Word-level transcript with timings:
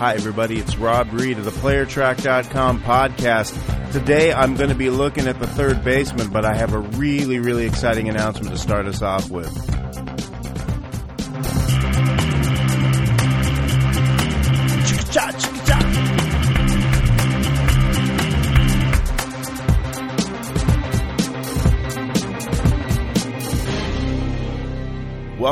Hi, 0.00 0.14
everybody. 0.14 0.58
It's 0.58 0.78
Rob 0.78 1.12
Reed 1.12 1.36
of 1.36 1.44
the 1.44 1.50
PlayerTrack.com 1.50 2.80
podcast. 2.80 3.92
Today, 3.92 4.32
I'm 4.32 4.54
going 4.54 4.70
to 4.70 4.74
be 4.74 4.88
looking 4.88 5.26
at 5.26 5.38
the 5.38 5.46
third 5.46 5.84
baseman, 5.84 6.30
but 6.30 6.42
I 6.46 6.54
have 6.54 6.72
a 6.72 6.78
really, 6.78 7.38
really 7.38 7.66
exciting 7.66 8.08
announcement 8.08 8.56
to 8.56 8.58
start 8.58 8.86
us 8.86 9.02
off 9.02 9.28
with. 9.28 9.79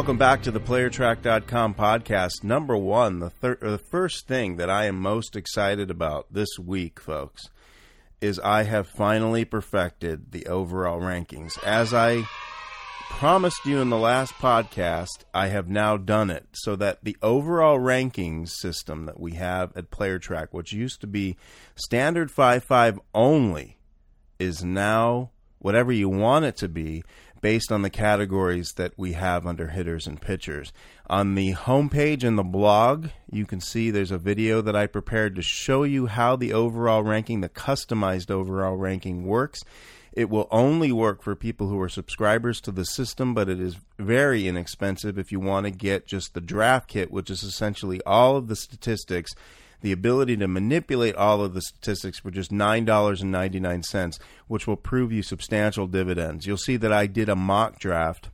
Welcome 0.09 0.19
back 0.19 0.43
to 0.45 0.51
the 0.51 0.59
PlayerTrack.com 0.59 1.75
podcast. 1.75 2.43
Number 2.43 2.75
one, 2.75 3.19
the, 3.19 3.29
thir- 3.29 3.59
uh, 3.61 3.73
the 3.73 3.77
first 3.77 4.27
thing 4.27 4.57
that 4.57 4.71
I 4.71 4.87
am 4.87 4.99
most 4.99 5.37
excited 5.37 5.91
about 5.91 6.33
this 6.33 6.49
week, 6.59 6.99
folks, 6.99 7.51
is 8.23 8.41
I 8.41 8.63
have 8.63 8.89
finally 8.89 9.45
perfected 9.45 10.33
the 10.33 10.47
overall 10.47 10.99
rankings. 10.99 11.63
As 11.63 11.93
I 11.93 12.23
promised 13.11 13.67
you 13.67 13.83
in 13.83 13.91
the 13.91 13.99
last 13.99 14.33
podcast, 14.37 15.25
I 15.35 15.49
have 15.49 15.69
now 15.69 15.99
done 15.99 16.31
it 16.31 16.47
so 16.53 16.75
that 16.77 17.05
the 17.05 17.19
overall 17.21 17.79
rankings 17.79 18.49
system 18.49 19.05
that 19.05 19.21
we 19.21 19.33
have 19.33 19.77
at 19.77 19.91
PlayerTrack, 19.91 20.49
which 20.53 20.73
used 20.73 21.03
to 21.03 21.07
be 21.07 21.37
standard 21.75 22.31
5 22.31 22.65
5 22.65 22.99
only, 23.15 23.77
is 24.39 24.65
now 24.65 25.33
whatever 25.59 25.93
you 25.93 26.09
want 26.09 26.45
it 26.45 26.57
to 26.57 26.69
be 26.69 27.03
based 27.41 27.71
on 27.71 27.83
the 27.83 27.91
categories 27.91 28.73
that 28.77 28.93
we 28.97 29.13
have 29.13 29.47
under 29.47 29.69
hitters 29.69 30.07
and 30.07 30.21
pitchers. 30.21 30.73
On 31.09 31.35
the 31.35 31.55
homepage 31.55 32.25
and 32.25 32.39
the 32.39 32.43
blog, 32.43 33.09
you 33.31 33.47
can 33.47 33.61
see 33.61 33.91
there's 33.91 34.11
a 34.11 34.19
video 34.19 34.61
that 34.61 34.77
I 34.77 34.87
prepared 34.87 35.37
to 35.37 35.43
show 35.43 35.85
you 35.85 36.07
how 36.07 36.37
the 36.37 36.53
overall 36.53 37.03
ranking, 37.03 37.41
the 37.41 37.49
customized 37.49 38.31
overall 38.31 38.77
ranking 38.77 39.25
works. 39.25 39.63
It 40.13 40.31
will 40.31 40.49
only 40.51 40.91
work 40.91 41.23
for 41.23 41.37
people 41.37 41.69
who 41.69 41.81
are 41.81 41.89
subscribers 41.89 42.61
to 42.63 42.73
the 42.73 42.85
system, 42.85 43.35
but 43.35 43.49
it 43.49 43.61
is 43.61 43.77
very 43.99 44.49
inexpensive 44.49 45.17
if 45.17 45.31
you 45.31 45.39
want 45.39 45.67
to 45.67 45.71
get 45.71 46.07
just 46.07 46.35
the 46.35 46.41
draft 46.41 46.89
kit, 46.89 47.13
which 47.13 47.31
is 47.31 47.43
essentially 47.43 48.01
all 48.05 48.37
of 48.37 48.49
the 48.49 48.57
statistics 48.57 49.33
the 49.81 49.93
ability 49.93 50.37
to 50.37 50.49
manipulate 50.49 51.15
all 51.15 51.43
of 51.43 51.55
the 51.55 51.63
statistics 51.63 52.19
for 52.19 52.31
just 52.31 52.51
$9.99, 52.51 54.19
which 54.47 54.67
will 54.67 54.77
prove 54.77 55.13
you 55.13 55.23
substantial 55.23 55.87
dividends. 55.87 56.47
You'll 56.47 56.57
see 56.57 56.77
that 56.77 56.93
I 56.93 57.07
did 57.07 57.29
a 57.29 57.37
mock 57.37 57.79
draft 57.79 58.31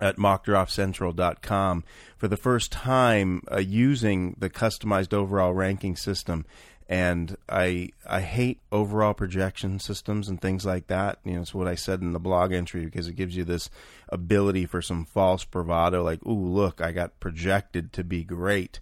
at 0.00 0.16
mockdraftcentral.com 0.16 1.84
for 2.16 2.28
the 2.28 2.36
first 2.36 2.72
time 2.72 3.42
uh, 3.50 3.58
using 3.58 4.34
the 4.38 4.50
customized 4.50 5.12
overall 5.12 5.54
ranking 5.54 5.96
system 5.96 6.44
and 6.92 7.38
I 7.48 7.88
I 8.06 8.20
hate 8.20 8.60
overall 8.70 9.14
projection 9.14 9.78
systems 9.78 10.28
and 10.28 10.38
things 10.38 10.66
like 10.66 10.88
that. 10.88 11.20
You 11.24 11.34
know, 11.34 11.40
it's 11.40 11.54
what 11.54 11.66
I 11.66 11.74
said 11.74 12.02
in 12.02 12.12
the 12.12 12.20
blog 12.20 12.52
entry 12.52 12.84
because 12.84 13.08
it 13.08 13.16
gives 13.16 13.34
you 13.34 13.44
this 13.44 13.70
ability 14.10 14.66
for 14.66 14.82
some 14.82 15.06
false 15.06 15.42
bravado, 15.42 16.02
like, 16.02 16.24
"Ooh, 16.26 16.46
look, 16.46 16.82
I 16.82 16.92
got 16.92 17.18
projected 17.18 17.94
to 17.94 18.04
be 18.04 18.24
great." 18.24 18.78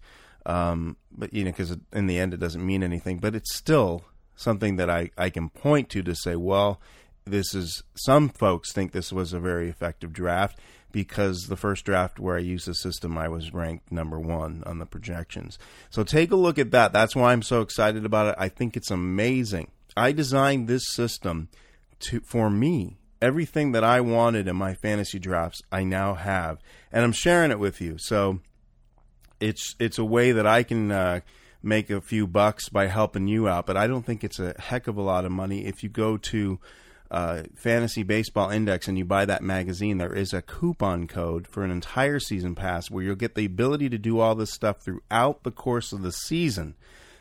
Um, 0.46 0.96
but 1.10 1.32
you 1.32 1.44
know, 1.44 1.50
because 1.50 1.76
in 1.92 2.06
the 2.06 2.18
end, 2.18 2.34
it 2.34 2.40
doesn't 2.40 2.64
mean 2.64 2.82
anything. 2.82 3.18
But 3.18 3.34
it's 3.34 3.56
still 3.56 4.04
something 4.36 4.76
that 4.76 4.90
I 4.90 5.10
I 5.16 5.30
can 5.30 5.48
point 5.50 5.88
to 5.90 6.02
to 6.02 6.14
say, 6.14 6.36
well, 6.36 6.80
this 7.24 7.54
is 7.54 7.82
some 7.94 8.28
folks 8.28 8.72
think 8.72 8.92
this 8.92 9.12
was 9.12 9.32
a 9.32 9.40
very 9.40 9.68
effective 9.68 10.12
draft 10.12 10.58
because 10.92 11.42
the 11.42 11.56
first 11.56 11.84
draft 11.84 12.18
where 12.18 12.36
I 12.36 12.40
used 12.40 12.66
the 12.66 12.74
system, 12.74 13.16
I 13.16 13.28
was 13.28 13.54
ranked 13.54 13.92
number 13.92 14.18
one 14.18 14.62
on 14.66 14.78
the 14.78 14.86
projections. 14.86 15.58
So 15.88 16.02
take 16.02 16.32
a 16.32 16.36
look 16.36 16.58
at 16.58 16.72
that. 16.72 16.92
That's 16.92 17.14
why 17.14 17.32
I'm 17.32 17.42
so 17.42 17.60
excited 17.60 18.04
about 18.04 18.28
it. 18.28 18.34
I 18.38 18.48
think 18.48 18.76
it's 18.76 18.90
amazing. 18.90 19.70
I 19.96 20.12
designed 20.12 20.68
this 20.68 20.90
system 20.90 21.48
to 22.00 22.20
for 22.20 22.50
me. 22.50 22.96
Everything 23.22 23.72
that 23.72 23.84
I 23.84 24.00
wanted 24.00 24.48
in 24.48 24.56
my 24.56 24.72
fantasy 24.72 25.18
drafts, 25.18 25.60
I 25.70 25.84
now 25.84 26.14
have, 26.14 26.58
and 26.90 27.04
I'm 27.04 27.12
sharing 27.12 27.50
it 27.50 27.58
with 27.58 27.78
you. 27.78 27.98
So 27.98 28.40
it's 29.40 29.74
it's 29.78 29.98
a 29.98 30.04
way 30.04 30.32
that 30.32 30.46
I 30.46 30.62
can 30.62 30.90
uh, 30.92 31.20
make 31.62 31.90
a 31.90 32.00
few 32.00 32.26
bucks 32.26 32.68
by 32.68 32.86
helping 32.86 33.26
you 33.26 33.48
out. 33.48 33.66
But 33.66 33.76
I 33.76 33.86
don't 33.86 34.04
think 34.04 34.22
it's 34.22 34.38
a 34.38 34.54
heck 34.58 34.86
of 34.86 34.96
a 34.96 35.02
lot 35.02 35.24
of 35.24 35.32
money. 35.32 35.66
If 35.66 35.82
you 35.82 35.88
go 35.88 36.16
to 36.16 36.58
uh, 37.10 37.42
Fantasy 37.56 38.02
Baseball 38.02 38.50
Index 38.50 38.86
and 38.86 38.96
you 38.96 39.04
buy 39.04 39.24
that 39.24 39.42
magazine, 39.42 39.98
there 39.98 40.14
is 40.14 40.32
a 40.32 40.42
coupon 40.42 41.06
code 41.08 41.46
for 41.46 41.64
an 41.64 41.70
entire 41.70 42.20
season 42.20 42.54
pass 42.54 42.90
where 42.90 43.02
you'll 43.02 43.16
get 43.16 43.34
the 43.34 43.46
ability 43.46 43.88
to 43.88 43.98
do 43.98 44.20
all 44.20 44.34
this 44.34 44.52
stuff 44.52 44.80
throughout 44.80 45.42
the 45.42 45.50
course 45.50 45.92
of 45.92 46.02
the 46.02 46.12
season. 46.12 46.74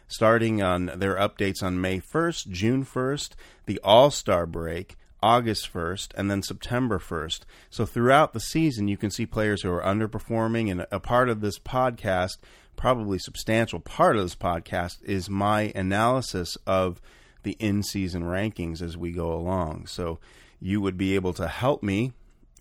Starting 0.07 0.62
on 0.62 0.88
their 0.96 1.16
updates 1.16 1.62
on 1.62 1.80
May 1.80 2.00
1st, 2.00 2.50
June 2.50 2.84
1st, 2.84 3.34
the 3.68 3.80
All 3.84 4.09
Star 4.09 4.47
break, 4.47 4.97
August 5.22 5.72
1st 5.72 6.09
and 6.16 6.30
then 6.30 6.41
September 6.41 7.00
1st. 7.00 7.41
So 7.69 7.85
throughout 7.85 8.34
the 8.34 8.40
season, 8.40 8.88
you 8.88 8.97
can 8.97 9.12
see 9.12 9.25
players 9.25 9.62
who 9.62 9.72
are 9.72 9.81
underperforming. 9.81 10.72
And 10.72 10.85
a 10.91 11.00
part 11.00 11.30
of 11.30 11.41
this 11.41 11.59
podcast, 11.59 12.38
probably 12.75 13.19
substantial 13.19 13.80
part 13.80 14.16
of 14.16 14.24
this 14.24 14.35
podcast, 14.35 15.03
is 15.03 15.30
my 15.30 15.72
analysis 15.75 16.57
of 16.66 17.02
the 17.44 17.56
in 17.59 17.84
season 17.84 18.24
rankings 18.24 18.81
as 18.81 18.97
we 18.97 19.12
go 19.12 19.34
along. 19.34 19.88
So 19.88 20.19
you 20.59 20.81
would 20.81 20.97
be 20.97 21.16
able 21.16 21.34
to 21.34 21.47
help 21.47 21.84
me 21.84 22.13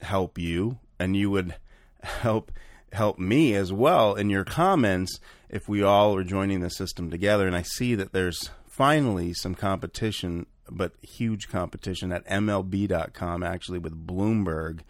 help 0.02 0.38
you, 0.38 0.78
and 0.98 1.16
you 1.16 1.30
would 1.30 1.56
help 2.02 2.52
help 2.92 3.18
me 3.18 3.54
as 3.54 3.72
well 3.72 4.14
in 4.14 4.30
your 4.30 4.44
comments 4.44 5.20
if 5.50 5.68
we 5.68 5.82
all 5.82 6.16
are 6.16 6.24
joining 6.24 6.60
the 6.60 6.70
system 6.70 7.10
together. 7.10 7.46
And 7.46 7.56
I 7.56 7.62
see 7.62 7.94
that 7.94 8.12
there's 8.12 8.50
finally 8.66 9.34
some 9.34 9.54
competition 9.54 10.46
but 10.70 10.92
huge 11.02 11.48
competition 11.48 12.12
at 12.12 12.26
MLB.com 12.26 13.42
actually 13.42 13.78
with 13.78 14.06
Bloomberg. 14.06 14.80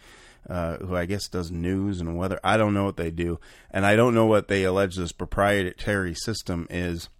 Uh, 0.49 0.79
who 0.79 0.97
I 0.97 1.05
guess 1.05 1.29
does 1.29 1.51
news 1.51 2.01
and 2.01 2.17
weather. 2.17 2.41
I 2.43 2.57
don't 2.57 2.73
know 2.73 2.85
what 2.85 2.97
they 2.97 3.11
do, 3.11 3.39
and 3.71 3.85
I 3.85 3.97
don't 3.97 4.15
know 4.15 4.25
what 4.25 4.49
they 4.49 4.65
allege 4.65 4.97
this 4.97 5.13
proprietary 5.13 6.15
system 6.15 6.67
is. 6.71 7.11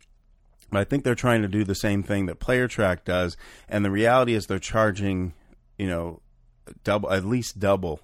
But 0.71 0.81
I 0.81 0.85
think 0.85 1.05
they're 1.05 1.15
trying 1.15 1.43
to 1.43 1.49
do 1.49 1.63
the 1.63 1.75
same 1.75 2.03
thing 2.03 2.25
that 2.27 2.41
PlayerTrack 2.41 3.05
does, 3.05 3.37
and 3.69 3.85
the 3.85 3.91
reality 3.91 4.33
is 4.33 4.47
they're 4.47 4.59
charging, 4.59 5.35
you 5.77 5.89
know, 5.89 6.23
double 6.85 7.11
at 7.13 7.27
least 7.27 7.59
double. 7.59 8.01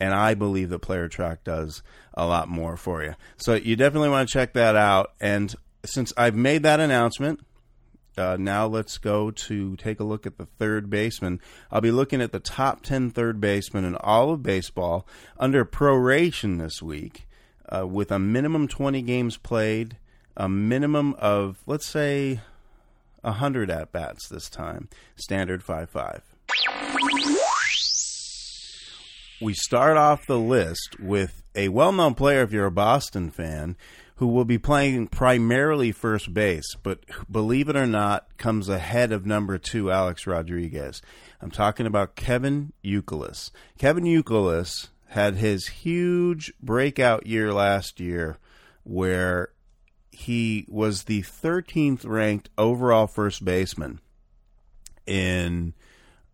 And 0.00 0.14
I 0.14 0.34
believe 0.34 0.70
that 0.70 0.82
PlayerTrack 0.82 1.38
does 1.44 1.82
a 2.14 2.26
lot 2.26 2.48
more 2.48 2.76
for 2.76 3.04
you. 3.04 3.14
So 3.36 3.54
you 3.54 3.76
definitely 3.76 4.08
want 4.08 4.28
to 4.28 4.32
check 4.32 4.54
that 4.54 4.74
out. 4.74 5.12
And 5.20 5.54
since 5.84 6.12
I've 6.16 6.34
made 6.34 6.62
that 6.64 6.80
announcement, 6.80 7.40
uh, 8.16 8.36
now 8.38 8.66
let's 8.66 8.98
go 8.98 9.30
to 9.30 9.76
take 9.76 10.00
a 10.00 10.04
look 10.04 10.26
at 10.26 10.38
the 10.38 10.46
third 10.46 10.90
baseman. 10.90 11.40
I'll 11.70 11.80
be 11.80 11.90
looking 11.90 12.20
at 12.20 12.32
the 12.32 12.40
top 12.40 12.82
10 12.82 13.10
third 13.10 13.40
basemen 13.40 13.84
in 13.84 13.96
all 13.96 14.32
of 14.32 14.42
baseball 14.42 15.06
under 15.38 15.64
proration 15.64 16.58
this 16.58 16.82
week 16.82 17.26
uh, 17.68 17.86
with 17.86 18.10
a 18.10 18.18
minimum 18.18 18.68
20 18.68 19.02
games 19.02 19.36
played, 19.36 19.96
a 20.36 20.48
minimum 20.48 21.14
of, 21.18 21.58
let's 21.66 21.86
say, 21.86 22.40
100 23.22 23.70
at 23.70 23.92
bats 23.92 24.28
this 24.28 24.50
time. 24.50 24.88
Standard 25.16 25.62
5 25.62 25.88
5. 25.90 26.22
We 29.40 29.54
start 29.54 29.96
off 29.96 30.26
the 30.26 30.38
list 30.38 31.00
with 31.00 31.42
a 31.54 31.68
well 31.68 31.92
known 31.92 32.14
player 32.14 32.42
if 32.42 32.52
you're 32.52 32.66
a 32.66 32.70
Boston 32.70 33.30
fan 33.30 33.76
who 34.22 34.28
will 34.28 34.44
be 34.44 34.56
playing 34.56 35.08
primarily 35.08 35.90
first 35.90 36.32
base, 36.32 36.76
but 36.84 37.00
believe 37.28 37.68
it 37.68 37.74
or 37.74 37.88
not, 37.88 38.24
comes 38.36 38.68
ahead 38.68 39.10
of 39.10 39.26
number 39.26 39.58
two, 39.58 39.90
Alex 39.90 40.28
Rodriguez. 40.28 41.02
I'm 41.40 41.50
talking 41.50 41.86
about 41.86 42.14
Kevin 42.14 42.72
Youkilis. 42.84 43.50
Kevin 43.78 44.04
Youkilis 44.04 44.90
had 45.08 45.34
his 45.34 45.66
huge 45.66 46.54
breakout 46.62 47.26
year 47.26 47.52
last 47.52 47.98
year 47.98 48.38
where 48.84 49.48
he 50.12 50.66
was 50.68 51.02
the 51.02 51.22
13th 51.22 52.06
ranked 52.06 52.48
overall 52.56 53.08
first 53.08 53.44
baseman 53.44 53.98
in 55.04 55.74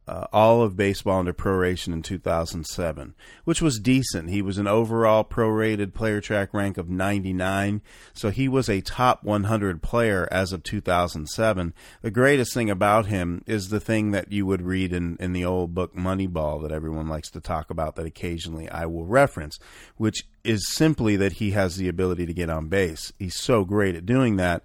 uh, 0.08 0.26
all 0.32 0.62
of 0.62 0.74
baseball 0.74 1.18
under 1.18 1.34
proration 1.34 1.92
in 1.92 2.02
2007, 2.02 3.14
which 3.44 3.60
was 3.60 3.78
decent. 3.78 4.30
He 4.30 4.40
was 4.40 4.56
an 4.56 4.66
overall 4.66 5.22
prorated 5.22 5.92
player 5.92 6.22
track 6.22 6.54
rank 6.54 6.78
of 6.78 6.88
99, 6.88 7.82
so 8.14 8.30
he 8.30 8.48
was 8.48 8.70
a 8.70 8.80
top 8.80 9.22
100 9.22 9.82
player 9.82 10.26
as 10.30 10.52
of 10.52 10.62
2007. 10.62 11.74
The 12.00 12.10
greatest 12.10 12.54
thing 12.54 12.70
about 12.70 13.06
him 13.06 13.44
is 13.46 13.68
the 13.68 13.80
thing 13.80 14.12
that 14.12 14.32
you 14.32 14.46
would 14.46 14.62
read 14.62 14.94
in, 14.94 15.18
in 15.20 15.34
the 15.34 15.44
old 15.44 15.74
book 15.74 15.94
Moneyball 15.94 16.62
that 16.62 16.72
everyone 16.72 17.08
likes 17.08 17.30
to 17.32 17.40
talk 17.40 17.68
about 17.68 17.96
that 17.96 18.06
occasionally 18.06 18.66
I 18.70 18.86
will 18.86 19.04
reference, 19.04 19.58
which 19.98 20.26
is 20.42 20.66
simply 20.68 21.16
that 21.16 21.34
he 21.34 21.50
has 21.50 21.76
the 21.76 21.88
ability 21.88 22.24
to 22.24 22.32
get 22.32 22.48
on 22.48 22.68
base. 22.68 23.12
He's 23.18 23.36
so 23.36 23.64
great 23.66 23.94
at 23.94 24.06
doing 24.06 24.36
that. 24.36 24.64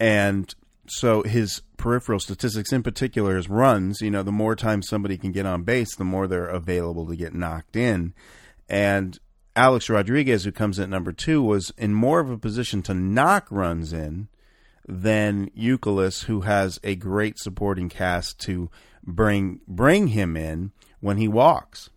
And 0.00 0.52
so 0.90 1.22
his 1.22 1.62
peripheral 1.76 2.20
statistics, 2.20 2.72
in 2.72 2.82
particular, 2.82 3.36
his 3.36 3.48
runs. 3.48 4.00
You 4.00 4.10
know, 4.10 4.22
the 4.22 4.32
more 4.32 4.56
times 4.56 4.88
somebody 4.88 5.16
can 5.16 5.32
get 5.32 5.46
on 5.46 5.62
base, 5.62 5.94
the 5.94 6.04
more 6.04 6.26
they're 6.26 6.46
available 6.46 7.06
to 7.06 7.16
get 7.16 7.34
knocked 7.34 7.76
in. 7.76 8.12
And 8.68 9.18
Alex 9.54 9.88
Rodriguez, 9.88 10.44
who 10.44 10.52
comes 10.52 10.78
at 10.78 10.88
number 10.88 11.12
two, 11.12 11.42
was 11.42 11.72
in 11.78 11.94
more 11.94 12.20
of 12.20 12.30
a 12.30 12.38
position 12.38 12.82
to 12.82 12.94
knock 12.94 13.46
runs 13.50 13.92
in 13.92 14.28
than 14.86 15.50
Youkilis, 15.50 16.24
who 16.24 16.42
has 16.42 16.80
a 16.82 16.96
great 16.96 17.38
supporting 17.38 17.88
cast 17.88 18.38
to 18.40 18.70
bring 19.04 19.60
bring 19.68 20.08
him 20.08 20.36
in 20.36 20.72
when 21.00 21.16
he 21.16 21.28
walks. 21.28 21.90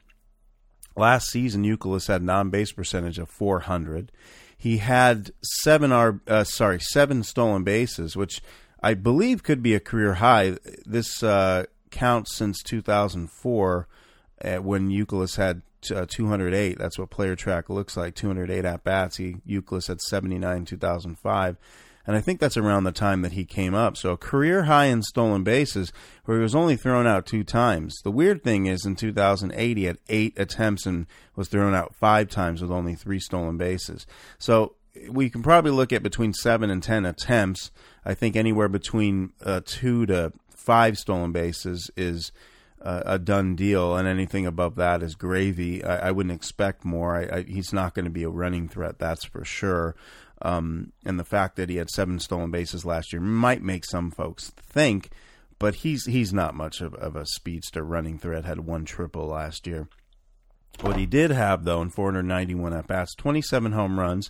Last 0.95 1.29
season, 1.29 1.63
Youkilis 1.63 2.07
had 2.07 2.21
a 2.21 2.25
non 2.25 2.49
base 2.49 2.71
percentage 2.71 3.17
of 3.17 3.29
400. 3.29 4.11
He 4.55 4.77
had 4.77 5.31
seven 5.41 5.91
R, 5.91 6.21
uh, 6.27 6.43
sorry, 6.43 6.79
seven 6.79 7.23
stolen 7.23 7.63
bases, 7.63 8.15
which 8.15 8.41
I 8.83 8.93
believe 8.93 9.43
could 9.43 9.63
be 9.63 9.73
a 9.73 9.79
career 9.79 10.15
high. 10.15 10.57
This 10.85 11.23
uh, 11.23 11.65
counts 11.89 12.35
since 12.35 12.61
2004, 12.61 13.87
uh, 14.43 14.55
when 14.57 14.89
Youkilis 14.89 15.37
had 15.37 15.61
uh, 15.93 16.05
208. 16.07 16.77
That's 16.77 16.99
what 16.99 17.09
player 17.09 17.35
track 17.35 17.69
looks 17.69 17.95
like. 17.97 18.15
208 18.15 18.65
at 18.65 18.83
bats. 18.83 19.17
He 19.17 19.37
Youkilis 19.47 19.87
had 19.87 20.01
79 20.01 20.65
2005 20.65 21.57
and 22.05 22.15
I 22.15 22.21
think 22.21 22.39
that's 22.39 22.57
around 22.57 22.83
the 22.83 22.91
time 22.91 23.21
that 23.21 23.31
he 23.31 23.45
came 23.45 23.73
up. 23.73 23.95
So 23.95 24.11
a 24.11 24.17
career 24.17 24.63
high 24.63 24.85
in 24.85 25.03
stolen 25.03 25.43
bases, 25.43 25.93
where 26.25 26.37
he 26.37 26.43
was 26.43 26.55
only 26.55 26.75
thrown 26.75 27.07
out 27.07 27.25
two 27.25 27.43
times. 27.43 27.95
The 28.03 28.11
weird 28.11 28.43
thing 28.43 28.65
is, 28.65 28.85
in 28.85 28.95
2008, 28.95 29.77
he 29.77 29.85
had 29.85 29.99
eight 30.09 30.37
attempts 30.37 30.85
and 30.85 31.07
was 31.35 31.47
thrown 31.47 31.73
out 31.73 31.95
five 31.95 32.29
times 32.29 32.61
with 32.61 32.71
only 32.71 32.95
three 32.95 33.19
stolen 33.19 33.57
bases. 33.57 34.05
So 34.37 34.75
we 35.09 35.29
can 35.29 35.41
probably 35.41 35.71
look 35.71 35.91
at 35.91 36.03
between 36.03 36.33
seven 36.33 36.69
and 36.69 36.81
ten 36.81 37.05
attempts. 37.05 37.71
I 38.05 38.13
think 38.13 38.35
anywhere 38.35 38.69
between 38.69 39.33
uh, 39.43 39.61
two 39.65 40.05
to 40.07 40.33
five 40.49 40.97
stolen 40.97 41.31
bases 41.31 41.89
is 41.97 42.31
uh, 42.81 43.03
a 43.05 43.19
done 43.19 43.55
deal, 43.55 43.95
and 43.95 44.07
anything 44.07 44.45
above 44.45 44.75
that 44.75 45.01
is 45.01 45.15
gravy. 45.15 45.83
I, 45.83 46.09
I 46.09 46.11
wouldn't 46.11 46.35
expect 46.35 46.85
more. 46.85 47.15
I, 47.15 47.37
I, 47.37 47.43
he's 47.43 47.73
not 47.73 47.93
going 47.93 48.05
to 48.05 48.11
be 48.11 48.23
a 48.23 48.29
running 48.29 48.67
threat, 48.67 48.99
that's 48.99 49.25
for 49.25 49.45
sure. 49.45 49.95
Um, 50.41 50.91
and 51.05 51.17
the 51.17 51.23
fact 51.23 51.55
that 51.55 51.69
he 51.69 51.77
had 51.77 51.89
seven 51.89 52.19
stolen 52.19 52.51
bases 52.51 52.85
last 52.85 53.13
year 53.13 53.21
might 53.21 53.61
make 53.61 53.85
some 53.85 54.11
folks 54.11 54.49
think, 54.49 55.09
but 55.57 55.75
he's 55.75 56.05
he's 56.05 56.33
not 56.33 56.53
much 56.53 56.81
of, 56.81 56.93
of 56.95 57.15
a 57.15 57.25
speedster 57.25 57.83
running 57.83 58.19
threat. 58.19 58.43
Had 58.43 58.59
one 58.59 58.83
triple 58.83 59.27
last 59.27 59.65
year. 59.65 59.87
What 60.81 60.97
he 60.97 61.05
did 61.05 61.31
have 61.31 61.63
though 61.63 61.81
in 61.81 61.89
491 61.89 62.73
at 62.73 62.87
bats, 62.87 63.15
27 63.15 63.71
home 63.71 63.99
runs. 63.99 64.29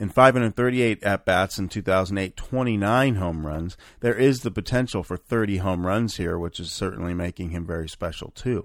In 0.00 0.08
538 0.08 1.02
at 1.02 1.26
bats 1.26 1.58
in 1.58 1.68
2008, 1.68 2.34
29 2.34 3.14
home 3.16 3.46
runs. 3.46 3.76
There 4.00 4.14
is 4.14 4.40
the 4.40 4.50
potential 4.50 5.02
for 5.02 5.18
30 5.18 5.58
home 5.58 5.86
runs 5.86 6.16
here, 6.16 6.38
which 6.38 6.58
is 6.58 6.72
certainly 6.72 7.12
making 7.12 7.50
him 7.50 7.66
very 7.66 7.86
special 7.86 8.30
too. 8.30 8.64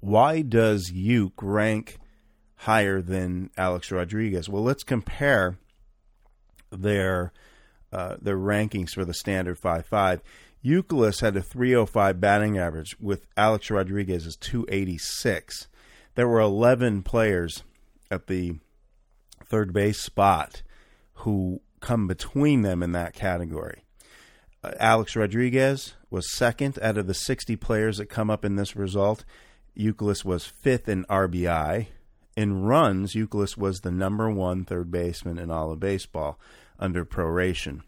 Why 0.00 0.42
does 0.42 0.92
Youk 0.92 1.32
rank 1.40 1.96
higher 2.56 3.00
than 3.00 3.48
Alex 3.56 3.90
Rodriguez? 3.90 4.46
Well, 4.46 4.62
let's 4.62 4.84
compare 4.84 5.56
their 6.70 7.32
uh, 7.90 8.16
their 8.20 8.36
rankings 8.36 8.90
for 8.90 9.06
the 9.06 9.14
standard 9.14 9.58
five 9.58 9.86
five. 9.86 10.20
Youkilis 10.62 11.22
had 11.22 11.34
a 11.34 11.42
305 11.42 12.20
batting 12.20 12.58
average 12.58 12.94
with 13.00 13.26
Alex 13.38 13.70
Rodriguez's 13.70 14.36
286. 14.36 15.68
There 16.14 16.28
were 16.28 16.40
11 16.40 17.02
players 17.04 17.64
at 18.10 18.26
the 18.26 18.58
third 19.50 19.72
base 19.72 20.00
spot 20.00 20.62
who 21.14 21.60
come 21.80 22.06
between 22.06 22.62
them 22.62 22.82
in 22.82 22.92
that 22.92 23.12
category. 23.12 23.84
Uh, 24.62 24.72
Alex 24.78 25.16
Rodriguez 25.16 25.94
was 26.10 26.32
second 26.32 26.78
out 26.80 26.96
of 26.96 27.06
the 27.06 27.14
60 27.14 27.56
players 27.56 27.98
that 27.98 28.06
come 28.06 28.30
up 28.30 28.44
in 28.44 28.56
this 28.56 28.76
result. 28.76 29.24
Youkilis 29.76 30.24
was 30.24 30.46
fifth 30.46 30.88
in 30.88 31.04
RBI. 31.04 31.86
In 32.36 32.62
runs, 32.62 33.14
Youkilis 33.14 33.56
was 33.56 33.80
the 33.80 33.90
number 33.90 34.30
one 34.30 34.64
third 34.64 34.90
baseman 34.90 35.38
in 35.38 35.50
all 35.50 35.72
of 35.72 35.80
baseball 35.80 36.38
under 36.78 37.04
proration. 37.04 37.82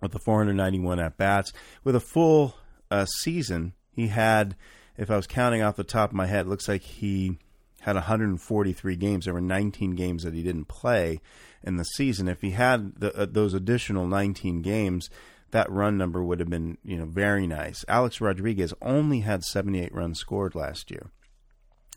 With 0.00 0.12
the 0.12 0.18
491 0.18 1.00
at 1.00 1.16
bats, 1.16 1.52
with 1.82 1.96
a 1.96 2.00
full 2.00 2.56
uh, 2.90 3.06
season, 3.06 3.72
he 3.90 4.08
had, 4.08 4.54
if 4.96 5.10
I 5.10 5.16
was 5.16 5.26
counting 5.26 5.62
off 5.62 5.76
the 5.76 5.84
top 5.84 6.10
of 6.10 6.16
my 6.16 6.26
head, 6.26 6.46
looks 6.46 6.68
like 6.68 6.82
he 6.82 7.38
had 7.84 7.96
143 7.96 8.96
games. 8.96 9.24
There 9.24 9.34
were 9.34 9.40
19 9.42 9.94
games 9.94 10.22
that 10.22 10.32
he 10.32 10.42
didn't 10.42 10.68
play 10.68 11.20
in 11.62 11.76
the 11.76 11.84
season. 11.84 12.28
If 12.28 12.40
he 12.40 12.52
had 12.52 12.96
the, 12.96 13.14
uh, 13.14 13.26
those 13.30 13.52
additional 13.52 14.06
19 14.06 14.62
games, 14.62 15.10
that 15.50 15.70
run 15.70 15.98
number 15.98 16.24
would 16.24 16.40
have 16.40 16.48
been, 16.48 16.78
you 16.82 16.96
know, 16.96 17.04
very 17.04 17.46
nice. 17.46 17.84
Alex 17.86 18.22
Rodriguez 18.22 18.72
only 18.80 19.20
had 19.20 19.44
78 19.44 19.94
runs 19.94 20.18
scored 20.18 20.54
last 20.54 20.90
year. 20.90 21.10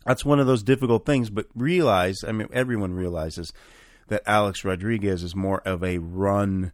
That's 0.04 0.26
one 0.26 0.40
of 0.40 0.46
those 0.46 0.62
difficult 0.62 1.06
things, 1.06 1.30
but 1.30 1.46
realize, 1.54 2.18
I 2.26 2.32
mean, 2.32 2.48
everyone 2.52 2.92
realizes 2.92 3.52
that 4.08 4.22
Alex 4.26 4.64
Rodriguez 4.64 5.22
is 5.22 5.34
more 5.34 5.60
of 5.60 5.82
a 5.82 5.98
run 5.98 6.72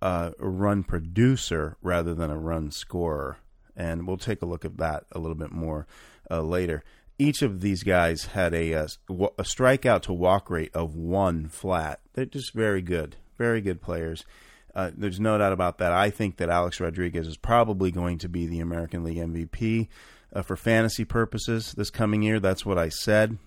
uh, 0.00 0.32
run 0.38 0.82
producer 0.82 1.76
rather 1.82 2.14
than 2.14 2.30
a 2.30 2.38
run 2.38 2.70
scorer. 2.70 3.36
And 3.76 4.06
we'll 4.06 4.16
take 4.16 4.42
a 4.42 4.46
look 4.46 4.64
at 4.64 4.78
that 4.78 5.04
a 5.12 5.18
little 5.18 5.36
bit 5.36 5.52
more 5.52 5.86
uh, 6.30 6.40
later. 6.40 6.82
Each 7.22 7.42
of 7.42 7.60
these 7.60 7.84
guys 7.84 8.26
had 8.26 8.52
a, 8.52 8.72
a, 8.72 8.86
a 9.08 9.44
strikeout 9.44 10.02
to 10.02 10.12
walk 10.12 10.50
rate 10.50 10.74
of 10.74 10.96
one 10.96 11.46
flat. 11.46 12.00
They're 12.14 12.24
just 12.24 12.52
very 12.52 12.82
good, 12.82 13.14
very 13.38 13.60
good 13.60 13.80
players. 13.80 14.24
Uh, 14.74 14.90
there's 14.96 15.20
no 15.20 15.38
doubt 15.38 15.52
about 15.52 15.78
that. 15.78 15.92
I 15.92 16.10
think 16.10 16.38
that 16.38 16.48
Alex 16.48 16.80
Rodriguez 16.80 17.28
is 17.28 17.36
probably 17.36 17.92
going 17.92 18.18
to 18.18 18.28
be 18.28 18.46
the 18.46 18.58
American 18.58 19.04
League 19.04 19.18
MVP 19.18 19.86
uh, 20.32 20.42
for 20.42 20.56
fantasy 20.56 21.04
purposes 21.04 21.74
this 21.76 21.90
coming 21.90 22.22
year. 22.22 22.40
That's 22.40 22.66
what 22.66 22.76
I 22.78 22.88
said 22.88 23.38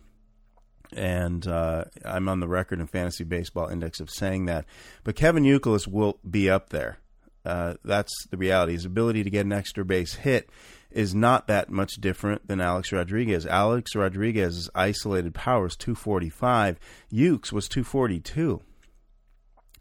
and 0.94 1.46
uh, 1.46 1.84
I'm 2.06 2.30
on 2.30 2.40
the 2.40 2.48
record 2.48 2.80
in 2.80 2.88
Fantasy 2.88 3.26
Baseball 3.26 3.68
Index 3.68 4.00
of 4.00 4.10
saying 4.10 4.46
that. 4.46 4.66
But 5.04 5.16
Kevin 5.16 5.44
Youkilis 5.44 5.88
will 5.88 6.20
be 6.30 6.50
up 6.50 6.70
there. 6.70 7.00
Uh, 7.44 7.76
that's 7.84 8.14
the 8.30 8.38
reality. 8.38 8.74
His 8.74 8.86
ability 8.86 9.24
to 9.24 9.30
get 9.30 9.46
an 9.46 9.52
extra 9.52 9.86
base 9.86 10.16
hit 10.16 10.50
is 10.96 11.14
not 11.14 11.48
that 11.48 11.70
much 11.70 11.96
different 11.96 12.48
than 12.48 12.62
Alex 12.62 12.92
Rodriguez. 12.92 13.46
Alex 13.46 13.96
Rodriguez's 13.96 14.70
isolated 14.74 15.36
power 15.36 15.68
is 15.68 15.76
245. 15.76 16.80
Youk's 17.12 17.52
was 17.52 17.68
242. 17.68 18.62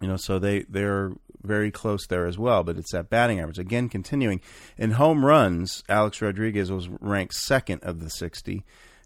You 0.00 0.08
know, 0.08 0.16
so 0.16 0.40
they 0.40 0.64
they're 0.68 1.12
very 1.40 1.70
close 1.70 2.06
there 2.08 2.26
as 2.26 2.36
well. 2.36 2.64
But 2.64 2.78
it's 2.78 2.92
that 2.92 3.10
batting 3.10 3.38
average 3.38 3.60
again. 3.60 3.88
Continuing 3.88 4.40
in 4.76 4.92
home 4.92 5.24
runs, 5.24 5.84
Alex 5.88 6.20
Rodriguez 6.20 6.70
was 6.72 6.88
ranked 6.88 7.34
second 7.34 7.84
of 7.84 8.00
the 8.00 8.10
60, 8.10 8.64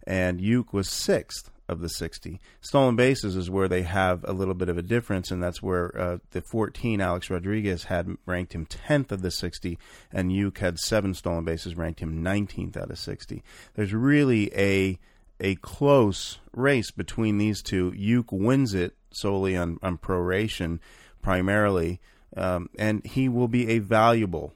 and 0.09 0.41
Youk 0.41 0.73
was 0.73 0.89
sixth 0.89 1.51
of 1.69 1.81
the 1.81 1.89
60. 1.91 2.41
Stolen 2.63 2.97
bases 2.97 3.37
is 3.37 3.51
where 3.51 3.69
they 3.69 3.83
have 3.83 4.25
a 4.27 4.33
little 4.33 4.55
bit 4.55 4.71
of 4.71 4.79
a 4.79 4.83
difference, 4.83 5.31
and 5.31 5.43
that's 5.43 5.63
where 5.63 5.97
uh, 6.01 6.19
the 6.31 6.41
14 6.41 7.03
Alex 7.03 7.29
Rodriguez 7.29 7.85
had 7.85 8.17
ranked 8.25 8.55
him 8.55 8.65
10th 8.65 9.13
of 9.13 9.21
the 9.21 9.31
60, 9.31 9.79
and 10.11 10.33
Youk 10.33 10.59
had 10.59 10.79
seven 10.79 11.13
stolen 11.13 11.45
bases, 11.45 11.77
ranked 11.77 12.01
him 12.01 12.25
19th 12.25 12.79
out 12.79 12.91
of 12.91 12.99
60. 12.99 13.45
There's 13.75 13.93
really 13.93 14.51
a 14.57 14.99
a 15.41 15.55
close 15.57 16.41
race 16.53 16.91
between 16.91 17.39
these 17.39 17.63
two. 17.63 17.93
Youk 17.93 18.33
wins 18.33 18.75
it 18.75 18.97
solely 19.13 19.57
on, 19.57 19.79
on 19.85 19.97
proration, 19.97 20.81
primarily, 21.23 22.01
um, 22.37 22.69
and 22.77 23.07
he 23.07 23.29
will 23.29 23.47
be 23.47 23.69
a 23.69 23.79
valuable 23.79 24.53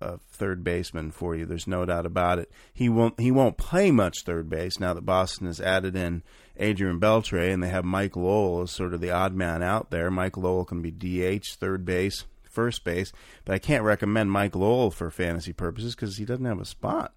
a 0.00 0.18
third 0.18 0.64
baseman 0.64 1.10
for 1.10 1.34
you. 1.34 1.44
There's 1.44 1.66
no 1.66 1.84
doubt 1.84 2.06
about 2.06 2.38
it. 2.38 2.50
He 2.72 2.88
won't 2.88 3.20
he 3.20 3.30
won't 3.30 3.56
play 3.56 3.90
much 3.90 4.22
third 4.24 4.48
base 4.48 4.80
now 4.80 4.94
that 4.94 5.06
Boston 5.06 5.46
has 5.46 5.60
added 5.60 5.96
in 5.96 6.22
Adrian 6.56 7.00
Beltre 7.00 7.52
and 7.52 7.62
they 7.62 7.68
have 7.68 7.84
Mike 7.84 8.16
Lowell 8.16 8.62
as 8.62 8.70
sort 8.70 8.94
of 8.94 9.00
the 9.00 9.10
odd 9.10 9.34
man 9.34 9.62
out 9.62 9.90
there. 9.90 10.10
Mike 10.10 10.36
Lowell 10.36 10.64
can 10.64 10.82
be 10.82 10.90
DH, 10.90 11.44
third 11.56 11.84
base, 11.84 12.24
first 12.44 12.84
base, 12.84 13.12
but 13.44 13.54
I 13.54 13.58
can't 13.58 13.84
recommend 13.84 14.32
Mike 14.32 14.54
Lowell 14.54 14.90
for 14.90 15.10
fantasy 15.10 15.52
purposes 15.52 15.94
because 15.94 16.16
he 16.16 16.24
doesn't 16.24 16.44
have 16.44 16.60
a 16.60 16.64
spot. 16.64 17.14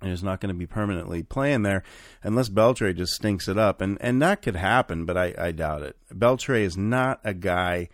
And 0.00 0.10
he's 0.10 0.24
not 0.24 0.40
going 0.40 0.52
to 0.52 0.58
be 0.58 0.66
permanently 0.66 1.22
playing 1.22 1.62
there 1.62 1.84
unless 2.24 2.48
Beltre 2.48 2.96
just 2.96 3.12
stinks 3.12 3.46
it 3.46 3.56
up. 3.56 3.80
And 3.80 3.98
and 4.00 4.20
that 4.20 4.42
could 4.42 4.56
happen, 4.56 5.04
but 5.04 5.16
I, 5.16 5.34
I 5.38 5.52
doubt 5.52 5.82
it. 5.82 5.96
Beltre 6.12 6.60
is 6.60 6.76
not 6.76 7.20
a 7.22 7.34
guy 7.34 7.88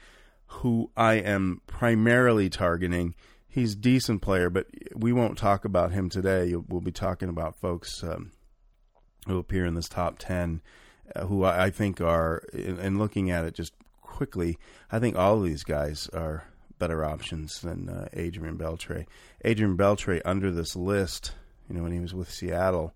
who 0.49 0.91
I 0.97 1.15
am 1.15 1.61
primarily 1.67 2.49
targeting 2.49 3.15
he's 3.49 3.75
decent 3.75 4.23
player, 4.23 4.51
but 4.51 4.67
we 4.95 5.13
won't 5.13 5.39
talk 5.39 5.65
about 5.65 5.93
him 5.93 6.09
today. 6.09 6.55
We'll 6.55 6.81
be 6.81 6.93
talking 6.93 7.29
about 7.29 7.59
folks 7.59 8.03
um, 8.03 8.33
who 9.27 9.39
appear 9.39 9.65
in 9.65 9.75
this 9.75 9.89
top 9.89 10.17
ten, 10.19 10.61
uh, 11.17 11.27
who 11.27 11.45
I, 11.45 11.71
think 11.71 12.01
are. 12.01 12.43
And 12.53 12.99
looking 12.99 13.31
at 13.31 13.45
it 13.45 13.55
just 13.55 13.73
quickly, 14.01 14.59
I 14.93 14.99
think 14.99 15.17
all 15.17 15.39
of 15.39 15.45
these 15.45 15.65
guys 15.65 16.09
are 16.13 16.45
better 16.79 17.05
options 17.05 17.61
than 17.61 17.89
uh, 17.89 18.09
Adrian 18.13 18.57
Beltre. 18.57 19.07
Adrian 19.45 19.77
Beltre 19.77 20.21
under 20.25 20.51
this 20.51 20.77
list, 20.77 21.33
you 21.69 21.77
know, 21.77 21.83
when 21.83 21.93
he 21.93 22.01
was 22.01 22.15
with 22.15 22.31
Seattle, 22.31 22.95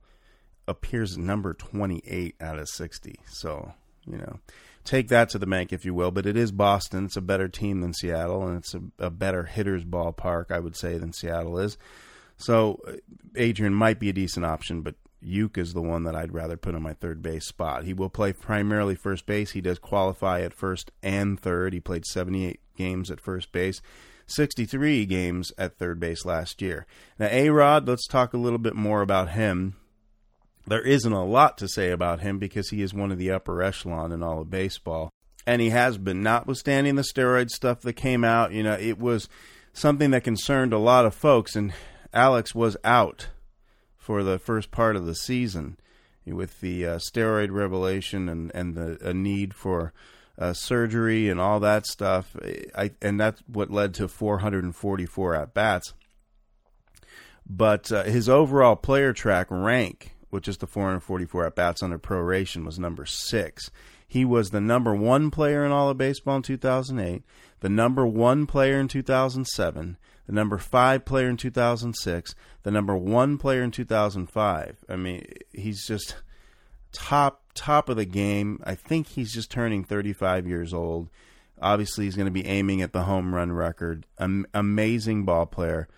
appears 0.68 1.18
number 1.18 1.54
twenty 1.54 2.02
eight 2.06 2.36
out 2.40 2.58
of 2.58 2.68
sixty. 2.68 3.16
So 3.26 3.72
you 4.06 4.18
know 4.18 4.38
take 4.84 5.08
that 5.08 5.30
to 5.30 5.38
the 5.38 5.46
bank, 5.46 5.72
if 5.72 5.84
you 5.84 5.94
will. 5.94 6.10
But 6.10 6.26
it 6.26 6.36
is 6.36 6.52
Boston. 6.52 7.06
It's 7.06 7.16
a 7.16 7.22
better 7.22 7.48
team 7.48 7.80
than 7.80 7.94
Seattle, 7.94 8.46
and 8.46 8.58
it's 8.58 8.74
a, 8.74 8.82
a 8.98 9.10
better 9.10 9.44
hitter's 9.44 9.84
ballpark, 9.84 10.50
I 10.50 10.58
would 10.58 10.76
say, 10.76 10.98
than 10.98 11.12
Seattle 11.12 11.58
is. 11.58 11.78
So 12.36 12.80
uh, 12.86 12.92
Adrian 13.36 13.74
might 13.74 13.98
be 13.98 14.08
a 14.08 14.14
decent 14.14 14.44
option, 14.44 14.82
but 14.82 14.96
Youk 15.24 15.56
is 15.56 15.72
the 15.72 15.82
one 15.82 16.04
that 16.04 16.16
I'd 16.16 16.34
rather 16.34 16.56
put 16.56 16.74
on 16.74 16.82
my 16.82 16.94
third 16.94 17.22
base 17.22 17.46
spot. 17.46 17.84
He 17.84 17.94
will 17.94 18.10
play 18.10 18.32
primarily 18.32 18.94
first 18.94 19.26
base. 19.26 19.52
He 19.52 19.60
does 19.60 19.78
qualify 19.78 20.40
at 20.40 20.52
first 20.52 20.90
and 21.02 21.38
third. 21.38 21.72
He 21.72 21.80
played 21.80 22.04
78 22.04 22.60
games 22.76 23.10
at 23.10 23.20
first 23.20 23.52
base. 23.52 23.80
63 24.26 25.06
games 25.06 25.52
at 25.58 25.78
third 25.78 26.00
base 26.00 26.24
last 26.24 26.62
year. 26.62 26.86
Now, 27.18 27.28
A 27.30 27.50
Rod, 27.50 27.86
let's 27.86 28.06
talk 28.06 28.32
a 28.32 28.38
little 28.38 28.58
bit 28.58 28.74
more 28.74 29.02
about 29.02 29.30
him. 29.30 29.76
There 30.66 30.82
isn't 30.82 31.12
a 31.12 31.24
lot 31.24 31.58
to 31.58 31.68
say 31.68 31.90
about 31.90 32.20
him 32.20 32.38
because 32.38 32.70
he 32.70 32.82
is 32.82 32.94
one 32.94 33.10
of 33.10 33.18
the 33.18 33.30
upper 33.30 33.62
echelon 33.62 34.12
in 34.12 34.22
all 34.22 34.40
of 34.40 34.50
baseball. 34.50 35.10
And 35.46 35.60
he 35.60 35.70
has 35.70 35.98
been, 35.98 36.22
notwithstanding 36.22 36.94
the 36.94 37.02
steroid 37.02 37.50
stuff 37.50 37.80
that 37.80 37.94
came 37.94 38.22
out. 38.22 38.52
You 38.52 38.62
know, 38.62 38.74
it 38.74 38.98
was 38.98 39.28
something 39.72 40.12
that 40.12 40.22
concerned 40.22 40.72
a 40.72 40.78
lot 40.78 41.04
of 41.04 41.14
folks, 41.14 41.56
and 41.56 41.72
Alex 42.14 42.54
was 42.54 42.76
out 42.84 43.28
for 43.96 44.22
the 44.22 44.38
first 44.38 44.70
part 44.70 44.94
of 44.94 45.04
the 45.04 45.14
season 45.14 45.78
with 46.24 46.60
the 46.60 46.86
uh, 46.86 46.98
steroid 46.98 47.50
revelation 47.50 48.28
and, 48.28 48.52
and 48.54 48.74
the 48.76 49.12
need 49.12 49.54
for 49.54 49.92
uh, 50.38 50.52
surgery 50.52 51.28
and 51.28 51.40
all 51.40 51.60
that 51.60 51.86
stuff. 51.86 52.36
I, 52.76 52.92
and 53.00 53.18
that's 53.20 53.42
what 53.46 53.70
led 53.70 53.94
to 53.94 54.08
444 54.08 55.34
at 55.34 55.54
bats. 55.54 55.94
But 57.48 57.90
uh, 57.90 58.04
his 58.04 58.28
overall 58.28 58.76
player 58.76 59.12
track 59.12 59.48
rank, 59.50 60.11
which 60.32 60.48
is 60.48 60.56
the 60.56 60.66
444 60.66 61.46
at 61.46 61.54
bats 61.54 61.82
under 61.82 61.98
proration, 61.98 62.64
was 62.64 62.78
number 62.78 63.04
six. 63.04 63.70
He 64.08 64.24
was 64.24 64.48
the 64.48 64.62
number 64.62 64.94
one 64.94 65.30
player 65.30 65.62
in 65.62 65.70
all 65.70 65.90
of 65.90 65.98
baseball 65.98 66.36
in 66.36 66.42
2008, 66.42 67.22
the 67.60 67.68
number 67.68 68.06
one 68.06 68.46
player 68.46 68.80
in 68.80 68.88
2007, 68.88 69.98
the 70.26 70.32
number 70.32 70.56
five 70.56 71.04
player 71.04 71.28
in 71.28 71.36
2006, 71.36 72.34
the 72.62 72.70
number 72.70 72.96
one 72.96 73.36
player 73.36 73.62
in 73.62 73.70
2005. 73.70 74.78
I 74.88 74.96
mean, 74.96 75.26
he's 75.52 75.86
just 75.86 76.16
top 76.92 77.42
top 77.52 77.90
of 77.90 77.96
the 77.96 78.06
game. 78.06 78.58
I 78.64 78.74
think 78.74 79.08
he's 79.08 79.34
just 79.34 79.50
turning 79.50 79.84
35 79.84 80.46
years 80.46 80.72
old. 80.72 81.10
Obviously, 81.60 82.06
he's 82.06 82.16
going 82.16 82.24
to 82.24 82.32
be 82.32 82.46
aiming 82.46 82.80
at 82.80 82.94
the 82.94 83.02
home 83.02 83.34
run 83.34 83.52
record. 83.52 84.06
Am- 84.18 84.46
amazing 84.54 85.26
ball 85.26 85.44
player. 85.44 85.88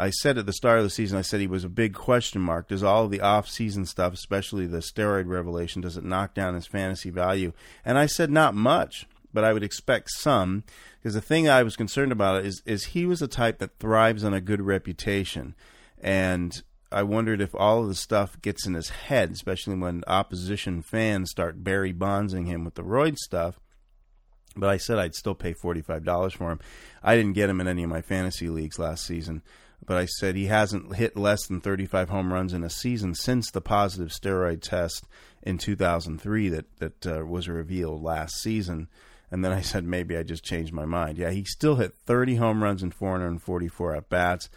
I 0.00 0.10
said 0.10 0.38
at 0.38 0.46
the 0.46 0.52
start 0.54 0.78
of 0.78 0.84
the 0.84 0.90
season, 0.90 1.18
I 1.18 1.22
said 1.22 1.40
he 1.40 1.46
was 1.46 1.62
a 1.62 1.68
big 1.68 1.92
question 1.92 2.40
mark. 2.40 2.68
Does 2.68 2.82
all 2.82 3.04
of 3.04 3.10
the 3.10 3.20
off-season 3.20 3.84
stuff, 3.84 4.14
especially 4.14 4.66
the 4.66 4.78
steroid 4.78 5.26
revelation, 5.26 5.82
does 5.82 5.98
it 5.98 6.04
knock 6.04 6.32
down 6.32 6.54
his 6.54 6.66
fantasy 6.66 7.10
value? 7.10 7.52
And 7.84 7.98
I 7.98 8.06
said 8.06 8.30
not 8.30 8.54
much, 8.54 9.06
but 9.34 9.44
I 9.44 9.52
would 9.52 9.62
expect 9.62 10.10
some. 10.10 10.64
Because 10.98 11.12
the 11.12 11.20
thing 11.20 11.48
I 11.48 11.62
was 11.62 11.76
concerned 11.76 12.12
about 12.12 12.46
is 12.46 12.62
is 12.64 12.86
he 12.86 13.04
was 13.04 13.20
a 13.20 13.28
type 13.28 13.58
that 13.58 13.78
thrives 13.78 14.24
on 14.24 14.34
a 14.34 14.40
good 14.40 14.62
reputation, 14.62 15.54
and 16.00 16.62
I 16.90 17.02
wondered 17.02 17.40
if 17.40 17.54
all 17.54 17.82
of 17.82 17.88
the 17.88 17.94
stuff 17.94 18.40
gets 18.42 18.66
in 18.66 18.74
his 18.74 18.88
head, 18.88 19.30
especially 19.30 19.76
when 19.76 20.02
opposition 20.06 20.82
fans 20.82 21.30
start 21.30 21.62
Barry 21.62 21.92
Bondsing 21.92 22.46
him 22.46 22.64
with 22.64 22.74
the 22.74 22.82
roid 22.82 23.16
stuff. 23.16 23.60
But 24.56 24.70
I 24.70 24.78
said 24.78 24.98
I'd 24.98 25.14
still 25.14 25.34
pay 25.34 25.52
forty 25.52 25.82
five 25.82 26.04
dollars 26.04 26.34
for 26.34 26.50
him. 26.50 26.60
I 27.02 27.16
didn't 27.16 27.34
get 27.34 27.50
him 27.50 27.60
in 27.60 27.68
any 27.68 27.84
of 27.84 27.90
my 27.90 28.00
fantasy 28.02 28.48
leagues 28.48 28.78
last 28.78 29.06
season, 29.06 29.42
but 29.84 29.96
I 29.96 30.06
said 30.06 30.36
he 30.36 30.46
hasn't 30.46 30.96
hit 30.96 31.16
less 31.16 31.46
than 31.46 31.60
thirty 31.60 31.86
five 31.86 32.08
home 32.08 32.32
runs 32.32 32.52
in 32.52 32.62
a 32.62 32.70
season 32.70 33.14
since 33.14 33.50
the 33.50 33.60
positive 33.60 34.08
steroid 34.08 34.62
test 34.62 35.04
in 35.42 35.58
two 35.58 35.76
thousand 35.76 36.20
three 36.20 36.48
that 36.48 36.66
that 36.78 37.06
uh, 37.06 37.24
was 37.24 37.48
revealed 37.48 38.02
last 38.02 38.40
season. 38.40 38.88
And 39.32 39.44
then 39.44 39.52
I 39.52 39.60
said 39.60 39.84
maybe 39.84 40.16
I 40.16 40.24
just 40.24 40.44
changed 40.44 40.72
my 40.72 40.84
mind. 40.84 41.16
Yeah, 41.16 41.30
he 41.30 41.44
still 41.44 41.76
hit 41.76 41.94
thirty 42.04 42.36
home 42.36 42.62
runs 42.62 42.82
in 42.82 42.90
four 42.90 43.12
hundred 43.12 43.28
and 43.28 43.42
forty 43.42 43.68
four 43.68 43.94
at 43.94 44.08
bats. 44.08 44.48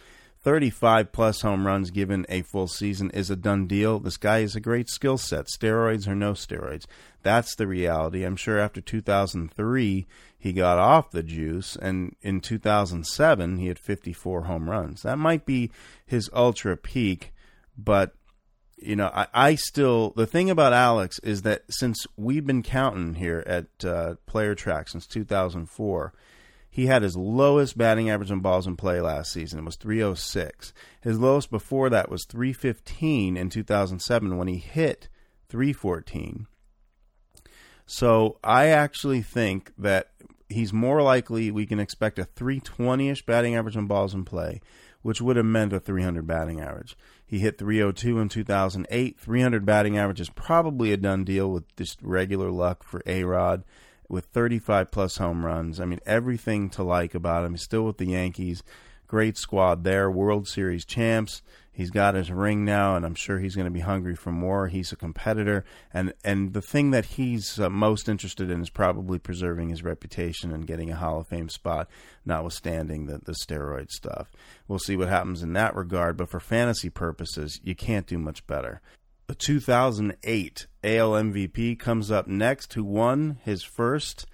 35 0.44 1.10
plus 1.10 1.40
home 1.40 1.66
runs 1.66 1.90
given 1.90 2.26
a 2.28 2.42
full 2.42 2.68
season 2.68 3.10
is 3.12 3.30
a 3.30 3.36
done 3.36 3.66
deal. 3.66 3.98
This 3.98 4.18
guy 4.18 4.40
is 4.40 4.54
a 4.54 4.60
great 4.60 4.90
skill 4.90 5.16
set, 5.16 5.46
steroids 5.46 6.06
or 6.06 6.14
no 6.14 6.32
steroids. 6.32 6.84
That's 7.22 7.54
the 7.54 7.66
reality. 7.66 8.24
I'm 8.24 8.36
sure 8.36 8.58
after 8.58 8.82
2003, 8.82 10.06
he 10.38 10.52
got 10.52 10.78
off 10.78 11.10
the 11.10 11.22
juice, 11.22 11.76
and 11.76 12.14
in 12.20 12.42
2007, 12.42 13.56
he 13.56 13.68
had 13.68 13.78
54 13.78 14.42
home 14.42 14.68
runs. 14.68 15.00
That 15.00 15.18
might 15.18 15.46
be 15.46 15.70
his 16.04 16.28
ultra 16.34 16.76
peak, 16.76 17.32
but 17.78 18.12
you 18.76 18.96
know, 18.96 19.10
I, 19.14 19.28
I 19.32 19.54
still 19.54 20.12
the 20.14 20.26
thing 20.26 20.50
about 20.50 20.74
Alex 20.74 21.18
is 21.20 21.40
that 21.42 21.62
since 21.70 22.06
we've 22.18 22.46
been 22.46 22.62
counting 22.62 23.14
here 23.14 23.42
at 23.46 23.82
uh, 23.82 24.16
Player 24.26 24.54
Track 24.54 24.90
since 24.90 25.06
2004 25.06 26.12
he 26.74 26.86
had 26.86 27.02
his 27.02 27.16
lowest 27.16 27.78
batting 27.78 28.10
average 28.10 28.32
on 28.32 28.40
balls 28.40 28.66
in 28.66 28.74
play 28.74 29.00
last 29.00 29.30
season. 29.30 29.60
It 29.60 29.64
was 29.64 29.76
306. 29.76 30.72
His 31.02 31.20
lowest 31.20 31.48
before 31.48 31.88
that 31.90 32.10
was 32.10 32.24
315 32.24 33.36
in 33.36 33.48
2007 33.48 34.36
when 34.36 34.48
he 34.48 34.56
hit 34.56 35.08
314. 35.48 36.48
So 37.86 38.40
I 38.42 38.66
actually 38.66 39.22
think 39.22 39.72
that 39.78 40.10
he's 40.48 40.72
more 40.72 41.00
likely 41.00 41.52
we 41.52 41.64
can 41.64 41.78
expect 41.78 42.18
a 42.18 42.24
320ish 42.24 43.24
batting 43.24 43.54
average 43.54 43.76
on 43.76 43.86
balls 43.86 44.12
in 44.12 44.24
play, 44.24 44.60
which 45.02 45.20
would 45.20 45.36
have 45.36 45.46
meant 45.46 45.72
a 45.72 45.78
300 45.78 46.26
batting 46.26 46.60
average. 46.60 46.96
He 47.24 47.38
hit 47.38 47.56
302 47.56 48.18
in 48.18 48.28
2008. 48.28 49.20
300 49.20 49.64
batting 49.64 49.96
average 49.96 50.20
is 50.20 50.30
probably 50.30 50.92
a 50.92 50.96
done 50.96 51.22
deal 51.22 51.52
with 51.52 51.76
just 51.76 52.02
regular 52.02 52.50
luck 52.50 52.82
for 52.82 53.00
A 53.06 53.22
Rod 53.22 53.62
with 54.08 54.26
35 54.26 54.90
plus 54.90 55.16
home 55.16 55.44
runs. 55.44 55.80
I 55.80 55.84
mean, 55.84 56.00
everything 56.06 56.70
to 56.70 56.82
like 56.82 57.14
about 57.14 57.44
him. 57.44 57.52
He's 57.52 57.62
still 57.62 57.84
with 57.84 57.98
the 57.98 58.06
Yankees. 58.06 58.62
Great 59.06 59.36
squad 59.36 59.84
there. 59.84 60.10
World 60.10 60.48
Series 60.48 60.84
champs. 60.84 61.42
He's 61.74 61.90
got 61.90 62.14
his 62.14 62.30
ring 62.30 62.64
now, 62.64 62.94
and 62.94 63.04
I'm 63.04 63.16
sure 63.16 63.40
he's 63.40 63.56
going 63.56 63.66
to 63.66 63.70
be 63.70 63.80
hungry 63.80 64.14
for 64.14 64.30
more. 64.30 64.68
He's 64.68 64.92
a 64.92 64.96
competitor, 64.96 65.64
and 65.92 66.14
and 66.22 66.52
the 66.52 66.62
thing 66.62 66.92
that 66.92 67.04
he's 67.04 67.58
uh, 67.58 67.68
most 67.68 68.08
interested 68.08 68.48
in 68.48 68.62
is 68.62 68.70
probably 68.70 69.18
preserving 69.18 69.70
his 69.70 69.82
reputation 69.82 70.52
and 70.52 70.68
getting 70.68 70.92
a 70.92 70.96
Hall 70.96 71.18
of 71.18 71.26
Fame 71.26 71.48
spot, 71.48 71.88
notwithstanding 72.24 73.06
the 73.06 73.18
the 73.18 73.34
steroid 73.44 73.90
stuff. 73.90 74.30
We'll 74.68 74.78
see 74.78 74.96
what 74.96 75.08
happens 75.08 75.42
in 75.42 75.52
that 75.54 75.74
regard, 75.74 76.16
but 76.16 76.28
for 76.28 76.38
fantasy 76.38 76.90
purposes, 76.90 77.60
you 77.64 77.74
can't 77.74 78.06
do 78.06 78.18
much 78.18 78.46
better. 78.46 78.80
The 79.26 79.34
2008 79.34 80.66
AL 80.84 81.10
MVP 81.10 81.78
comes 81.78 82.10
up 82.10 82.26
next, 82.26 82.74
who 82.74 82.84
won 82.84 83.38
his 83.42 83.62
first 83.62 84.26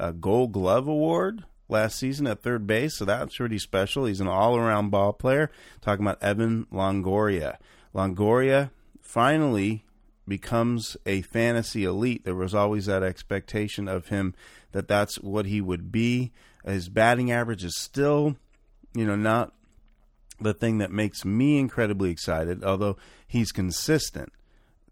uh, 0.00 0.12
Gold 0.12 0.52
Glove 0.52 0.88
award 0.88 1.44
last 1.68 1.98
season 1.98 2.26
at 2.26 2.40
third 2.40 2.66
base. 2.66 2.96
So 2.96 3.04
that's 3.04 3.36
pretty 3.36 3.58
special. 3.58 4.06
He's 4.06 4.22
an 4.22 4.26
all-around 4.26 4.88
ball 4.88 5.12
player. 5.12 5.50
Talking 5.82 6.06
about 6.06 6.22
Evan 6.22 6.66
Longoria. 6.72 7.58
Longoria 7.94 8.70
finally 9.02 9.84
becomes 10.26 10.96
a 11.04 11.20
fantasy 11.22 11.84
elite. 11.84 12.24
There 12.24 12.34
was 12.34 12.54
always 12.54 12.86
that 12.86 13.02
expectation 13.02 13.86
of 13.86 14.08
him 14.08 14.34
that 14.72 14.88
that's 14.88 15.16
what 15.16 15.44
he 15.44 15.60
would 15.60 15.92
be. 15.92 16.32
His 16.64 16.88
batting 16.88 17.30
average 17.30 17.64
is 17.64 17.78
still, 17.78 18.36
you 18.94 19.06
know, 19.06 19.16
not 19.16 19.52
the 20.40 20.54
thing 20.54 20.78
that 20.78 20.90
makes 20.90 21.24
me 21.24 21.58
incredibly 21.58 22.10
excited, 22.10 22.64
although 22.64 22.96
he's 23.26 23.52
consistent. 23.52 24.32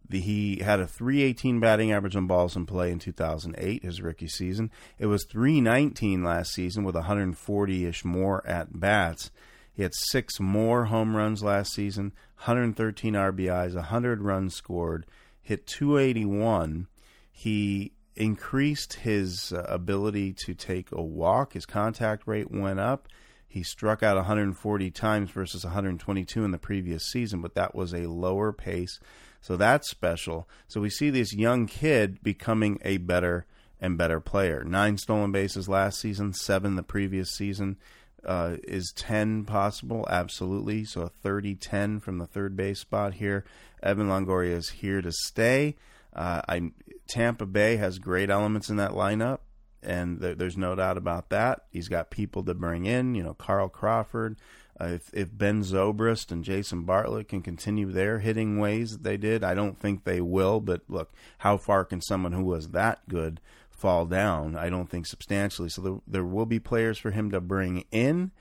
The, 0.08 0.20
he 0.20 0.60
had 0.62 0.78
a 0.78 0.86
318 0.86 1.58
batting 1.58 1.92
average 1.92 2.14
on 2.14 2.26
balls 2.26 2.54
in 2.54 2.66
play 2.66 2.92
in 2.92 2.98
2008, 2.98 3.82
his 3.82 4.00
rookie 4.00 4.28
season. 4.28 4.70
It 4.98 5.06
was 5.06 5.24
319 5.24 6.22
last 6.22 6.52
season 6.52 6.84
with 6.84 6.94
140 6.94 7.86
ish 7.86 8.04
more 8.04 8.46
at 8.46 8.78
bats. 8.78 9.30
He 9.72 9.82
had 9.82 9.94
six 9.94 10.40
more 10.40 10.86
home 10.86 11.16
runs 11.16 11.42
last 11.42 11.72
season, 11.74 12.12
113 12.36 13.14
RBIs, 13.14 13.74
100 13.74 14.22
runs 14.22 14.54
scored, 14.54 15.06
hit 15.42 15.66
281. 15.66 16.86
He 17.30 17.92
increased 18.14 18.94
his 18.94 19.52
uh, 19.52 19.66
ability 19.68 20.32
to 20.32 20.54
take 20.54 20.90
a 20.92 21.02
walk. 21.02 21.52
His 21.52 21.66
contact 21.66 22.26
rate 22.26 22.50
went 22.50 22.80
up. 22.80 23.08
He 23.46 23.62
struck 23.62 24.02
out 24.02 24.16
140 24.16 24.90
times 24.90 25.30
versus 25.30 25.64
122 25.64 26.44
in 26.44 26.50
the 26.50 26.58
previous 26.58 27.04
season, 27.04 27.42
but 27.42 27.54
that 27.54 27.74
was 27.74 27.92
a 27.92 28.06
lower 28.06 28.52
pace 28.52 28.98
so 29.46 29.56
that's 29.56 29.88
special. 29.88 30.48
So 30.66 30.80
we 30.80 30.90
see 30.90 31.08
this 31.08 31.32
young 31.32 31.66
kid 31.66 32.20
becoming 32.20 32.80
a 32.84 32.96
better 32.96 33.46
and 33.80 33.96
better 33.96 34.18
player. 34.18 34.64
Nine 34.64 34.98
stolen 34.98 35.30
bases 35.30 35.68
last 35.68 36.00
season, 36.00 36.32
seven 36.32 36.74
the 36.74 36.82
previous 36.82 37.30
season. 37.30 37.76
Uh, 38.24 38.56
is 38.64 38.92
10 38.96 39.44
possible? 39.44 40.04
Absolutely. 40.10 40.84
So 40.84 41.02
a 41.02 41.08
30 41.08 41.54
10 41.54 42.00
from 42.00 42.18
the 42.18 42.26
third 42.26 42.56
base 42.56 42.80
spot 42.80 43.14
here. 43.14 43.44
Evan 43.80 44.08
Longoria 44.08 44.56
is 44.56 44.70
here 44.70 45.00
to 45.00 45.12
stay. 45.12 45.76
Uh, 46.12 46.42
I, 46.48 46.72
Tampa 47.06 47.46
Bay 47.46 47.76
has 47.76 48.00
great 48.00 48.30
elements 48.30 48.68
in 48.68 48.78
that 48.78 48.92
lineup, 48.92 49.38
and 49.80 50.20
th- 50.20 50.38
there's 50.38 50.56
no 50.56 50.74
doubt 50.74 50.96
about 50.96 51.30
that. 51.30 51.66
He's 51.70 51.86
got 51.86 52.10
people 52.10 52.42
to 52.42 52.54
bring 52.54 52.84
in, 52.84 53.14
you 53.14 53.22
know, 53.22 53.34
Carl 53.34 53.68
Crawford, 53.68 54.38
uh, 54.80 54.86
if, 54.86 55.10
if 55.14 55.36
Ben 55.36 55.62
Zobrist 55.62 56.30
and 56.30 56.44
Jason 56.44 56.82
Bartlett 56.82 57.28
can 57.28 57.42
continue 57.42 57.90
their 57.90 58.18
hitting 58.18 58.58
ways 58.58 58.92
that 58.92 59.02
they 59.02 59.16
did, 59.16 59.42
I 59.42 59.54
don't 59.54 59.78
think 59.78 60.04
they 60.04 60.20
will. 60.20 60.60
But 60.60 60.82
look, 60.88 61.12
how 61.38 61.56
far 61.56 61.84
can 61.84 62.00
someone 62.00 62.32
who 62.32 62.44
was 62.44 62.68
that 62.68 63.00
good 63.08 63.40
fall 63.70 64.06
down? 64.06 64.56
I 64.56 64.68
don't 64.68 64.90
think 64.90 65.06
substantially. 65.06 65.68
So 65.68 65.82
there, 65.82 66.00
there 66.06 66.24
will 66.24 66.46
be 66.46 66.58
players 66.58 66.98
for 66.98 67.10
him 67.10 67.30
to 67.30 67.40
bring 67.40 67.84
in, 67.90 68.32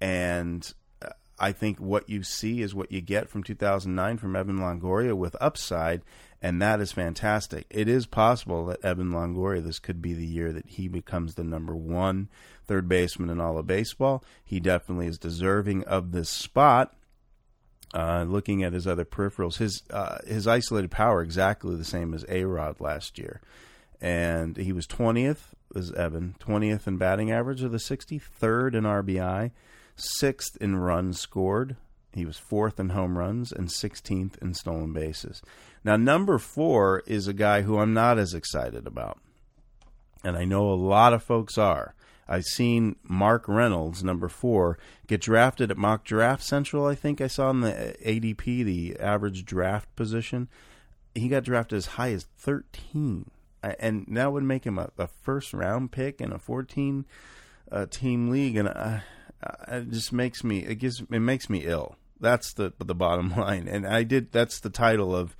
and 0.00 0.72
I 1.42 1.50
think 1.50 1.80
what 1.80 2.08
you 2.08 2.22
see 2.22 2.62
is 2.62 2.72
what 2.72 2.92
you 2.92 3.00
get 3.00 3.28
from 3.28 3.42
2009 3.42 4.16
from 4.18 4.36
Evan 4.36 4.58
Longoria 4.60 5.16
with 5.16 5.34
upside, 5.40 6.02
and 6.40 6.62
that 6.62 6.80
is 6.80 6.92
fantastic. 6.92 7.66
It 7.68 7.88
is 7.88 8.06
possible 8.06 8.66
that 8.66 8.84
Evan 8.84 9.10
Longoria, 9.10 9.60
this 9.60 9.80
could 9.80 10.00
be 10.00 10.14
the 10.14 10.24
year 10.24 10.52
that 10.52 10.68
he 10.68 10.86
becomes 10.86 11.34
the 11.34 11.42
number 11.42 11.74
one 11.74 12.28
third 12.68 12.88
baseman 12.88 13.28
in 13.28 13.40
all 13.40 13.58
of 13.58 13.66
baseball. 13.66 14.22
He 14.44 14.60
definitely 14.60 15.08
is 15.08 15.18
deserving 15.18 15.82
of 15.84 16.12
this 16.12 16.30
spot. 16.30 16.94
Uh, 17.92 18.24
looking 18.26 18.62
at 18.62 18.72
his 18.72 18.86
other 18.86 19.04
peripherals, 19.04 19.56
his 19.56 19.82
uh, 19.90 20.18
his 20.24 20.46
isolated 20.46 20.92
power 20.92 21.22
exactly 21.22 21.74
the 21.74 21.84
same 21.84 22.14
as 22.14 22.24
A 22.28 22.44
Rod 22.44 22.80
last 22.80 23.18
year, 23.18 23.42
and 24.00 24.56
he 24.56 24.72
was 24.72 24.86
twentieth 24.86 25.54
was 25.74 25.92
Evan 25.92 26.36
twentieth 26.38 26.86
in 26.86 26.96
batting 26.96 27.30
average 27.30 27.62
of 27.62 27.72
the 27.72 27.78
sixty, 27.78 28.18
third 28.18 28.74
in 28.74 28.84
RBI, 28.84 29.50
sixth 29.96 30.56
in 30.60 30.76
runs 30.76 31.20
scored. 31.20 31.76
He 32.12 32.26
was 32.26 32.36
fourth 32.36 32.78
in 32.78 32.90
home 32.90 33.16
runs 33.16 33.52
and 33.52 33.68
16th 33.68 34.36
in 34.42 34.54
stolen 34.54 34.92
bases. 34.92 35.42
Now, 35.82 35.96
number 35.96 36.38
four 36.38 37.02
is 37.06 37.26
a 37.26 37.32
guy 37.32 37.62
who 37.62 37.78
I'm 37.78 37.94
not 37.94 38.18
as 38.18 38.34
excited 38.34 38.86
about. 38.86 39.18
And 40.22 40.36
I 40.36 40.44
know 40.44 40.70
a 40.70 40.74
lot 40.74 41.12
of 41.12 41.22
folks 41.22 41.58
are. 41.58 41.94
I've 42.28 42.44
seen 42.44 42.96
Mark 43.02 43.48
Reynolds, 43.48 44.04
number 44.04 44.28
four, 44.28 44.78
get 45.06 45.20
drafted 45.20 45.70
at 45.70 45.76
Mock 45.76 46.04
Draft 46.04 46.42
Central. 46.42 46.86
I 46.86 46.94
think 46.94 47.20
I 47.20 47.26
saw 47.26 47.50
in 47.50 47.60
the 47.60 47.96
ADP, 48.04 48.64
the 48.64 48.96
average 49.00 49.44
draft 49.44 49.94
position. 49.96 50.48
He 51.14 51.28
got 51.28 51.44
drafted 51.44 51.76
as 51.78 51.86
high 51.86 52.12
as 52.12 52.26
13, 52.38 53.30
and 53.62 54.06
that 54.08 54.32
would 54.32 54.44
make 54.44 54.64
him 54.64 54.78
a, 54.78 54.90
a 54.96 55.08
first 55.08 55.52
round 55.52 55.92
pick 55.92 56.20
in 56.20 56.32
a 56.32 56.38
14 56.38 57.04
uh, 57.70 57.86
team 57.90 58.30
league. 58.30 58.56
And 58.56 58.68
uh, 59.42 59.76
it 59.76 59.90
just 59.90 60.12
makes 60.12 60.44
me 60.44 60.60
it 60.60 60.76
gives 60.76 61.00
it 61.00 61.20
makes 61.20 61.50
me 61.50 61.64
ill. 61.64 61.96
That's 62.20 62.52
the 62.52 62.72
the 62.78 62.94
bottom 62.94 63.30
line. 63.36 63.68
And 63.68 63.86
I 63.86 64.02
did. 64.02 64.32
That's 64.32 64.60
the 64.60 64.70
title 64.70 65.14
of 65.14 65.36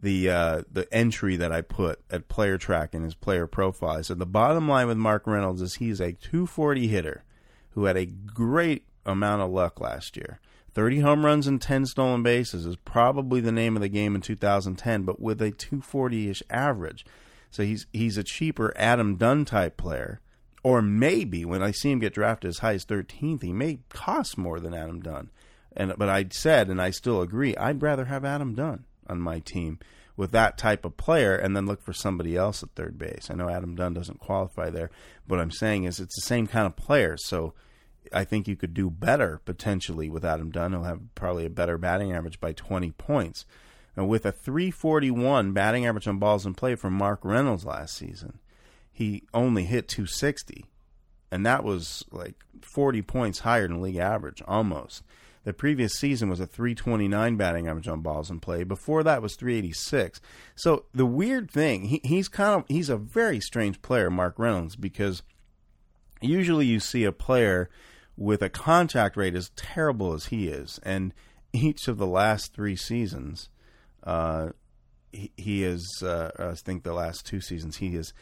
the 0.00 0.30
uh, 0.30 0.62
the 0.70 0.92
entry 0.92 1.36
that 1.36 1.52
I 1.52 1.60
put 1.60 2.00
at 2.10 2.28
Player 2.28 2.58
Track 2.58 2.94
in 2.94 3.02
his 3.02 3.14
player 3.14 3.46
profile. 3.46 4.02
So 4.02 4.14
the 4.14 4.26
bottom 4.26 4.68
line 4.68 4.86
with 4.86 4.96
Mark 4.96 5.26
Reynolds 5.26 5.62
is 5.62 5.74
he's 5.74 6.00
a 6.00 6.12
240 6.12 6.88
hitter 6.88 7.24
who 7.70 7.84
had 7.84 7.96
a 7.96 8.06
great 8.06 8.86
amount 9.04 9.42
of 9.42 9.50
luck 9.50 9.80
last 9.80 10.16
year. 10.16 10.40
30 10.74 11.00
home 11.00 11.24
runs 11.24 11.46
and 11.46 11.62
10 11.62 11.86
stolen 11.86 12.22
bases 12.22 12.66
is 12.66 12.76
probably 12.76 13.40
the 13.40 13.52
name 13.52 13.76
of 13.76 13.82
the 13.82 13.88
game 13.88 14.16
in 14.16 14.20
2010, 14.20 15.02
but 15.02 15.20
with 15.20 15.40
a 15.40 15.52
240-ish 15.52 16.42
average. 16.50 17.06
So 17.50 17.62
he's 17.62 17.86
he's 17.92 18.18
a 18.18 18.24
cheaper 18.24 18.72
Adam 18.76 19.14
Dunn 19.16 19.44
type 19.44 19.76
player. 19.76 20.20
Or 20.64 20.82
maybe 20.82 21.44
when 21.44 21.62
I 21.62 21.70
see 21.70 21.92
him 21.92 22.00
get 22.00 22.14
drafted 22.14 22.48
as 22.48 22.58
high 22.58 22.74
as 22.74 22.86
13th, 22.86 23.42
he 23.42 23.52
may 23.52 23.80
cost 23.90 24.36
more 24.38 24.58
than 24.58 24.74
Adam 24.74 25.00
Dunn. 25.00 25.30
And 25.76 25.94
but 25.96 26.08
I 26.08 26.26
said, 26.30 26.68
and 26.68 26.80
I 26.80 26.90
still 26.90 27.20
agree, 27.20 27.54
I'd 27.56 27.82
rather 27.82 28.06
have 28.06 28.24
Adam 28.24 28.54
Dunn 28.54 28.84
on 29.06 29.20
my 29.20 29.40
team 29.40 29.78
with 30.16 30.32
that 30.32 30.56
type 30.56 30.84
of 30.84 30.96
player 30.96 31.36
and 31.36 31.56
then 31.56 31.66
look 31.66 31.82
for 31.82 31.92
somebody 31.92 32.36
else 32.36 32.62
at 32.62 32.70
third 32.70 32.96
base. 32.96 33.28
I 33.30 33.34
know 33.34 33.50
Adam 33.50 33.74
Dunn 33.74 33.94
doesn't 33.94 34.20
qualify 34.20 34.70
there, 34.70 34.90
but 35.26 35.36
what 35.36 35.42
I'm 35.42 35.50
saying 35.50 35.84
is 35.84 36.00
it's 36.00 36.14
the 36.16 36.26
same 36.26 36.46
kind 36.46 36.66
of 36.66 36.76
player. 36.76 37.16
So 37.18 37.52
I 38.12 38.24
think 38.24 38.48
you 38.48 38.56
could 38.56 38.72
do 38.72 38.88
better 38.88 39.40
potentially 39.44 40.08
with 40.08 40.24
Adam 40.24 40.50
Dunn. 40.50 40.72
He'll 40.72 40.84
have 40.84 41.14
probably 41.14 41.44
a 41.44 41.50
better 41.50 41.76
batting 41.76 42.12
average 42.12 42.40
by 42.40 42.52
20 42.52 42.92
points. 42.92 43.44
Now, 43.96 44.04
with 44.04 44.24
a 44.24 44.32
341 44.32 45.52
batting 45.52 45.86
average 45.86 46.08
on 46.08 46.18
balls 46.18 46.46
in 46.46 46.54
play 46.54 46.74
from 46.74 46.94
Mark 46.94 47.20
Reynolds 47.22 47.64
last 47.64 47.96
season, 47.96 48.38
he 48.94 49.24
only 49.34 49.64
hit 49.64 49.88
260. 49.88 50.66
And 51.32 51.44
that 51.44 51.64
was 51.64 52.04
like 52.12 52.36
40 52.62 53.02
points 53.02 53.40
higher 53.40 53.66
than 53.66 53.82
league 53.82 53.96
average, 53.96 54.40
almost. 54.46 55.02
The 55.42 55.52
previous 55.52 55.94
season 55.94 56.30
was 56.30 56.38
a 56.38 56.46
329 56.46 57.36
batting 57.36 57.66
average 57.66 57.88
on 57.88 58.02
balls 58.02 58.30
in 58.30 58.38
play. 58.38 58.62
Before 58.62 59.02
that 59.02 59.20
was 59.20 59.34
386. 59.34 60.20
So 60.54 60.84
the 60.94 61.04
weird 61.04 61.50
thing, 61.50 61.86
he, 61.86 62.00
he's 62.04 62.28
kind 62.28 62.60
of 62.60 62.64
he's 62.68 62.88
a 62.88 62.96
very 62.96 63.40
strange 63.40 63.82
player, 63.82 64.10
Mark 64.10 64.38
Reynolds, 64.38 64.76
because 64.76 65.22
usually 66.20 66.66
you 66.66 66.78
see 66.78 67.02
a 67.02 67.12
player 67.12 67.68
with 68.16 68.42
a 68.42 68.48
contact 68.48 69.16
rate 69.16 69.34
as 69.34 69.50
terrible 69.56 70.12
as 70.12 70.26
he 70.26 70.46
is, 70.46 70.78
and 70.84 71.12
each 71.52 71.88
of 71.88 71.98
the 71.98 72.06
last 72.06 72.54
three 72.54 72.76
seasons, 72.76 73.48
uh, 74.04 74.50
he, 75.10 75.32
he 75.36 75.64
is 75.64 76.00
uh, 76.00 76.30
I 76.38 76.54
think 76.54 76.84
the 76.84 76.94
last 76.94 77.26
two 77.26 77.40
seasons 77.40 77.78
he 77.78 77.90
has 77.96 78.14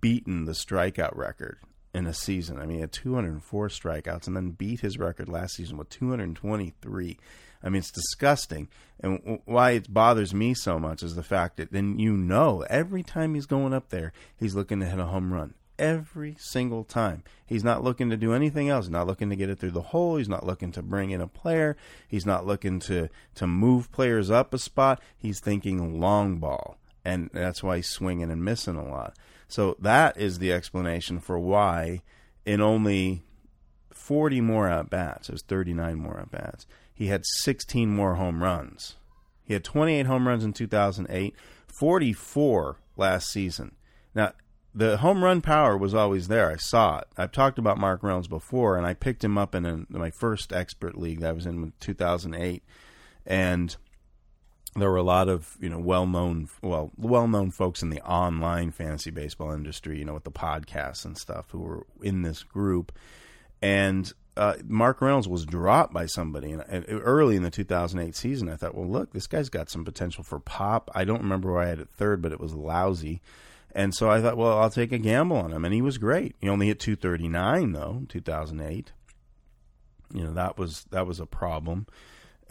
beaten 0.00 0.44
the 0.44 0.52
strikeout 0.52 1.16
record 1.16 1.58
in 1.94 2.06
a 2.06 2.12
season. 2.12 2.58
I 2.58 2.66
mean, 2.66 2.76
he 2.76 2.80
had 2.80 2.92
204 2.92 3.68
strikeouts 3.68 4.26
and 4.26 4.36
then 4.36 4.50
beat 4.50 4.80
his 4.80 4.98
record 4.98 5.28
last 5.28 5.54
season 5.54 5.76
with 5.76 5.88
223. 5.90 7.18
I 7.62 7.68
mean, 7.68 7.78
it's 7.78 7.90
disgusting. 7.90 8.68
And 9.00 9.40
why 9.46 9.72
it 9.72 9.92
bothers 9.92 10.34
me 10.34 10.52
so 10.54 10.78
much 10.78 11.02
is 11.02 11.14
the 11.14 11.22
fact 11.22 11.56
that 11.56 11.72
then 11.72 11.98
you 11.98 12.16
know 12.16 12.64
every 12.68 13.02
time 13.02 13.34
he's 13.34 13.46
going 13.46 13.72
up 13.72 13.88
there, 13.88 14.12
he's 14.36 14.54
looking 14.54 14.80
to 14.80 14.86
hit 14.86 14.98
a 14.98 15.06
home 15.06 15.32
run. 15.32 15.54
Every 15.76 16.36
single 16.38 16.84
time. 16.84 17.24
He's 17.46 17.64
not 17.64 17.82
looking 17.82 18.10
to 18.10 18.16
do 18.16 18.32
anything 18.32 18.68
else. 18.68 18.84
He's 18.84 18.92
not 18.92 19.08
looking 19.08 19.30
to 19.30 19.36
get 19.36 19.50
it 19.50 19.58
through 19.58 19.72
the 19.72 19.82
hole. 19.82 20.16
He's 20.16 20.28
not 20.28 20.46
looking 20.46 20.70
to 20.72 20.82
bring 20.82 21.10
in 21.10 21.20
a 21.20 21.26
player. 21.26 21.76
He's 22.06 22.26
not 22.26 22.46
looking 22.46 22.78
to, 22.80 23.08
to 23.36 23.46
move 23.46 23.90
players 23.90 24.30
up 24.30 24.54
a 24.54 24.58
spot. 24.58 25.00
He's 25.16 25.40
thinking 25.40 26.00
long 26.00 26.38
ball. 26.38 26.78
And 27.04 27.28
that's 27.32 27.62
why 27.62 27.76
he's 27.76 27.88
swinging 27.88 28.30
and 28.30 28.44
missing 28.44 28.76
a 28.76 28.88
lot. 28.88 29.16
So 29.48 29.76
that 29.80 30.16
is 30.16 30.38
the 30.38 30.52
explanation 30.52 31.20
for 31.20 31.38
why, 31.38 32.02
in 32.44 32.60
only 32.60 33.22
40 33.92 34.40
more 34.40 34.68
at 34.68 34.90
bats, 34.90 35.28
it 35.28 35.32
was 35.32 35.42
39 35.42 35.96
more 35.96 36.20
at 36.20 36.30
bats, 36.30 36.66
he 36.92 37.06
had 37.06 37.24
16 37.24 37.88
more 37.88 38.14
home 38.14 38.42
runs. 38.42 38.96
He 39.44 39.52
had 39.52 39.64
28 39.64 40.06
home 40.06 40.26
runs 40.26 40.44
in 40.44 40.52
2008, 40.52 41.34
44 41.66 42.76
last 42.96 43.30
season. 43.30 43.74
Now, 44.14 44.32
the 44.74 44.98
home 44.98 45.22
run 45.22 45.40
power 45.40 45.76
was 45.76 45.94
always 45.94 46.28
there. 46.28 46.50
I 46.50 46.56
saw 46.56 46.98
it. 46.98 47.08
I've 47.16 47.32
talked 47.32 47.58
about 47.58 47.78
Mark 47.78 48.02
Reynolds 48.02 48.26
before, 48.26 48.76
and 48.76 48.86
I 48.86 48.94
picked 48.94 49.22
him 49.22 49.38
up 49.38 49.54
in, 49.54 49.64
a, 49.64 49.74
in 49.74 49.86
my 49.90 50.10
first 50.10 50.52
expert 50.52 50.98
league 50.98 51.20
that 51.20 51.30
I 51.30 51.32
was 51.32 51.46
in 51.46 51.72
2008. 51.78 52.62
And 53.26 53.76
there 54.76 54.90
were 54.90 54.96
a 54.96 55.02
lot 55.02 55.28
of 55.28 55.56
you 55.60 55.68
know 55.68 55.78
well 55.78 56.06
known 56.06 56.48
well 56.62 56.90
well 56.96 57.28
known 57.28 57.50
folks 57.50 57.82
in 57.82 57.90
the 57.90 58.00
online 58.02 58.70
fantasy 58.70 59.10
baseball 59.10 59.52
industry, 59.52 59.98
you 59.98 60.04
know, 60.04 60.14
with 60.14 60.24
the 60.24 60.30
podcasts 60.30 61.04
and 61.04 61.16
stuff, 61.16 61.50
who 61.50 61.60
were 61.60 61.86
in 62.02 62.22
this 62.22 62.42
group, 62.42 62.92
and 63.62 64.12
uh, 64.36 64.54
Mark 64.66 65.00
Reynolds 65.00 65.28
was 65.28 65.46
dropped 65.46 65.92
by 65.92 66.06
somebody 66.06 66.50
and, 66.50 66.62
and, 66.62 66.84
early 66.88 67.36
in 67.36 67.44
the 67.44 67.50
2008 67.50 68.16
season. 68.16 68.48
I 68.48 68.56
thought, 68.56 68.74
well, 68.74 68.88
look, 68.88 69.12
this 69.12 69.28
guy's 69.28 69.48
got 69.48 69.70
some 69.70 69.84
potential 69.84 70.24
for 70.24 70.40
pop. 70.40 70.90
I 70.92 71.04
don't 71.04 71.22
remember 71.22 71.52
where 71.52 71.62
I 71.62 71.68
had 71.68 71.78
it 71.78 71.88
third, 71.88 72.20
but 72.20 72.32
it 72.32 72.40
was 72.40 72.52
lousy. 72.52 73.22
And 73.72 73.94
so 73.94 74.10
I 74.10 74.20
thought, 74.20 74.36
well, 74.36 74.58
I'll 74.58 74.70
take 74.70 74.90
a 74.90 74.98
gamble 74.98 75.36
on 75.36 75.52
him, 75.52 75.64
and 75.64 75.74
he 75.74 75.82
was 75.82 75.98
great. 75.98 76.34
He 76.40 76.48
only 76.48 76.66
hit 76.66 76.80
239 76.80 77.72
though, 77.72 78.02
2008. 78.08 78.92
You 80.12 80.24
know 80.24 80.34
that 80.34 80.58
was 80.58 80.84
that 80.90 81.06
was 81.06 81.18
a 81.18 81.26
problem 81.26 81.86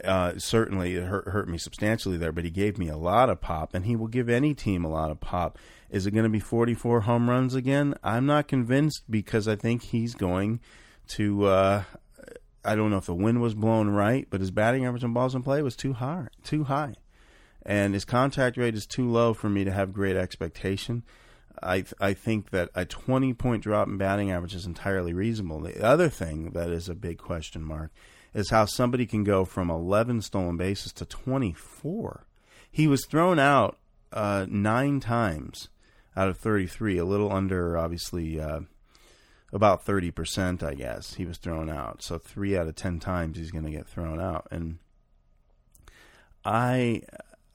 uh, 0.02 0.32
certainly 0.38 0.96
it 0.96 1.04
hurt, 1.04 1.28
hurt 1.28 1.48
me 1.48 1.58
substantially 1.58 2.16
there, 2.16 2.32
but 2.32 2.44
he 2.44 2.50
gave 2.50 2.78
me 2.78 2.88
a 2.88 2.96
lot 2.96 3.30
of 3.30 3.40
pop, 3.40 3.74
and 3.74 3.84
he 3.84 3.96
will 3.96 4.08
give 4.08 4.28
any 4.28 4.54
team 4.54 4.84
a 4.84 4.90
lot 4.90 5.10
of 5.10 5.20
pop. 5.20 5.58
Is 5.90 6.06
it 6.06 6.10
going 6.10 6.24
to 6.24 6.30
be 6.30 6.40
44 6.40 7.02
home 7.02 7.30
runs 7.30 7.54
again? 7.54 7.94
I'm 8.02 8.26
not 8.26 8.48
convinced 8.48 9.04
because 9.08 9.46
I 9.46 9.56
think 9.56 9.82
he's 9.82 10.14
going 10.14 10.60
to. 11.08 11.44
Uh, 11.44 11.82
I 12.64 12.74
don't 12.74 12.90
know 12.90 12.96
if 12.96 13.06
the 13.06 13.14
wind 13.14 13.42
was 13.42 13.54
blown 13.54 13.90
right, 13.90 14.26
but 14.30 14.40
his 14.40 14.50
batting 14.50 14.86
average 14.86 15.04
on 15.04 15.12
balls 15.12 15.34
in 15.34 15.42
play 15.42 15.60
was 15.60 15.76
too 15.76 15.92
high, 15.92 16.28
too 16.42 16.64
high, 16.64 16.94
and 17.64 17.92
his 17.92 18.06
contact 18.06 18.56
rate 18.56 18.74
is 18.74 18.86
too 18.86 19.08
low 19.08 19.34
for 19.34 19.50
me 19.50 19.64
to 19.64 19.70
have 19.70 19.92
great 19.92 20.16
expectation. 20.16 21.02
I 21.62 21.84
I 22.00 22.14
think 22.14 22.50
that 22.50 22.70
a 22.74 22.84
20 22.84 23.32
point 23.34 23.62
drop 23.62 23.86
in 23.86 23.96
batting 23.96 24.30
average 24.32 24.54
is 24.54 24.66
entirely 24.66 25.12
reasonable. 25.12 25.60
The 25.60 25.84
other 25.84 26.08
thing 26.08 26.50
that 26.50 26.70
is 26.70 26.88
a 26.88 26.94
big 26.94 27.18
question 27.18 27.62
mark 27.62 27.92
is 28.34 28.50
how 28.50 28.64
somebody 28.64 29.06
can 29.06 29.24
go 29.24 29.44
from 29.44 29.70
11 29.70 30.22
stolen 30.22 30.56
bases 30.56 30.92
to 30.92 31.06
24. 31.06 32.26
He 32.70 32.86
was 32.86 33.06
thrown 33.06 33.38
out 33.38 33.78
uh, 34.12 34.46
nine 34.48 35.00
times 35.00 35.68
out 36.16 36.28
of 36.28 36.38
33, 36.38 36.98
a 36.98 37.04
little 37.04 37.32
under, 37.32 37.78
obviously, 37.78 38.40
uh, 38.40 38.60
about 39.52 39.84
30%, 39.84 40.62
I 40.62 40.74
guess. 40.74 41.14
He 41.14 41.24
was 41.24 41.38
thrown 41.38 41.70
out. 41.70 42.02
So 42.02 42.18
three 42.18 42.56
out 42.56 42.66
of 42.66 42.74
10 42.74 42.98
times 42.98 43.38
he's 43.38 43.52
going 43.52 43.64
to 43.64 43.70
get 43.70 43.86
thrown 43.86 44.20
out. 44.20 44.48
And 44.50 44.78
I, 46.44 47.02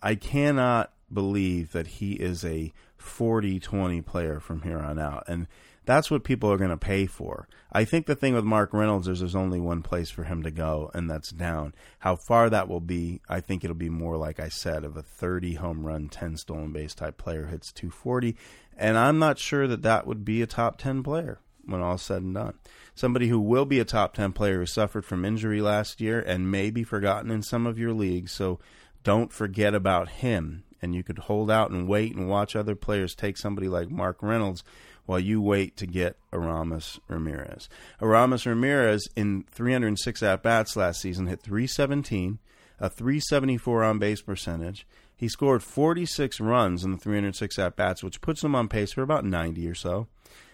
I 0.02 0.16
cannot 0.16 0.94
believe 1.12 1.74
that 1.74 1.88
he 1.88 2.14
is 2.14 2.46
a 2.46 2.72
40 2.98 3.60
20 3.60 4.02
player 4.02 4.40
from 4.40 4.62
here 4.62 4.80
on 4.80 5.00
out. 5.00 5.24
And 5.28 5.48
that's 5.90 6.12
what 6.12 6.24
people 6.24 6.52
are 6.52 6.58
going 6.58 6.70
to 6.70 6.78
pay 6.78 7.08
for. 7.08 7.48
I 7.72 7.84
think 7.84 8.06
the 8.06 8.16
thing 8.16 8.36
with 8.36 8.44
Mark 8.44 8.74
Reynolds 8.74 9.08
is 9.08 9.22
there's 9.22 9.36
only 9.36 9.60
one 9.60 9.82
place 9.82 10.12
for 10.12 10.24
him 10.24 10.44
to 10.44 10.52
go, 10.52 10.92
and 10.94 11.10
that's 11.10 11.32
down. 11.32 11.74
How 11.98 12.16
far 12.16 12.48
that 12.52 12.68
will 12.68 12.80
be, 12.80 13.22
I 13.28 13.40
think 13.40 13.64
it'll 13.64 13.76
be 13.76 13.90
more 13.90 14.16
like 14.16 14.40
I 14.40 14.50
said, 14.50 14.84
of 14.84 14.96
a 14.96 15.02
30 15.02 15.56
home 15.56 15.88
run, 15.88 16.08
10 16.08 16.38
stolen 16.38 16.72
base 16.72 16.94
type 16.94 17.18
player 17.18 17.48
hits 17.48 17.72
240, 17.72 18.36
and 18.78 19.00
I'm 19.00 19.18
not 19.18 19.40
sure 19.40 19.66
that 19.68 19.82
that 19.82 20.06
would 20.06 20.24
be 20.24 20.44
a 20.44 20.48
top 20.48 20.78
10 20.78 21.02
player. 21.02 21.40
when 21.66 21.82
all's 21.82 22.02
said 22.02 22.22
and 22.22 22.36
done. 22.36 22.54
Somebody 22.96 23.28
who 23.28 23.40
will 23.40 23.66
be 23.66 23.80
a 23.80 23.86
top 23.86 24.14
10 24.14 24.32
player 24.34 24.60
who 24.60 24.66
suffered 24.68 25.06
from 25.06 25.26
injury 25.26 25.60
last 25.60 26.02
year 26.02 26.20
and 26.20 26.52
may 26.52 26.70
be 26.70 26.84
forgotten 26.84 27.32
in 27.32 27.42
some 27.42 27.66
of 27.66 27.80
your 27.80 27.94
leagues. 27.94 28.32
So 28.32 28.60
don't 29.04 29.32
forget 29.32 29.74
about 29.74 30.10
him. 30.10 30.64
And 30.82 30.96
you 30.96 31.04
could 31.04 31.20
hold 31.20 31.52
out 31.52 31.72
and 31.72 31.88
wait 31.88 32.16
and 32.16 32.30
watch 32.30 32.56
other 32.56 32.76
players 32.76 33.14
take 33.14 33.38
somebody 33.38 33.68
like 33.68 33.90
Mark 33.90 34.24
Reynolds 34.24 34.64
while 35.10 35.20
you 35.20 35.42
wait 35.42 35.76
to 35.76 35.88
get 35.88 36.20
Aramis 36.32 37.00
Ramirez. 37.08 37.68
Aramis 38.00 38.46
Ramirez 38.46 39.10
in 39.16 39.44
306 39.50 40.22
at 40.22 40.44
bats 40.44 40.76
last 40.76 41.02
season 41.02 41.26
hit 41.26 41.42
317, 41.42 42.38
a 42.80 42.92
374 42.92 43.84
on 43.86 43.98
base 43.98 44.22
percentage. 44.22 44.86
He 45.18 45.28
scored 45.28 45.64
46 45.64 46.40
runs 46.40 46.84
in 46.84 46.92
the 46.92 47.00
306 47.00 47.58
at 47.58 47.76
bats, 47.76 48.04
which 48.04 48.22
puts 48.22 48.44
him 48.44 48.54
on 48.54 48.68
pace 48.68 48.92
for 48.94 49.02
about 49.02 49.26
90 49.26 49.68
or 49.68 49.74
so. 49.74 50.06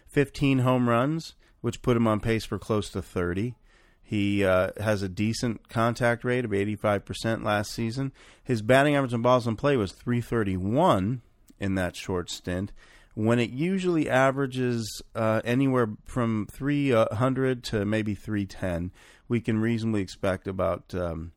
15 0.08 0.60
home 0.60 0.88
runs, 0.88 1.34
which 1.60 1.82
put 1.82 1.98
him 1.98 2.08
on 2.08 2.22
pace 2.22 2.46
for 2.46 2.58
close 2.58 2.90
to 2.92 3.02
30. 3.02 3.56
He 4.02 4.46
uh, 4.46 4.70
has 4.80 5.02
a 5.02 5.10
decent 5.10 5.68
contact 5.68 6.24
rate 6.24 6.46
of 6.46 6.52
85% 6.52 7.44
last 7.44 7.74
season. 7.74 8.14
His 8.42 8.62
batting 8.62 8.96
average 8.96 9.14
on 9.14 9.22
balls 9.22 9.48
in 9.48 9.58
play 9.58 9.76
was 9.76 9.92
331 9.92 11.24
in 11.60 11.76
that 11.76 11.98
short 11.98 12.30
stint, 12.30 12.72
when 13.16 13.40
it 13.40 13.50
usually 13.50 14.10
averages 14.10 15.02
uh, 15.16 15.42
anywhere 15.44 15.90
from 16.04 16.48
300 16.52 17.64
to 17.64 17.86
maybe 17.86 18.14
310. 18.14 18.92
We 19.28 19.42
can 19.42 19.60
reasonably 19.60 20.02
expect 20.02 20.48
about 20.48 20.94
um, 20.94 21.32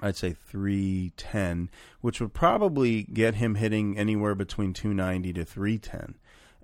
I'd 0.00 0.16
say 0.16 0.32
310, 0.32 1.70
which 2.00 2.20
would 2.20 2.34
probably 2.34 3.04
get 3.04 3.36
him 3.36 3.54
hitting 3.54 3.98
anywhere 3.98 4.34
between 4.34 4.72
290 4.72 5.32
to 5.34 5.44
310. 5.44 6.16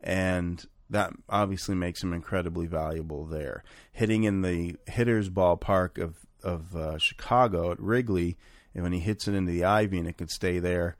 And 0.02 0.64
that 0.90 1.12
obviously 1.28 1.74
makes 1.74 2.02
him 2.02 2.12
incredibly 2.12 2.66
valuable 2.66 3.24
there. 3.24 3.64
Hitting 3.92 4.24
in 4.24 4.42
the 4.42 4.76
hitter's 4.86 5.30
ballpark 5.30 5.98
of, 6.02 6.18
of 6.42 6.76
uh, 6.76 6.98
Chicago 6.98 7.72
at 7.72 7.80
Wrigley, 7.80 8.36
and 8.74 8.82
when 8.82 8.92
he 8.92 9.00
hits 9.00 9.26
it 9.26 9.34
into 9.34 9.52
the 9.52 9.64
ivy 9.64 9.98
and 9.98 10.08
it 10.08 10.18
could 10.18 10.30
stay 10.30 10.58
there, 10.58 10.96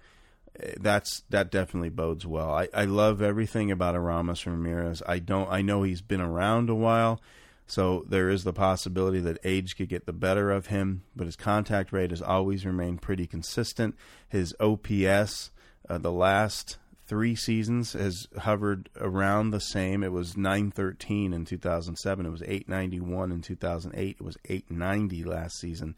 that's 0.81 1.23
that 1.31 1.51
definitely 1.51 1.91
bodes 1.91 2.27
well. 2.27 2.51
I, 2.51 2.69
I 2.73 2.85
love 2.85 3.21
everything 3.21 3.71
about 3.71 3.95
Aramis 3.95 4.47
Ramirez. 4.47 5.03
I 5.07 5.19
don't 5.19 5.51
I 5.51 5.63
know 5.63 5.83
he's 5.83 6.03
been 6.03 6.21
around 6.21 6.71
a 6.71 6.75
while 6.75 7.21
so 7.67 8.05
there 8.07 8.29
is 8.29 8.45
the 8.45 8.53
possibility 8.53 9.21
that 9.21 9.39
age 9.43 9.77
could 9.77 9.89
get 9.89 10.07
the 10.07 10.13
better 10.13 10.51
of 10.51 10.67
him, 10.67 11.05
but 11.17 11.27
his 11.27 11.37
contact 11.37 11.93
rate 11.93 12.11
has 12.11 12.21
always 12.21 12.67
remained 12.67 13.03
pretty 13.03 13.27
consistent. 13.27 13.97
His 14.29 14.55
OPS, 14.61 15.51
uh, 15.89 15.99
the 15.99 16.13
last 16.13 16.77
three 17.07 17.35
seasons, 17.35 17.95
has 17.95 18.29
hovered 18.41 18.91
around 19.01 19.51
the 19.51 19.61
same. 19.61 20.03
It 20.03 20.13
was 20.13 20.37
913 20.37 21.33
in 21.33 21.45
2007. 21.47 22.27
It 22.27 22.31
was 22.31 22.43
891 22.43 23.33
in 23.33 23.41
2008. 23.41 24.17
It 24.21 24.23
was 24.23 24.37
890 24.45 25.25
last 25.25 25.59
season 25.59 25.95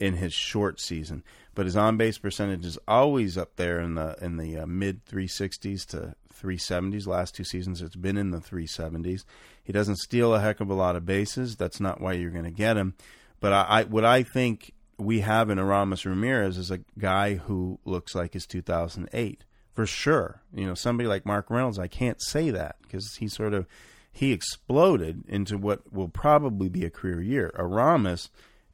in 0.00 0.14
his 0.14 0.32
short 0.32 0.80
season. 0.80 1.22
But 1.54 1.66
his 1.66 1.76
on 1.76 1.96
base 1.96 2.18
percentage 2.18 2.64
is 2.64 2.78
always 2.88 3.36
up 3.36 3.56
there 3.56 3.80
in 3.80 3.94
the 3.94 4.16
in 4.20 4.38
the 4.38 4.58
uh, 4.58 4.66
mid 4.66 5.04
360s 5.04 5.86
to 5.88 6.14
370s. 6.34 7.06
Last 7.06 7.34
two 7.34 7.44
seasons, 7.44 7.82
it's 7.82 7.96
been 7.96 8.16
in 8.16 8.30
the 8.30 8.38
370s. 8.38 9.24
He 9.62 9.72
doesn't 9.72 9.98
steal 9.98 10.34
a 10.34 10.40
heck 10.40 10.60
of 10.60 10.70
a 10.70 10.74
lot 10.74 10.96
of 10.96 11.04
bases. 11.04 11.56
That's 11.56 11.80
not 11.80 12.00
why 12.00 12.14
you're 12.14 12.30
going 12.30 12.44
to 12.44 12.50
get 12.50 12.76
him. 12.76 12.94
But 13.40 13.52
I, 13.52 13.66
I, 13.68 13.84
what 13.84 14.04
I 14.04 14.22
think 14.22 14.72
we 14.98 15.20
have 15.20 15.50
in 15.50 15.58
Aramis 15.58 16.04
Ramirez 16.06 16.56
is 16.56 16.70
a 16.70 16.80
guy 16.98 17.34
who 17.34 17.78
looks 17.84 18.14
like 18.14 18.32
his 18.32 18.46
2008 18.46 19.44
for 19.72 19.86
sure. 19.86 20.42
You 20.54 20.66
know, 20.66 20.74
somebody 20.74 21.08
like 21.08 21.26
Mark 21.26 21.50
Reynolds, 21.50 21.78
I 21.78 21.88
can't 21.88 22.20
say 22.22 22.50
that 22.50 22.76
because 22.82 23.16
he 23.16 23.28
sort 23.28 23.54
of 23.54 23.66
he 24.12 24.32
exploded 24.32 25.22
into 25.28 25.56
what 25.56 25.92
will 25.92 26.08
probably 26.08 26.68
be 26.68 26.84
a 26.84 26.90
career 26.90 27.22
year. 27.22 27.52
Aramis 27.58 28.30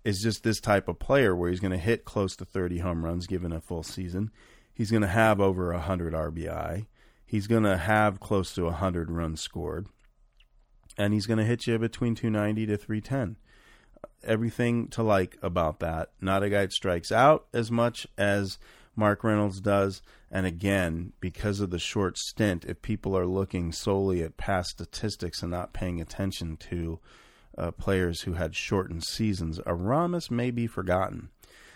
is 0.06 0.22
just 0.22 0.44
this 0.44 0.60
type 0.60 0.86
of 0.86 1.00
player 1.00 1.34
where 1.34 1.50
he's 1.50 1.58
going 1.58 1.72
to 1.72 1.76
hit 1.76 2.04
close 2.04 2.36
to 2.36 2.44
30 2.44 2.78
home 2.78 3.04
runs 3.04 3.26
given 3.26 3.52
a 3.52 3.60
full 3.60 3.82
season. 3.82 4.30
He's 4.72 4.92
going 4.92 5.02
to 5.02 5.08
have 5.08 5.40
over 5.40 5.72
100 5.72 6.14
RBI. 6.14 6.86
He's 7.24 7.48
going 7.48 7.64
to 7.64 7.76
have 7.76 8.20
close 8.20 8.54
to 8.54 8.66
100 8.66 9.10
runs 9.10 9.40
scored. 9.40 9.88
And 10.96 11.12
he's 11.12 11.26
going 11.26 11.38
to 11.38 11.44
hit 11.44 11.66
you 11.66 11.76
between 11.80 12.14
290 12.14 12.66
to 12.66 12.76
310. 12.76 13.36
Everything 14.22 14.86
to 14.90 15.02
like 15.02 15.38
about 15.42 15.80
that. 15.80 16.10
Not 16.20 16.44
a 16.44 16.50
guy 16.50 16.60
that 16.60 16.72
strikes 16.72 17.10
out 17.10 17.46
as 17.52 17.72
much 17.72 18.06
as 18.16 18.58
Mark 18.94 19.24
Reynolds 19.24 19.60
does. 19.60 20.02
And 20.30 20.46
again, 20.46 21.14
because 21.18 21.58
of 21.58 21.70
the 21.70 21.80
short 21.80 22.16
stint, 22.16 22.64
if 22.64 22.80
people 22.80 23.18
are 23.18 23.26
looking 23.26 23.72
solely 23.72 24.22
at 24.22 24.36
past 24.36 24.68
statistics 24.68 25.42
and 25.42 25.50
not 25.50 25.72
paying 25.72 26.00
attention 26.00 26.56
to 26.70 27.00
uh, 27.56 27.70
players 27.72 28.22
who 28.22 28.34
had 28.34 28.54
shortened 28.54 29.04
seasons, 29.04 29.60
Aramis 29.66 30.30
may 30.30 30.50
be 30.50 30.66
forgotten. 30.66 31.30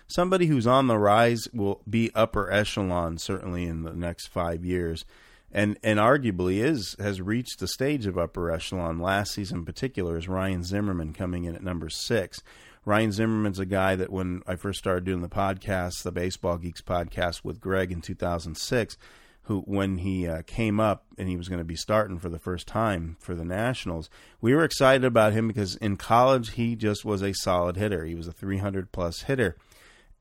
Somebody 0.07 0.47
who's 0.47 0.66
on 0.66 0.88
the 0.88 0.99
rise 0.99 1.49
will 1.53 1.83
be 1.88 2.11
upper 2.14 2.51
echelon 2.51 3.19
certainly 3.19 3.64
in 3.64 3.85
the 3.85 3.93
next 3.93 4.27
five 4.27 4.64
years 4.64 5.05
and 5.53 5.79
and 5.83 5.99
arguably 5.99 6.62
is 6.62 6.97
has 6.99 7.21
reached 7.21 7.59
the 7.59 7.69
stage 7.69 8.07
of 8.07 8.19
upper 8.19 8.51
echelon. 8.51 8.99
Last 8.99 9.33
season 9.33 9.59
in 9.59 9.64
particular 9.64 10.16
is 10.16 10.29
Ryan 10.29 10.62
Zimmerman 10.62 11.12
coming 11.12 11.45
in 11.45 11.55
at 11.55 11.62
number 11.62 11.88
six. 11.88 12.43
Ryan 12.85 13.12
Zimmerman's 13.12 13.59
a 13.59 13.66
guy 13.66 13.95
that 13.97 14.11
when 14.11 14.43
I 14.47 14.57
first 14.57 14.79
started 14.79 15.05
doing 15.05 15.21
the 15.21 15.29
podcast, 15.29 16.03
the 16.03 16.12
Baseball 16.12 16.57
Geeks 16.57 16.81
podcast 16.81 17.45
with 17.45 17.61
Greg 17.61 17.93
in 17.93 18.01
2006, 18.01 18.97
who 19.42 19.61
when 19.62 19.98
he 19.98 20.29
uh, 20.29 20.42
came 20.46 20.79
up 20.79 21.07
and 21.18 21.29
he 21.29 21.37
was 21.37 21.48
going 21.48 21.59
to 21.59 21.64
be 21.64 21.76
starting 21.76 22.18
for 22.18 22.29
the 22.29 22.38
first 22.38 22.66
time 22.66 23.16
for 23.18 23.35
the 23.35 23.44
Nationals, 23.44 24.11
we 24.40 24.55
were 24.55 24.64
excited 24.64 25.05
about 25.05 25.33
him 25.33 25.48
because 25.48 25.76
in 25.76 25.96
college 25.96 26.53
he 26.53 26.76
just 26.76 27.05
was 27.05 27.22
a 27.22 27.33
solid 27.33 27.76
hitter. 27.76 28.05
He 28.05 28.14
was 28.14 28.29
a 28.29 28.33
300 28.33 28.92
plus 28.92 29.22
hitter, 29.22 29.57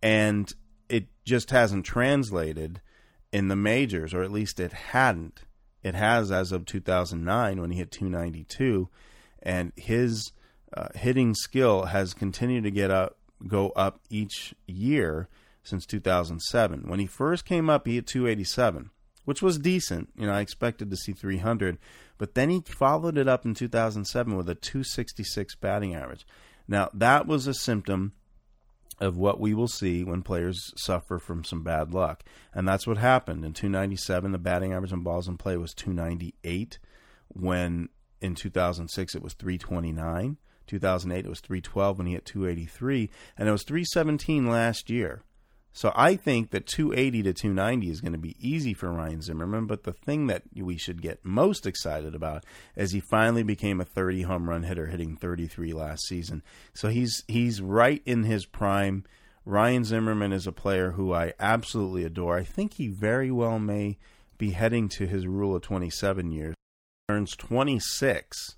and 0.02 0.52
it 0.88 1.08
just 1.26 1.52
hasn't 1.52 1.86
translated 1.86 2.82
in 3.32 3.48
the 3.48 3.56
majors, 3.56 4.14
or 4.14 4.24
at 4.24 4.32
least 4.32 4.60
it 4.60 4.74
hadn't. 4.74 5.44
It 5.84 5.96
has 5.96 6.32
as 6.32 6.52
of 6.52 6.66
2009 6.66 7.62
when 7.62 7.72
he 7.72 7.78
hit 7.78 7.92
292, 7.92 8.90
and 9.42 9.72
his 9.76 10.32
uh, 10.76 10.90
hitting 10.96 11.34
skill 11.34 11.86
has 11.86 12.14
continued 12.14 12.64
to 12.64 12.72
get 12.72 12.92
up, 12.92 13.18
go 13.48 13.70
up 13.70 14.00
each 14.10 14.54
year 14.68 15.30
since 15.64 15.86
2007. 15.86 16.84
When 16.88 17.00
he 17.00 17.06
first 17.06 17.46
came 17.46 17.70
up, 17.70 17.88
he 17.88 17.96
hit 17.96 18.08
287, 18.08 18.90
which 19.30 19.44
was 19.44 19.60
decent. 19.60 20.10
You 20.18 20.26
know, 20.26 20.34
I 20.34 20.42
expected 20.42 20.90
to 20.90 20.98
see 20.98 21.12
300, 21.12 21.78
but 22.18 22.34
then 22.34 22.50
he 22.50 22.62
followed 22.62 23.16
it 23.16 23.28
up 23.28 23.46
in 23.46 23.54
2007 23.54 24.36
with 24.36 24.50
a 24.50 24.56
266 24.56 25.54
batting 25.58 25.94
average. 25.94 26.26
Now 26.68 26.90
that 26.96 27.28
was 27.28 27.46
a 27.46 27.54
symptom 27.54 28.14
of 29.00 29.18
what 29.18 29.40
we 29.40 29.54
will 29.54 29.68
see 29.68 30.04
when 30.04 30.24
players 30.24 30.74
suffer 30.78 31.20
from 31.20 31.44
some 31.44 31.62
bad 31.62 31.94
luck. 31.94 32.24
And 32.56 32.68
that's 32.68 32.88
what 32.88 32.98
happened. 32.98 33.46
In 33.46 33.54
297, 33.54 34.32
the 34.32 34.40
batting 34.40 34.74
average 34.74 34.94
on 34.94 35.04
balls 35.04 35.28
in 35.28 35.38
play 35.38 35.58
was 35.58 35.76
298. 35.76 36.80
When 37.28 37.90
in 38.22 38.34
2006, 38.34 39.14
it 39.14 39.22
was 39.22 39.34
329. 39.36 40.38
2008, 40.66 41.24
it 41.24 41.30
was 41.30 41.40
312 41.40 41.98
when 42.00 42.08
he 42.08 42.14
hit 42.14 42.26
283. 42.26 43.12
And 43.38 43.48
it 43.48 43.52
was 43.52 43.62
317 43.62 44.48
last 44.48 44.90
year. 44.90 45.22
So 45.80 45.94
I 45.96 46.18
think 46.18 46.50
that 46.50 46.68
280 46.68 47.24
to 47.24 47.32
290 47.32 47.90
is 47.90 48.02
going 48.02 48.12
to 48.12 48.20
be 48.20 48.36
easy 48.38 48.74
for 48.74 48.92
Ryan 48.92 49.22
Zimmerman. 49.22 49.66
But 49.66 49.84
the 49.84 49.94
thing 49.94 50.28
that 50.28 50.44
we 50.54 50.78
should 50.78 51.02
get 51.02 51.24
most 51.24 51.66
excited 51.66 52.14
about 52.14 52.44
is 52.76 52.92
he 52.92 53.00
finally 53.00 53.44
became 53.44 53.80
a 53.80 53.86
30 53.86 54.24
home 54.24 54.50
run 54.50 54.64
hitter, 54.64 54.88
hitting 54.88 55.16
33 55.16 55.72
last 55.72 56.06
season. 56.06 56.44
So 56.74 56.90
he's 56.90 57.24
he's 57.30 57.62
right 57.62 58.02
in 58.06 58.24
his 58.24 58.46
prime. 58.46 59.06
Ryan 59.46 59.86
Zimmerman 59.86 60.34
is 60.34 60.46
a 60.46 60.52
player 60.52 60.92
who 60.92 61.14
I 61.14 61.32
absolutely 61.40 62.04
adore. 62.04 62.36
I 62.36 62.44
think 62.44 62.74
he 62.74 62.90
very 62.90 63.32
well 63.32 63.58
may 63.58 63.98
be 64.38 64.52
heading 64.52 64.90
to 64.90 65.08
his 65.08 65.28
rule 65.28 65.56
of 65.56 65.62
27 65.62 66.30
years. 66.30 66.56
Turns 67.08 67.38
26 67.38 68.58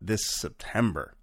this 0.00 0.22
September. 0.26 1.16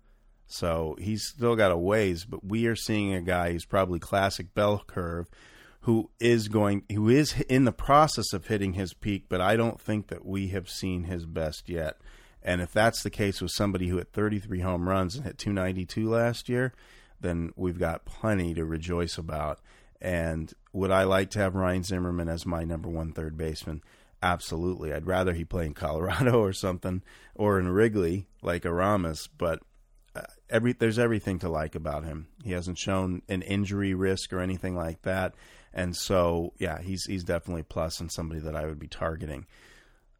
So 0.49 0.97
he's 0.99 1.23
still 1.23 1.55
got 1.55 1.71
a 1.71 1.77
ways, 1.77 2.25
but 2.25 2.43
we 2.43 2.65
are 2.65 2.75
seeing 2.75 3.13
a 3.13 3.21
guy 3.21 3.51
who's 3.51 3.65
probably 3.65 3.99
classic 3.99 4.53
bell 4.53 4.83
curve 4.85 5.27
who 5.81 6.09
is 6.19 6.47
going 6.49 6.83
who 6.91 7.07
is 7.07 7.39
in 7.47 7.65
the 7.65 7.71
process 7.71 8.33
of 8.33 8.47
hitting 8.47 8.73
his 8.73 8.93
peak, 8.93 9.25
but 9.29 9.39
I 9.39 9.55
don't 9.55 9.79
think 9.79 10.07
that 10.07 10.25
we 10.25 10.49
have 10.49 10.69
seen 10.69 11.03
his 11.03 11.25
best 11.25 11.69
yet. 11.69 11.97
And 12.41 12.61
if 12.61 12.71
that's 12.71 13.03
the 13.03 13.09
case 13.09 13.41
with 13.41 13.51
somebody 13.51 13.87
who 13.87 13.97
hit 13.97 14.11
33 14.11 14.59
home 14.61 14.89
runs 14.89 15.15
and 15.15 15.25
hit 15.25 15.37
292 15.37 16.09
last 16.09 16.49
year, 16.49 16.73
then 17.21 17.51
we've 17.55 17.79
got 17.79 18.05
plenty 18.05 18.53
to 18.55 18.65
rejoice 18.65 19.17
about. 19.17 19.59
And 20.01 20.53
would 20.73 20.91
I 20.91 21.03
like 21.03 21.29
to 21.31 21.39
have 21.39 21.55
Ryan 21.55 21.83
Zimmerman 21.83 22.29
as 22.29 22.45
my 22.45 22.63
number 22.63 22.89
one 22.89 23.11
third 23.11 23.37
baseman? 23.37 23.81
Absolutely. 24.23 24.93
I'd 24.93 25.07
rather 25.07 25.33
he 25.33 25.45
play 25.45 25.65
in 25.65 25.73
Colorado 25.73 26.39
or 26.43 26.53
something 26.53 27.03
or 27.35 27.59
in 27.59 27.69
Wrigley 27.69 28.27
like 28.41 28.65
Aramis, 28.65 29.27
but 29.27 29.61
every 30.49 30.73
there's 30.73 30.99
everything 30.99 31.39
to 31.39 31.49
like 31.49 31.75
about 31.75 32.03
him. 32.03 32.27
He 32.43 32.51
hasn't 32.51 32.77
shown 32.77 33.21
an 33.27 33.41
injury 33.41 33.93
risk 33.93 34.33
or 34.33 34.39
anything 34.39 34.75
like 34.75 35.01
that, 35.03 35.35
and 35.73 35.95
so 35.95 36.53
yeah, 36.57 36.81
he's 36.81 37.05
he's 37.05 37.23
definitely 37.23 37.63
plus 37.63 37.99
and 37.99 38.11
somebody 38.11 38.39
that 38.41 38.55
I 38.55 38.65
would 38.65 38.79
be 38.79 38.87
targeting. 38.87 39.45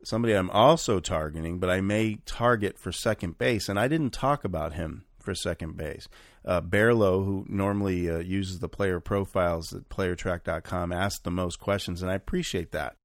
somebody 0.03 0.33
I'm 0.33 0.49
also 0.49 0.99
targeting, 0.99 1.59
but 1.59 1.69
I 1.69 1.81
may 1.81 2.19
target 2.25 2.77
for 2.77 2.91
second 2.91 3.37
base. 3.37 3.67
And 3.69 3.79
I 3.79 3.87
didn't 3.87 4.11
talk 4.11 4.43
about 4.43 4.73
him 4.73 5.05
for 5.19 5.35
second 5.35 5.77
base. 5.77 6.07
Uh, 6.45 6.61
Bearlow, 6.61 7.23
who 7.23 7.45
normally 7.49 8.09
uh, 8.09 8.19
uses 8.19 8.59
the 8.59 8.69
player 8.69 8.99
profiles 8.99 9.73
at 9.73 9.89
playertrack.com, 9.89 10.91
asked 10.91 11.23
the 11.23 11.31
most 11.31 11.59
questions, 11.59 12.01
and 12.01 12.09
I 12.09 12.15
appreciate 12.15 12.71
that. 12.71 12.95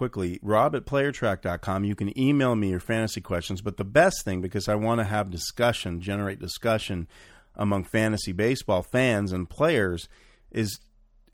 Quickly, 0.00 0.38
rob 0.40 0.74
at 0.74 0.86
playertrack.com. 0.86 1.84
You 1.84 1.94
can 1.94 2.18
email 2.18 2.56
me 2.56 2.70
your 2.70 2.80
fantasy 2.80 3.20
questions, 3.20 3.60
but 3.60 3.76
the 3.76 3.84
best 3.84 4.24
thing, 4.24 4.40
because 4.40 4.66
I 4.66 4.74
want 4.74 4.98
to 5.00 5.04
have 5.04 5.28
discussion, 5.28 6.00
generate 6.00 6.38
discussion 6.38 7.06
among 7.54 7.84
fantasy 7.84 8.32
baseball 8.32 8.82
fans 8.82 9.30
and 9.30 9.46
players, 9.46 10.08
is 10.50 10.80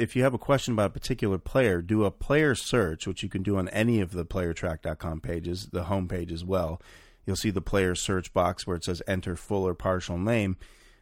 if 0.00 0.16
you 0.16 0.24
have 0.24 0.34
a 0.34 0.38
question 0.38 0.74
about 0.74 0.86
a 0.86 0.94
particular 0.94 1.38
player, 1.38 1.80
do 1.80 2.04
a 2.04 2.10
player 2.10 2.56
search, 2.56 3.06
which 3.06 3.22
you 3.22 3.28
can 3.28 3.44
do 3.44 3.56
on 3.56 3.68
any 3.68 4.00
of 4.00 4.10
the 4.10 4.24
playertrack.com 4.24 5.20
pages, 5.20 5.68
the 5.70 5.84
home 5.84 6.08
page 6.08 6.32
as 6.32 6.44
well. 6.44 6.82
You'll 7.24 7.36
see 7.36 7.50
the 7.50 7.60
player 7.60 7.94
search 7.94 8.32
box 8.32 8.66
where 8.66 8.74
it 8.74 8.82
says 8.82 9.00
enter 9.06 9.36
full 9.36 9.62
or 9.64 9.74
partial 9.74 10.18
name. 10.18 10.56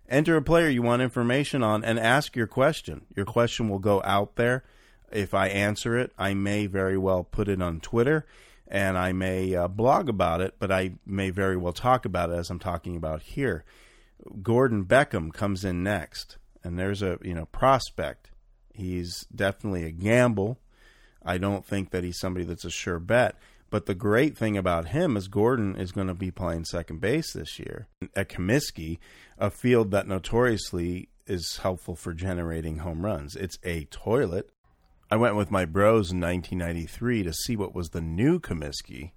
Enter 0.06 0.36
a 0.36 0.42
player 0.42 0.68
you 0.68 0.82
want 0.82 1.00
information 1.00 1.62
on 1.62 1.82
and 1.82 1.98
ask 1.98 2.36
your 2.36 2.46
question. 2.46 3.06
Your 3.16 3.24
question 3.24 3.70
will 3.70 3.78
go 3.78 4.02
out 4.04 4.36
there. 4.36 4.64
If 5.14 5.32
I 5.32 5.48
answer 5.48 5.96
it, 5.96 6.12
I 6.18 6.34
may 6.34 6.66
very 6.66 6.98
well 6.98 7.24
put 7.24 7.48
it 7.48 7.62
on 7.62 7.80
Twitter 7.80 8.26
and 8.66 8.98
I 8.98 9.12
may 9.12 9.54
uh, 9.54 9.68
blog 9.68 10.08
about 10.08 10.40
it, 10.40 10.54
but 10.58 10.72
I 10.72 10.92
may 11.06 11.30
very 11.30 11.56
well 11.56 11.72
talk 11.72 12.04
about 12.04 12.30
it 12.30 12.34
as 12.34 12.50
I'm 12.50 12.58
talking 12.58 12.96
about 12.96 13.22
here. 13.22 13.64
Gordon 14.42 14.84
Beckham 14.84 15.32
comes 15.32 15.64
in 15.64 15.82
next, 15.82 16.38
and 16.62 16.78
there's 16.78 17.02
a 17.02 17.18
you 17.22 17.34
know 17.34 17.46
prospect 17.46 18.30
He's 18.74 19.26
definitely 19.34 19.84
a 19.84 19.92
gamble. 19.92 20.58
I 21.24 21.38
don't 21.38 21.64
think 21.64 21.90
that 21.90 22.04
he's 22.04 22.18
somebody 22.18 22.44
that's 22.44 22.64
a 22.64 22.70
sure 22.70 22.98
bet. 22.98 23.36
But 23.70 23.86
the 23.86 23.94
great 23.94 24.36
thing 24.36 24.56
about 24.56 24.88
him 24.88 25.16
is 25.16 25.28
Gordon 25.28 25.76
is 25.76 25.92
going 25.92 26.08
to 26.08 26.14
be 26.14 26.30
playing 26.30 26.64
second 26.64 27.00
base 27.00 27.32
this 27.32 27.58
year 27.58 27.88
at 28.14 28.28
Comiskey, 28.28 28.98
a 29.38 29.50
field 29.50 29.90
that 29.92 30.06
notoriously 30.06 31.08
is 31.26 31.58
helpful 31.58 31.96
for 31.96 32.12
generating 32.12 32.78
home 32.78 33.04
runs. 33.04 33.34
It's 33.36 33.58
a 33.64 33.84
toilet. 33.86 34.50
I 35.14 35.16
went 35.16 35.36
with 35.36 35.48
my 35.48 35.64
bros 35.64 36.10
in 36.10 36.20
1993 36.20 37.22
to 37.22 37.32
see 37.32 37.54
what 37.54 37.72
was 37.72 37.90
the 37.90 38.00
new 38.00 38.40
Comiskey, 38.40 39.12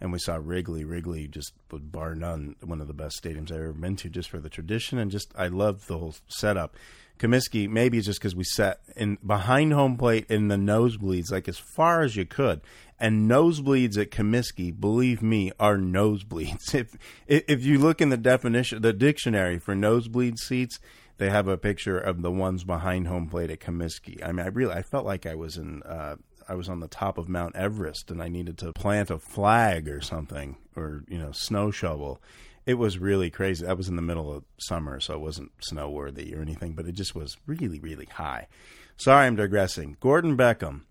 and 0.00 0.10
we 0.10 0.18
saw 0.18 0.38
Wrigley. 0.40 0.82
Wrigley 0.82 1.28
just, 1.28 1.52
bar 1.68 2.14
none, 2.14 2.56
one 2.64 2.80
of 2.80 2.88
the 2.88 2.94
best 2.94 3.22
stadiums 3.22 3.52
I've 3.52 3.58
ever 3.58 3.74
been 3.74 3.96
to, 3.96 4.08
just 4.08 4.30
for 4.30 4.38
the 4.38 4.48
tradition 4.48 4.96
and 4.96 5.10
just 5.10 5.34
I 5.36 5.48
loved 5.48 5.88
the 5.88 5.98
whole 5.98 6.14
setup. 6.26 6.74
Comiskey, 7.18 7.68
maybe 7.68 7.98
it's 7.98 8.06
just 8.06 8.18
because 8.18 8.34
we 8.34 8.44
sat 8.44 8.80
in 8.96 9.18
behind 9.24 9.74
home 9.74 9.98
plate 9.98 10.24
in 10.30 10.48
the 10.48 10.56
nosebleeds, 10.56 11.30
like 11.30 11.48
as 11.48 11.58
far 11.58 12.00
as 12.00 12.16
you 12.16 12.24
could. 12.24 12.62
And 12.98 13.30
nosebleeds 13.30 13.98
at 13.98 14.10
Comiskey, 14.10 14.72
believe 14.78 15.20
me, 15.20 15.52
are 15.60 15.76
nosebleeds. 15.76 16.74
If 16.74 16.96
if 17.26 17.62
you 17.62 17.78
look 17.78 18.00
in 18.00 18.08
the 18.08 18.16
definition, 18.16 18.80
the 18.80 18.94
dictionary 18.94 19.58
for 19.58 19.74
nosebleed 19.74 20.38
seats, 20.38 20.80
they 21.18 21.30
have 21.30 21.48
a 21.48 21.56
picture 21.56 21.98
of 21.98 22.22
the 22.22 22.30
ones 22.30 22.64
behind 22.64 23.06
home 23.06 23.28
plate 23.28 23.50
at 23.50 23.60
Comiskey. 23.60 24.22
I 24.24 24.32
mean, 24.32 24.44
I 24.44 24.48
really, 24.48 24.72
I 24.72 24.82
felt 24.82 25.06
like 25.06 25.26
I 25.26 25.34
was 25.34 25.56
in, 25.56 25.82
uh, 25.82 26.16
I 26.48 26.54
was 26.54 26.68
on 26.68 26.80
the 26.80 26.88
top 26.88 27.18
of 27.18 27.28
Mount 27.28 27.56
Everest, 27.56 28.10
and 28.10 28.22
I 28.22 28.28
needed 28.28 28.58
to 28.58 28.72
plant 28.72 29.10
a 29.10 29.18
flag 29.18 29.88
or 29.88 30.00
something, 30.00 30.56
or 30.76 31.04
you 31.08 31.18
know, 31.18 31.32
snow 31.32 31.70
shovel 31.70 32.20
it 32.66 32.74
was 32.74 32.98
really 32.98 33.30
crazy. 33.30 33.64
That 33.64 33.76
was 33.76 33.88
in 33.88 33.96
the 33.96 34.02
middle 34.02 34.32
of 34.32 34.44
summer, 34.58 35.00
so 35.00 35.14
it 35.14 35.20
wasn't 35.20 35.52
snow 35.60 35.90
worthy 35.90 36.34
or 36.34 36.40
anything, 36.40 36.72
but 36.72 36.86
it 36.86 36.92
just 36.92 37.14
was 37.14 37.36
really, 37.46 37.78
really 37.78 38.06
high. 38.06 38.48
Sorry, 38.96 39.26
I'm 39.26 39.36
digressing. 39.36 39.96
Gordon 40.00 40.36
Beckham. 40.36 40.82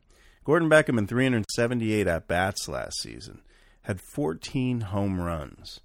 Gordon 0.43 0.69
Beckham 0.69 0.97
in 0.97 1.07
378 1.07 2.05
at 2.05 2.27
bats 2.27 2.67
last 2.67 3.01
season 3.01 3.41
had 3.83 3.99
14 4.13 4.81
home 4.81 5.19
runs. 5.19 5.79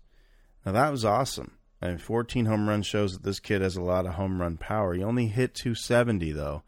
Now 0.67 0.73
that 0.73 0.91
was 0.91 1.05
awesome. 1.05 1.53
Mean, 1.81 1.99
14 1.99 2.47
home 2.47 2.69
runs 2.69 2.87
shows 2.87 3.13
that 3.13 3.23
this 3.23 3.41
kid 3.41 3.63
has 3.63 3.77
a 3.77 3.83
lot 3.83 4.07
of 4.07 4.15
home 4.15 4.41
run 4.41 4.57
power. 4.57 4.95
He 4.95 5.03
only 5.03 5.27
hit 5.27 5.55
270 5.55 6.33
though. 6.33 6.63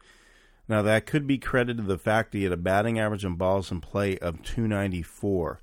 Now 0.67 0.81
that 0.81 1.05
could 1.05 1.27
be 1.27 1.37
credited 1.37 1.77
to 1.77 1.83
the 1.83 1.97
fact 1.97 2.31
that 2.31 2.37
he 2.37 2.45
had 2.45 2.53
a 2.53 2.57
batting 2.57 2.97
average 2.97 3.25
and 3.25 3.37
balls 3.37 3.71
in 3.71 3.81
play 3.81 4.17
of 4.19 4.41
294. 4.43 5.59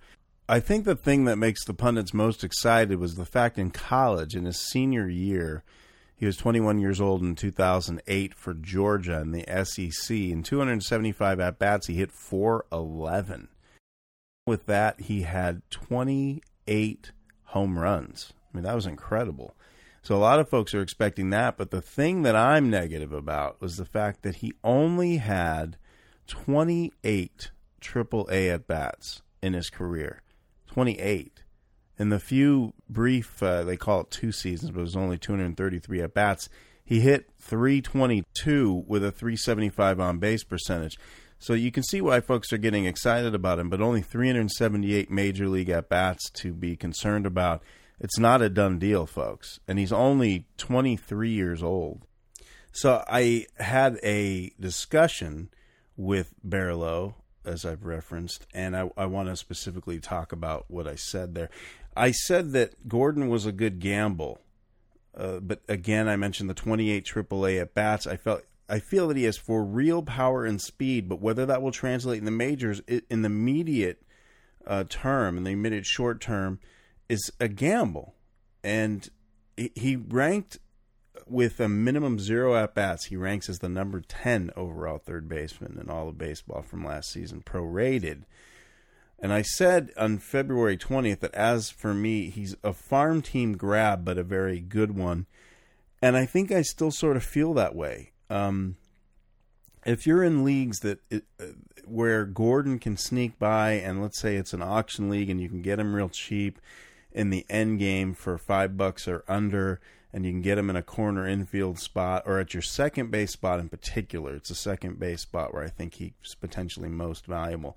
I 0.51 0.61
think 0.61 0.85
the 0.85 0.97
thing 0.97 1.25
that 1.25 1.37
makes 1.37 1.65
the 1.65 1.75
pundits 1.75 2.15
most 2.15 2.43
excited 2.45 2.99
was 2.99 3.17
the 3.17 3.25
fact 3.25 3.59
in 3.59 3.71
college, 3.71 4.35
in 4.35 4.45
his 4.45 4.59
senior 4.59 5.09
year, 5.09 5.63
he 6.19 6.27
was 6.27 6.37
21 6.37 6.81
years 6.81 7.01
old 7.01 7.23
in 7.23 7.37
2008 7.37 8.35
for 8.35 8.53
Georgia 8.53 9.21
in 9.21 9.31
the 9.31 9.45
SEC. 9.65 10.11
In 10.11 10.43
275 10.43 11.39
at 11.39 11.61
bats, 11.61 11.87
he 11.87 11.95
hit 11.95 12.11
411. 12.11 13.49
With 14.45 14.67
that, 14.67 15.03
he 15.03 15.23
had 15.23 15.63
28 15.71 17.13
home 17.45 17.79
runs. 17.79 18.33
I 18.53 18.57
mean, 18.57 18.65
that 18.65 18.75
was 18.75 18.87
incredible. 18.87 19.55
So 20.03 20.17
a 20.17 20.19
lot 20.19 20.41
of 20.41 20.49
folks 20.49 20.75
are 20.75 20.81
expecting 20.81 21.31
that, 21.31 21.57
but 21.57 21.71
the 21.71 21.83
thing 21.83 22.23
that 22.23 22.37
I'm 22.37 22.71
negative 22.71 23.13
about 23.13 23.61
was 23.61 23.77
the 23.77 23.85
fact 23.85 24.23
that 24.23 24.37
he 24.37 24.55
only 24.65 25.19
had 25.19 25.77
28 26.27 27.51
triple 27.81 28.29
A 28.31 28.51
at 28.51 28.67
bats 28.67 29.23
in 29.43 29.53
his 29.53 29.71
career. 29.71 30.23
28. 30.67 31.43
In 31.99 32.11
the 32.11 32.21
few 32.21 32.75
brief, 32.89 33.43
uh, 33.43 33.65
they 33.65 33.77
call 33.77 34.03
it 34.03 34.11
two 34.11 34.31
seasons, 34.31 34.71
but 34.71 34.81
it 34.81 34.83
was 34.83 34.97
only 34.97 35.19
233 35.19 36.01
at 36.01 36.15
bats. 36.15 36.49
He 36.85 37.01
hit 37.01 37.29
322 37.41 38.85
with 38.87 39.05
a 39.05 39.11
375 39.11 40.01
on 40.01 40.19
base 40.19 40.45
percentage. 40.45 40.97
So 41.41 41.53
you 41.53 41.71
can 41.71 41.83
see 41.83 42.01
why 42.01 42.21
folks 42.21 42.53
are 42.53 42.59
getting 42.59 42.87
excited 42.87 43.35
about 43.35 43.59
him, 43.59 43.69
but 43.69 43.81
only 43.81 44.03
378 44.03 45.11
major 45.11 45.49
league 45.49 45.69
at 45.69 45.89
bats 45.89 46.31
to 46.31 46.53
be 46.53 46.77
concerned 46.77 47.27
about. 47.27 47.63
It's 48.01 48.19
not 48.19 48.43
a 48.43 48.49
done 48.49 48.79
deal, 48.79 49.07
folks. 49.07 49.61
And 49.67 49.79
he's 49.79 49.93
only 49.93 50.47
23 50.57 51.31
years 51.31 51.63
old. 51.63 52.07
So 52.73 53.05
I 53.09 53.47
had 53.57 53.99
a 54.03 54.53
discussion 54.61 55.49
with 55.97 56.33
Barlow, 56.45 57.17
as 57.45 57.65
I've 57.65 57.85
referenced, 57.85 58.47
and 58.55 58.77
I, 58.77 58.91
I 58.97 59.07
want 59.07 59.29
to 59.29 59.37
specifically 59.37 59.99
talk 59.99 60.33
about 60.33 60.67
what 60.69 60.87
I 60.87 60.95
said 60.95 61.35
there. 61.35 61.51
I 61.97 62.13
said 62.13 62.53
that 62.53 62.89
Gordon 62.89 63.29
was 63.29 63.47
a 63.47 63.53
good 63.53 63.81
gamble, 63.81 64.41
uh, 65.17 65.41
but 65.41 65.63
again, 65.69 66.09
I 66.09 66.15
mentioned 66.15 66.49
the 66.49 66.55
28 66.55 67.05
AAA 67.05 67.61
at 67.61 67.75
bats. 67.75 68.07
I 68.07 68.17
felt 68.17 68.45
I 68.69 68.79
feel 68.79 69.09
that 69.09 69.17
he 69.17 69.25
has 69.25 69.39
for 69.39 69.65
real 69.65 70.03
power 70.03 70.45
and 70.45 70.61
speed, 70.61 71.09
but 71.09 71.21
whether 71.21 71.47
that 71.47 71.63
will 71.63 71.73
translate 71.73 72.19
in 72.19 72.27
the 72.27 72.31
majors 72.31 72.81
in 72.87 73.23
the 73.23 73.27
immediate 73.27 74.03
uh, 74.67 74.85
term, 74.89 75.39
in 75.39 75.45
the 75.45 75.51
immediate 75.51 75.87
short 75.87 76.21
term, 76.21 76.61
is 77.09 77.31
a 77.41 77.49
gamble. 77.49 78.15
And 78.63 79.09
he 79.57 79.97
ranked 79.97 80.59
with 81.27 81.61
a 81.61 81.69
minimum 81.69 82.19
zero 82.19 82.57
at 82.57 82.75
bats, 82.75 83.07
he 83.07 83.17
ranks 83.17 83.49
as 83.49 83.59
the 83.59 83.69
number 83.69 84.01
10 84.01 84.51
overall 84.57 84.99
third 84.99 85.29
baseman 85.29 85.79
in 85.81 85.91
all 85.91 86.09
of 86.09 86.19
baseball 86.19 86.63
from 86.63 86.85
last 86.85 87.11
season, 87.11 87.43
prorated. 87.45 88.23
And 89.19 89.33
I 89.33 89.43
said 89.43 89.91
on 89.97 90.19
February 90.19 90.77
20th 90.77 91.21
that 91.21 91.35
as 91.35 91.71
for 91.71 91.93
me, 91.93 92.31
he's 92.31 92.55
a 92.63 92.73
farm 92.73 93.21
team 93.21 93.57
grab, 93.57 94.05
but 94.05 94.17
a 94.17 94.23
very 94.23 94.61
good 94.61 94.97
one. 94.97 95.27
And 96.01 96.17
I 96.17 96.25
think 96.25 96.53
I 96.53 96.63
still 96.63 96.93
sort 96.93 97.17
of 97.17 97.25
feel 97.25 97.53
that 97.55 97.75
way. 97.75 98.13
Um, 98.31 98.77
if 99.85 100.07
you're 100.07 100.23
in 100.23 100.45
leagues 100.45 100.79
that 100.81 101.01
uh, 101.13 101.45
where 101.85 102.25
Gordon 102.27 102.79
can 102.79 102.97
sneak 102.97 103.39
by, 103.39 103.73
and 103.73 104.01
let's 104.01 104.21
say 104.21 104.37
it's 104.37 104.53
an 104.53 104.63
auction 104.63 105.11
league 105.11 105.31
and 105.31 105.41
you 105.41 105.49
can 105.49 105.63
get 105.63 105.81
him 105.81 105.95
real 105.95 106.09
cheap 106.09 106.61
in 107.19 107.31
the 107.31 107.45
end 107.51 107.81
game 107.81 108.15
for 108.15 108.39
five 108.39 108.77
bucks 108.77 109.09
or 109.09 109.25
under, 109.27 109.81
and 110.13 110.25
you 110.25 110.31
can 110.31 110.41
get 110.41 110.57
him 110.57 110.71
in 110.71 110.77
a 110.77 110.83
corner 110.85 111.27
infield 111.27 111.77
spot 111.81 112.23
or 112.25 112.39
at 112.39 112.55
your 112.55 112.63
second 112.63 113.11
base 113.11 113.33
spot 113.33 113.59
in 113.59 113.69
particular. 113.69 114.37
It's 114.37 114.51
a 114.51 114.55
second 114.55 115.01
base 115.01 115.23
spot 115.23 115.53
where 115.53 115.65
I 115.65 115.69
think 115.69 115.95
he's 115.95 116.37
potentially 116.41 116.89
most 116.89 117.27
valuable. 117.27 117.77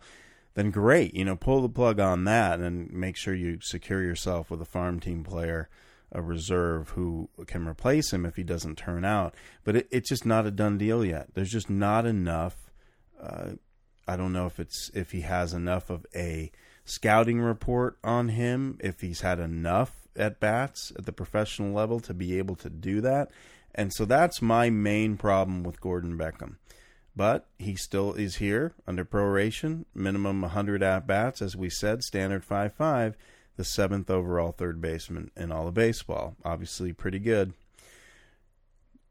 Then 0.54 0.70
great, 0.70 1.16
you 1.16 1.26
know, 1.26 1.36
pull 1.36 1.64
the 1.64 1.70
plug 1.70 2.00
on 2.00 2.26
that 2.26 2.60
and 2.60 2.92
make 2.94 3.18
sure 3.18 3.34
you 3.34 3.60
secure 3.62 4.04
yourself 4.04 4.52
with 4.52 4.62
a 4.62 4.66
farm 4.66 5.00
team 5.00 5.24
player, 5.24 5.70
a 6.12 6.22
reserve 6.22 6.90
who 6.90 7.28
can 7.48 7.68
replace 7.68 8.14
him 8.14 8.28
if 8.28 8.36
he 8.36 8.44
doesn't 8.44 8.78
turn 8.78 9.04
out. 9.04 9.34
But 9.64 9.76
it, 9.76 9.88
it's 9.90 10.10
just 10.10 10.26
not 10.26 10.46
a 10.46 10.52
done 10.52 10.78
deal 10.78 11.04
yet. 11.04 11.34
There's 11.34 11.52
just 11.52 11.70
not 11.70 12.06
enough. 12.06 12.70
Uh, 13.20 13.54
I 14.08 14.18
don't 14.18 14.34
know 14.34 14.46
if 14.46 14.60
it's 14.60 14.92
if 14.94 15.12
he 15.14 15.22
has 15.22 15.52
enough 15.52 15.90
of 15.90 16.06
a 16.14 16.52
scouting 16.86 17.42
report 17.42 17.98
on 18.04 18.30
him, 18.30 18.78
if 18.82 19.02
he's 19.02 19.22
had 19.22 19.40
enough 19.40 20.08
at 20.16 20.40
bats 20.40 20.92
at 20.98 21.06
the 21.06 21.12
professional 21.12 21.74
level 21.74 22.00
to 22.02 22.14
be 22.14 22.38
able 22.38 22.56
to 22.56 22.70
do 22.70 23.02
that. 23.02 23.32
And 23.74 23.94
so 23.94 24.06
that's 24.06 24.42
my 24.42 24.70
main 24.70 25.18
problem 25.18 25.64
with 25.64 25.80
Gordon 25.80 26.18
Beckham. 26.18 26.56
But 27.16 27.48
he 27.58 27.76
still 27.76 28.14
is 28.14 28.38
here 28.38 28.74
under 28.88 29.04
proration, 29.04 29.86
minimum 29.94 30.42
100 30.42 30.82
at 30.84 31.08
bats, 31.08 31.42
as 31.42 31.56
we 31.56 31.70
said, 31.70 32.04
standard 32.04 32.46
5 32.46 32.74
5, 32.74 33.18
the 33.58 33.64
seventh 33.66 34.10
overall 34.10 34.52
third 34.52 34.82
baseman 34.82 35.30
in 35.36 35.52
all 35.52 35.68
of 35.68 35.74
baseball. 35.74 36.36
Obviously, 36.44 36.94
pretty 36.94 37.20
good. 37.20 37.54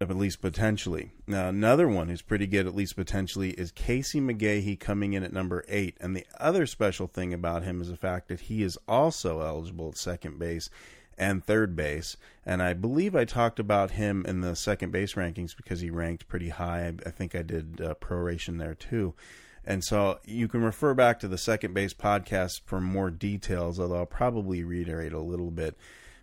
At 0.08 0.16
least 0.16 0.40
potentially. 0.40 1.10
Now, 1.26 1.48
another 1.48 1.86
one 1.86 2.08
who's 2.08 2.22
pretty 2.22 2.46
good, 2.46 2.66
at 2.66 2.74
least 2.74 2.96
potentially, 2.96 3.50
is 3.50 3.70
Casey 3.70 4.18
McGehee 4.18 4.80
coming 4.80 5.12
in 5.12 5.22
at 5.22 5.32
number 5.32 5.62
eight. 5.68 5.98
And 6.00 6.16
the 6.16 6.24
other 6.38 6.64
special 6.64 7.06
thing 7.06 7.34
about 7.34 7.64
him 7.64 7.82
is 7.82 7.88
the 7.88 7.98
fact 7.98 8.28
that 8.28 8.40
he 8.40 8.62
is 8.62 8.78
also 8.88 9.42
eligible 9.42 9.90
at 9.90 9.98
second 9.98 10.38
base 10.38 10.70
and 11.18 11.44
third 11.44 11.76
base. 11.76 12.16
And 12.46 12.62
I 12.62 12.72
believe 12.72 13.14
I 13.14 13.26
talked 13.26 13.58
about 13.58 13.90
him 13.90 14.24
in 14.26 14.40
the 14.40 14.56
second 14.56 14.90
base 14.90 15.14
rankings 15.14 15.54
because 15.54 15.80
he 15.80 15.90
ranked 15.90 16.28
pretty 16.28 16.48
high. 16.48 16.94
I, 17.04 17.10
think 17.10 17.34
I 17.34 17.42
did 17.42 17.82
uh, 17.82 17.94
proration 17.96 18.58
there 18.58 18.74
too. 18.74 19.12
And 19.66 19.84
so 19.84 20.18
you 20.24 20.48
can 20.48 20.62
refer 20.62 20.94
back 20.94 21.20
to 21.20 21.28
the 21.28 21.36
second 21.36 21.74
base 21.74 21.92
podcast 21.92 22.62
for 22.64 22.80
more 22.80 23.10
details, 23.10 23.78
although 23.78 23.98
I'll 23.98 24.06
probably 24.06 24.64
reiterate 24.64 25.12
a 25.12 25.20
little 25.20 25.50
bit. 25.50 25.76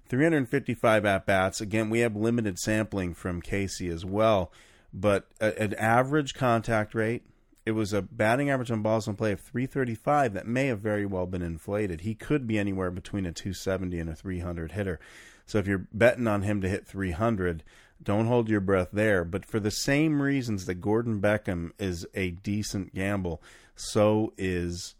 355 0.09 1.05
at 1.05 1.25
bats. 1.25 1.61
Again, 1.61 1.89
we 1.89 1.99
have 1.99 2.15
limited 2.15 2.57
sampling 2.59 3.13
from 3.13 3.41
Casey 3.41 3.89
as 3.89 4.05
well, 4.05 4.51
but 4.93 5.27
an 5.39 5.73
average 5.75 6.33
contact 6.33 6.95
rate. 6.95 7.23
It 7.65 7.71
was 7.71 7.91
a 7.91 8.01
batting 8.01 8.49
average 8.49 8.71
on 8.71 8.81
balls 8.81 9.09
in 9.09 9.15
play 9.15 9.33
of 9.33 9.41
335 9.41 10.33
that 10.33 10.47
may 10.47 10.67
have 10.67 10.79
very 10.79 11.05
well 11.05 11.25
been 11.25 11.41
inflated. 11.41 12.01
He 12.01 12.15
could 12.15 12.47
be 12.47 12.57
anywhere 12.57 12.91
between 12.91 13.25
a 13.25 13.33
270 13.33 13.99
and 13.99 14.09
a 14.09 14.15
300 14.15 14.71
hitter. 14.71 14.99
So 15.45 15.57
if 15.57 15.67
you're 15.67 15.87
betting 15.91 16.27
on 16.27 16.43
him 16.43 16.61
to 16.61 16.69
hit 16.69 16.87
300, 16.87 17.63
don't 18.01 18.27
hold 18.27 18.49
your 18.49 18.61
breath 18.61 18.89
there. 18.93 19.25
But 19.25 19.45
for 19.45 19.59
the 19.59 19.71
same 19.71 20.21
reasons 20.21 20.65
that 20.65 20.75
Gordon 20.75 21.19
Beckham 21.19 21.71
is 21.77 22.05
a 22.13 22.31
decent 22.31 22.93
gamble, 22.93 23.41
so 23.75 24.33
is 24.37 24.95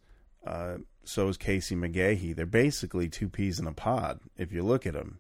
uh, 0.46 0.78
so 1.08 1.30
is 1.30 1.38
Casey 1.38 1.76
McGehee. 1.76 2.36
They're 2.36 2.46
basically 2.46 3.08
two 3.08 3.30
peas 3.30 3.60
in 3.60 3.68
a 3.68 3.74
pod 3.74 4.20
if 4.38 4.52
you 4.52 4.64
look 4.64 4.86
at 4.86 4.94
them. 4.94 5.20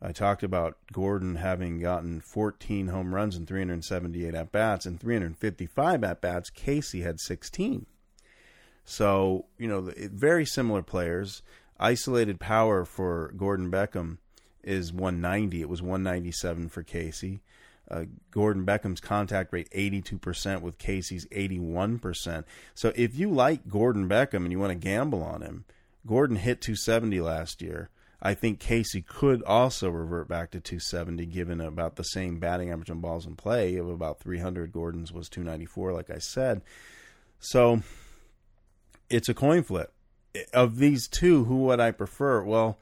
I 0.00 0.12
talked 0.12 0.42
about 0.42 0.78
Gordon 0.92 1.36
having 1.36 1.80
gotten 1.80 2.20
14 2.20 2.88
home 2.88 3.14
runs 3.14 3.36
and 3.36 3.48
378 3.48 4.34
at 4.34 4.52
bats 4.52 4.86
and 4.86 4.98
355 4.98 6.04
at 6.04 6.20
bats. 6.20 6.50
Casey 6.50 7.02
had 7.02 7.18
16. 7.18 7.86
So, 8.84 9.46
you 9.58 9.68
know, 9.68 9.92
very 9.96 10.46
similar 10.46 10.82
players. 10.82 11.42
Isolated 11.80 12.40
power 12.40 12.84
for 12.84 13.32
Gordon 13.36 13.70
Beckham 13.70 14.18
is 14.62 14.92
190. 14.92 15.60
It 15.60 15.68
was 15.68 15.82
197 15.82 16.68
for 16.68 16.82
Casey. 16.82 17.40
Uh, 17.90 18.04
Gordon 18.30 18.66
Beckham's 18.66 19.00
contact 19.00 19.52
rate 19.52 19.70
82% 19.70 20.60
with 20.60 20.78
Casey's 20.78 21.26
81%. 21.26 22.44
So 22.74 22.92
if 22.94 23.16
you 23.16 23.30
like 23.30 23.68
Gordon 23.68 24.08
Beckham 24.08 24.42
and 24.42 24.52
you 24.52 24.58
want 24.58 24.72
to 24.72 24.78
gamble 24.78 25.22
on 25.22 25.42
him, 25.42 25.64
Gordon 26.06 26.36
hit 26.36 26.60
270 26.60 27.20
last 27.20 27.62
year. 27.62 27.90
I 28.20 28.34
think 28.34 28.58
Casey 28.58 29.00
could 29.00 29.42
also 29.44 29.90
revert 29.90 30.28
back 30.28 30.50
to 30.50 30.60
270 30.60 31.24
given 31.26 31.60
about 31.60 31.96
the 31.96 32.02
same 32.02 32.38
batting 32.38 32.70
average 32.70 32.90
on 32.90 33.00
balls 33.00 33.26
in 33.26 33.36
play 33.36 33.76
of 33.76 33.88
about 33.88 34.20
300. 34.20 34.72
Gordon's 34.72 35.12
was 35.12 35.28
294 35.28 35.92
like 35.92 36.10
I 36.10 36.18
said. 36.18 36.62
So 37.38 37.82
it's 39.08 39.28
a 39.28 39.34
coin 39.34 39.62
flip. 39.62 39.92
Of 40.52 40.78
these 40.78 41.08
two, 41.08 41.44
who 41.44 41.58
would 41.64 41.80
I 41.80 41.90
prefer? 41.90 42.42
Well, 42.42 42.78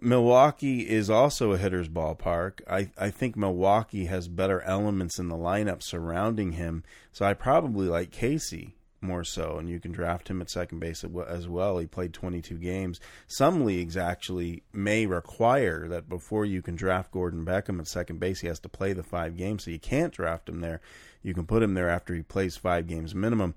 Milwaukee 0.00 0.88
is 0.88 1.10
also 1.10 1.52
a 1.52 1.58
hitter's 1.58 1.88
ballpark. 1.88 2.60
I, 2.68 2.90
I 2.98 3.10
think 3.10 3.36
Milwaukee 3.36 4.06
has 4.06 4.28
better 4.28 4.60
elements 4.62 5.18
in 5.18 5.28
the 5.28 5.36
lineup 5.36 5.82
surrounding 5.82 6.52
him. 6.52 6.84
So 7.12 7.24
I 7.24 7.34
probably 7.34 7.88
like 7.88 8.10
Casey 8.10 8.76
more 9.04 9.22
so, 9.22 9.58
and 9.58 9.68
you 9.68 9.78
can 9.78 9.92
draft 9.92 10.28
him 10.28 10.40
at 10.40 10.50
second 10.50 10.80
base 10.80 11.04
as 11.28 11.46
well. 11.46 11.78
He 11.78 11.86
played 11.86 12.12
22 12.12 12.56
games. 12.56 13.00
Some 13.26 13.64
leagues 13.64 13.96
actually 13.96 14.62
may 14.72 15.06
require 15.06 15.86
that 15.88 16.08
before 16.08 16.44
you 16.44 16.62
can 16.62 16.74
draft 16.74 17.12
Gordon 17.12 17.44
Beckham 17.44 17.78
at 17.78 17.86
second 17.86 18.18
base, 18.18 18.40
he 18.40 18.48
has 18.48 18.60
to 18.60 18.68
play 18.68 18.92
the 18.92 19.02
five 19.02 19.36
games. 19.36 19.64
So 19.64 19.70
you 19.70 19.78
can't 19.78 20.12
draft 20.12 20.48
him 20.48 20.60
there. 20.60 20.80
You 21.22 21.34
can 21.34 21.46
put 21.46 21.62
him 21.62 21.74
there 21.74 21.88
after 21.88 22.14
he 22.14 22.22
plays 22.22 22.56
five 22.56 22.86
games 22.86 23.14
minimum. 23.14 23.54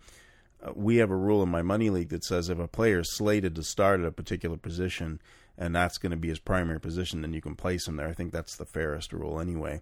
Uh, 0.62 0.71
we 0.76 0.97
have 0.97 1.12
a 1.12 1.15
rule 1.15 1.43
in 1.43 1.50
my 1.50 1.62
money 1.62 1.89
league 1.89 2.10
that 2.10 2.26
says 2.26 2.50
if 2.50 2.60
a 2.60 2.67
player 2.67 3.00
is 3.00 3.15
slated 3.15 3.56
to 3.56 3.63
start 3.63 4.00
at 4.00 4.06
a 4.06 4.12
particular 4.12 4.58
position, 4.58 5.19
and 5.58 5.76
that's 5.76 5.98
going 5.98 6.12
to 6.12 6.17
be 6.17 6.30
his 6.30 6.39
primary 6.39 6.80
position, 6.80 7.22
then 7.22 7.34
you 7.34 7.41
can 7.41 7.56
place 7.56 7.88
him 7.88 7.96
there. 7.96 8.08
I 8.08 8.13
think 8.13 8.32
that's 8.32 8.56
the 8.56 8.65
fairest 8.65 9.13
rule 9.13 9.39
anyway. 9.39 9.82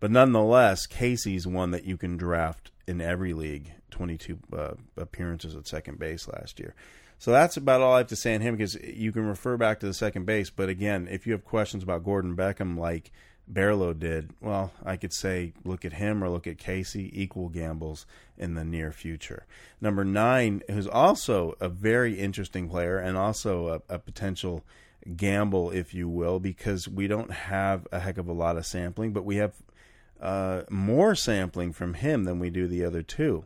But 0.00 0.10
nonetheless, 0.10 0.86
Casey's 0.86 1.46
one 1.46 1.70
that 1.70 1.84
you 1.84 1.96
can 1.96 2.16
draft 2.16 2.70
in 2.86 3.00
every 3.00 3.32
league. 3.32 3.72
22 3.90 4.38
uh, 4.52 4.74
appearances 4.96 5.54
at 5.54 5.68
second 5.68 5.98
base 5.98 6.26
last 6.26 6.58
year. 6.58 6.74
So 7.18 7.30
that's 7.30 7.56
about 7.56 7.80
all 7.80 7.94
I 7.94 7.98
have 7.98 8.08
to 8.08 8.16
say 8.16 8.34
on 8.34 8.40
him 8.40 8.56
because 8.56 8.74
you 8.74 9.12
can 9.12 9.26
refer 9.26 9.56
back 9.56 9.80
to 9.80 9.86
the 9.86 9.94
second 9.94 10.26
base. 10.26 10.50
But 10.50 10.68
again, 10.68 11.08
if 11.10 11.26
you 11.26 11.32
have 11.32 11.44
questions 11.44 11.82
about 11.82 12.04
Gordon 12.04 12.36
Beckham 12.36 12.76
like 12.76 13.12
Barlow 13.46 13.92
did, 13.92 14.30
well, 14.40 14.72
I 14.84 14.96
could 14.96 15.12
say 15.12 15.52
look 15.64 15.84
at 15.84 15.94
him 15.94 16.24
or 16.24 16.28
look 16.28 16.46
at 16.46 16.58
Casey, 16.58 17.10
equal 17.14 17.48
gambles 17.48 18.04
in 18.36 18.54
the 18.54 18.64
near 18.64 18.90
future. 18.90 19.46
Number 19.80 20.04
nine, 20.04 20.62
who's 20.68 20.88
also 20.88 21.54
a 21.60 21.68
very 21.68 22.18
interesting 22.18 22.68
player 22.68 22.98
and 22.98 23.16
also 23.16 23.68
a, 23.88 23.94
a 23.94 23.98
potential 23.98 24.64
gamble, 25.16 25.70
if 25.70 25.94
you 25.94 26.08
will, 26.08 26.40
because 26.40 26.88
we 26.88 27.06
don't 27.06 27.30
have 27.30 27.86
a 27.92 28.00
heck 28.00 28.18
of 28.18 28.28
a 28.28 28.32
lot 28.32 28.56
of 28.56 28.66
sampling, 28.66 29.12
but 29.12 29.24
we 29.24 29.36
have 29.36 29.54
uh, 30.20 30.62
more 30.70 31.14
sampling 31.14 31.72
from 31.72 31.94
him 31.94 32.24
than 32.24 32.38
we 32.38 32.50
do 32.50 32.66
the 32.66 32.84
other 32.84 33.02
two. 33.02 33.44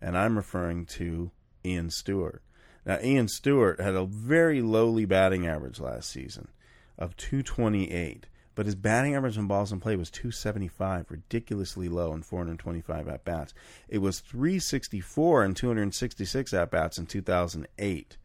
And 0.00 0.16
I'm 0.16 0.36
referring 0.36 0.86
to 0.86 1.30
Ian 1.64 1.90
Stewart. 1.90 2.42
Now, 2.84 2.98
Ian 3.02 3.28
Stewart 3.28 3.80
had 3.80 3.94
a 3.94 4.04
very 4.04 4.62
lowly 4.62 5.04
batting 5.04 5.46
average 5.46 5.80
last 5.80 6.08
season 6.08 6.48
of 6.96 7.16
228, 7.16 8.26
but 8.54 8.66
his 8.66 8.76
batting 8.76 9.14
average 9.14 9.36
on 9.36 9.48
balls 9.48 9.72
in 9.72 9.80
play 9.80 9.96
was 9.96 10.10
275, 10.10 11.10
ridiculously 11.10 11.88
low 11.88 12.14
in 12.14 12.22
425 12.22 13.08
at 13.08 13.24
bats. 13.24 13.52
It 13.88 13.98
was 13.98 14.20
364 14.20 15.42
and 15.42 15.56
266 15.56 16.54
at 16.54 16.70
bats 16.70 16.96
in 16.96 17.06
2008 17.06 18.16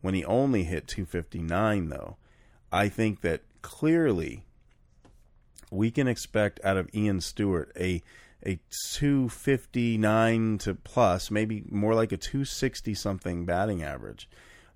when 0.00 0.14
he 0.14 0.24
only 0.24 0.64
hit 0.64 0.86
259, 0.86 1.88
though, 1.88 2.16
I 2.70 2.88
think 2.88 3.20
that 3.22 3.42
clearly 3.62 4.44
we 5.70 5.90
can 5.90 6.08
expect 6.08 6.60
out 6.64 6.76
of 6.76 6.88
Ian 6.94 7.20
Stewart 7.20 7.72
a 7.78 8.02
a 8.46 8.60
259 8.70 10.58
to 10.58 10.74
plus, 10.74 11.30
maybe 11.30 11.64
more 11.68 11.94
like 11.94 12.12
a 12.12 12.16
260 12.16 12.94
something 12.94 13.44
batting 13.44 13.82
average. 13.82 14.28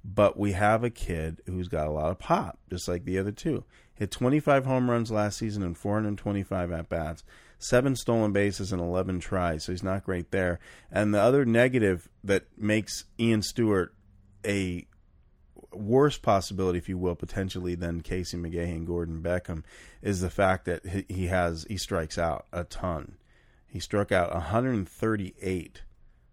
But 0.05 0.37
we 0.37 0.53
have 0.53 0.83
a 0.83 0.91
kid 0.91 1.41
who's 1.47 1.69
got 1.69 1.87
a 1.87 1.93
lot 1.93 2.11
of 2.11 2.19
pop, 2.19 2.59
just 2.69 2.89
like 2.89 3.05
the 3.05 3.19
other 3.19 3.31
two. 3.31 3.65
Hit 3.95 4.11
25 4.11 4.67
home 4.67 4.91
runs 4.91 5.13
last 5.13 5.39
season 5.39 5.63
and 5.63 5.79
425 5.79 6.73
at 6.73 6.89
bats, 6.89 7.23
seven 7.59 7.95
stolen 7.95 8.33
bases 8.33 8.73
and 8.73 8.83
11 8.83 9.21
tries, 9.21 9.65
so 9.65 9.71
he's 9.73 9.85
not 9.85 10.05
great 10.05 10.33
there. 10.33 10.59
And 10.91 11.15
the 11.15 11.21
other 11.21 11.45
negative 11.45 12.09
that 12.25 12.47
makes 12.59 13.05
Ian 13.21 13.43
Stewart 13.43 13.95
a 14.45 14.87
worse 15.75 16.19
possibility, 16.19 16.79
if 16.79 16.89
you 16.89 16.99
will, 16.99 17.15
potentially 17.15 17.75
than 17.75 18.01
Casey 18.01 18.37
McGehee 18.37 18.77
and 18.77 18.87
Gordon 18.87 19.23
Beckham 19.23 19.65
is 20.01 20.21
the 20.21 20.31
fact 20.31 20.65
that 20.67 20.85
he 21.09 21.27
has 21.27 21.67
he 21.69 21.77
strikes 21.77 22.19
out 22.19 22.47
a 22.53 22.65
ton. 22.65 23.17
He 23.67 23.81
struck 23.81 24.13
out 24.13 24.33
138 24.35 25.83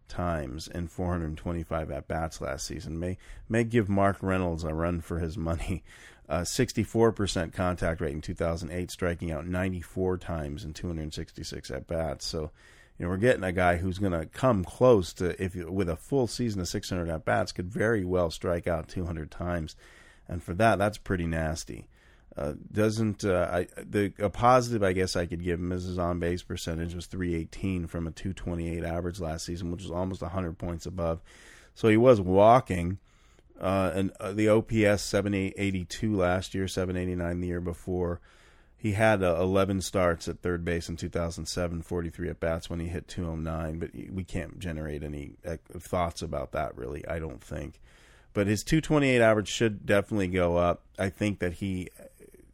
times 0.10 0.68
in 0.68 0.88
425 0.88 1.92
at 1.92 2.08
bats 2.08 2.42
last 2.42 2.66
season. 2.66 3.00
May 3.00 3.18
may 3.48 3.64
give 3.64 3.88
Mark 3.88 4.18
Reynolds 4.22 4.64
a 4.64 4.74
run 4.74 5.02
for 5.02 5.20
his 5.20 5.38
money. 5.38 5.84
Uh, 6.30 6.42
64% 6.42 7.54
contact 7.54 8.00
rate 8.00 8.14
in 8.14 8.22
2008, 8.22 8.92
striking 8.92 9.32
out 9.32 9.48
94 9.48 10.20
times 10.20 10.64
in 10.64 10.74
266 10.74 11.72
at 11.72 11.88
bats. 11.88 12.28
So 12.28 12.52
you 13.00 13.06
know, 13.06 13.10
we're 13.10 13.18
getting 13.18 13.46
a 13.46 13.54
guy 13.54 13.78
who's 13.78 13.98
going 13.98 14.12
to 14.12 14.26
come 14.26 14.66
close 14.66 15.14
to 15.14 15.42
if 15.42 15.56
with 15.56 15.90
a 15.90 15.96
full 15.96 16.28
season 16.28 16.60
of 16.60 16.68
600 16.68 17.10
at 17.10 17.24
bats 17.24 17.54
could 17.54 17.72
very 17.72 18.04
well 18.04 18.30
strike 18.30 18.68
out 18.68 18.90
200 18.90 19.32
times, 19.32 19.78
and 20.28 20.44
for 20.44 20.54
that, 20.56 20.78
that's 20.78 20.98
pretty 20.98 21.26
nasty. 21.26 21.88
Uh, 22.38 22.54
doesn't 22.72 23.26
uh, 23.26 23.50
I, 23.52 23.68
the 23.78 24.14
a 24.20 24.30
positive 24.30 24.84
I 24.84 24.94
guess 24.94 25.16
I 25.16 25.26
could 25.26 25.44
give 25.44 25.60
him 25.60 25.72
is 25.72 25.86
his 25.86 25.98
on 25.98 26.20
base 26.20 26.44
percentage 26.44 26.94
was 26.94 27.08
318 27.08 27.88
from 27.88 28.06
a 28.06 28.12
228 28.12 28.84
average 28.84 29.20
last 29.20 29.46
season, 29.46 29.72
which 29.72 29.82
was 29.82 29.92
almost 29.92 30.22
100 30.22 30.58
points 30.58 30.86
above. 30.86 31.22
So 31.74 31.88
he 31.88 31.98
was 31.98 32.22
walking. 32.22 33.00
Uh, 33.60 33.92
and 33.94 34.12
uh, 34.22 34.32
the 34.32 34.48
OPS 34.48 35.02
782 35.02 36.16
last 36.16 36.56
year, 36.56 36.66
789 36.66 37.42
the 37.42 37.48
year 37.48 37.60
before. 37.60 38.22
He 38.82 38.94
had 38.94 39.22
uh, 39.22 39.36
11 39.42 39.82
starts 39.82 40.30
at 40.30 40.40
third 40.40 40.64
base 40.64 40.88
in 40.88 40.96
2007, 40.96 41.82
43 41.82 42.30
at 42.30 42.40
bats 42.40 42.70
when 42.70 42.80
he 42.80 42.88
hit 42.88 43.10
209. 43.10 43.78
But 43.78 43.90
we 44.10 44.24
can't 44.24 44.58
generate 44.58 45.04
any 45.04 45.34
uh, 45.46 45.58
thoughts 45.78 46.22
about 46.22 46.54
that, 46.54 46.78
really, 46.78 47.06
I 47.06 47.20
don't 47.20 47.44
think. 47.44 47.82
But 48.34 48.48
his 48.48 48.64
228 48.64 49.22
average 49.22 49.50
should 49.50 49.86
definitely 49.86 50.30
go 50.30 50.56
up. 50.56 50.84
I 50.98 51.10
think 51.10 51.40
that 51.40 51.56
he 51.56 51.90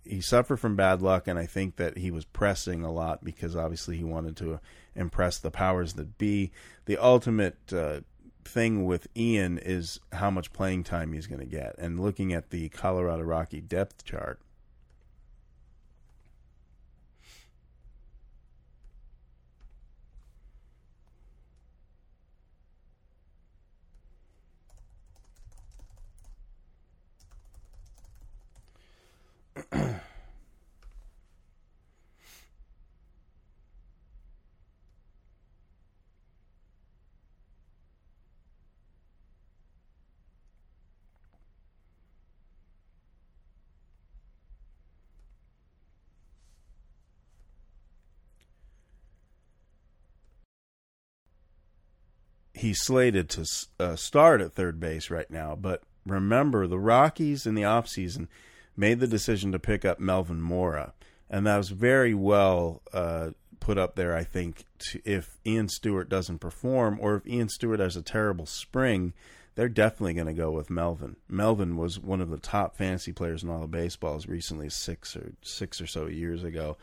he 0.04 0.22
suffered 0.22 0.58
from 0.58 0.76
bad 0.76 1.02
luck, 1.02 1.28
and 1.28 1.38
I 1.38 1.46
think 1.46 1.76
that 1.78 1.98
he 1.98 2.10
was 2.12 2.26
pressing 2.26 2.84
a 2.84 2.92
lot 2.92 3.24
because 3.24 3.56
obviously 3.56 3.98
he 3.98 4.04
wanted 4.04 4.36
to 4.38 4.60
impress 4.96 5.38
the 5.38 5.52
powers 5.52 5.94
that 5.94 6.18
be. 6.18 6.52
The 6.86 6.98
ultimate 6.98 7.58
uh, 7.72 8.02
thing 8.44 8.86
with 8.86 9.08
Ian 9.18 9.58
is 9.58 10.00
how 10.12 10.30
much 10.30 10.54
playing 10.54 10.84
time 10.86 11.14
he's 11.14 11.28
going 11.28 11.40
to 11.40 11.46
get. 11.46 11.76
And 11.78 12.00
looking 12.00 12.34
at 12.34 12.52
the 12.52 12.70
Colorado 12.70 13.24
Rocky 13.24 13.62
depth 13.62 14.06
chart, 14.06 14.40
he's 52.56 52.82
slated 52.82 53.30
to 53.30 53.46
uh, 53.80 53.96
start 53.96 54.42
at 54.42 54.54
third 54.54 54.80
base 54.80 55.10
right 55.10 55.30
now. 55.30 55.56
But 55.56 55.84
remember, 56.06 56.68
the 56.68 56.80
Rockies 56.80 57.46
in 57.46 57.54
the 57.54 57.64
offseason 57.64 58.28
made 58.76 59.00
the 59.00 59.08
decision 59.08 59.52
to 59.52 59.60
pick 59.60 59.86
up 59.86 60.00
Melvin 60.00 60.42
Mora, 60.42 60.94
and 61.30 61.46
that 61.46 61.58
was 61.58 61.70
very 61.70 62.14
well 62.14 62.82
uh, 62.94 63.32
put 63.60 63.78
up 63.78 63.96
there. 63.96 64.16
I 64.16 64.24
think 64.24 64.66
to, 64.80 65.02
if 65.06 65.38
Ian 65.46 65.70
Stewart 65.70 66.10
doesn't 66.10 66.40
perform, 66.40 66.98
or 67.02 67.16
if 67.16 67.28
Ian 67.28 67.50
Stewart 67.50 67.80
has 67.80 67.96
a 67.96 68.02
terrible 68.02 68.46
spring, 68.46 69.14
they're 69.56 69.70
definitely 69.70 70.14
going 70.14 70.28
to 70.28 70.34
go 70.34 70.52
with 70.52 70.70
Melvin. 70.70 71.16
Melvin 71.30 71.78
was 71.78 72.00
one 72.00 72.22
of 72.22 72.30
the 72.30 72.38
top 72.38 72.76
fantasy 72.76 73.12
players 73.12 73.44
in 73.44 73.50
all 73.50 73.64
of 73.64 73.72
baseball 73.72 74.16
as 74.16 74.28
recently 74.28 74.70
six 74.70 75.16
or 75.16 75.34
six 75.42 75.82
or 75.82 75.88
so 75.88 76.08
years 76.08 76.44
ago. 76.44 76.78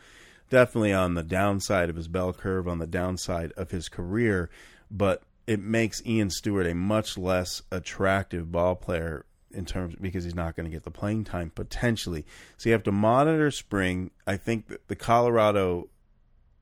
Definitely 0.49 0.93
on 0.93 1.15
the 1.15 1.23
downside 1.23 1.89
of 1.89 1.95
his 1.95 2.07
bell 2.07 2.33
curve, 2.33 2.67
on 2.67 2.79
the 2.79 2.87
downside 2.87 3.51
of 3.53 3.71
his 3.71 3.89
career, 3.89 4.49
but 4.91 5.23
it 5.47 5.59
makes 5.59 6.05
Ian 6.05 6.29
Stewart 6.29 6.67
a 6.67 6.75
much 6.75 7.17
less 7.17 7.61
attractive 7.71 8.51
ball 8.51 8.75
player 8.75 9.25
in 9.51 9.65
terms 9.65 9.95
because 9.99 10.23
he's 10.23 10.35
not 10.35 10.55
going 10.55 10.65
to 10.65 10.71
get 10.71 10.83
the 10.83 10.91
playing 10.91 11.23
time 11.23 11.51
potentially. 11.53 12.25
So 12.57 12.69
you 12.69 12.73
have 12.73 12.83
to 12.83 12.91
monitor 12.91 13.51
spring. 13.51 14.11
I 14.25 14.37
think 14.37 14.67
that 14.67 14.87
the 14.87 14.95
Colorado 14.95 15.89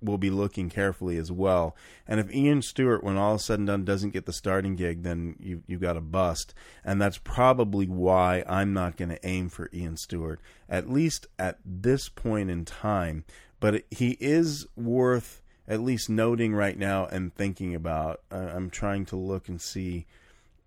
will 0.01 0.17
be 0.17 0.32
looking 0.32 0.69
carefully 0.69 1.17
as 1.17 1.32
well. 1.32 1.75
And 2.07 2.19
if 2.19 2.34
Ian 2.34 2.61
Stewart, 2.63 3.03
when 3.03 3.17
all 3.17 3.36
is 3.36 3.45
said 3.45 3.59
and 3.59 3.67
done, 3.67 3.86
doesn't 3.86 4.11
get 4.11 4.25
the 4.25 4.34
starting 4.34 4.75
gig, 4.75 5.03
then 5.03 5.36
you 5.39 5.63
you've 5.67 5.82
got 5.82 5.97
a 5.97 6.01
bust. 6.01 6.53
And 6.84 7.01
that's 7.01 7.19
probably 7.19 7.86
why 7.86 8.43
I'm 8.47 8.73
not 8.73 8.97
going 8.97 9.09
to 9.09 9.25
aim 9.25 9.49
for 9.49 9.69
Ian 9.73 9.97
Stewart 9.97 10.39
at 10.67 10.89
least 10.89 11.27
at 11.38 11.59
this 11.63 12.09
point 12.09 12.49
in 12.49 12.65
time. 12.65 13.25
But 13.59 13.84
he 13.91 14.17
is 14.19 14.65
worth 14.75 15.40
at 15.72 15.80
least 15.80 16.09
noting 16.09 16.53
right 16.53 16.78
now 16.78 17.05
and 17.05 17.34
thinking 17.34 17.74
about. 17.74 18.19
Uh, 18.30 18.51
I'm 18.53 18.69
trying 18.69 19.05
to 19.05 19.15
look 19.15 19.47
and 19.47 19.61
see 19.61 20.05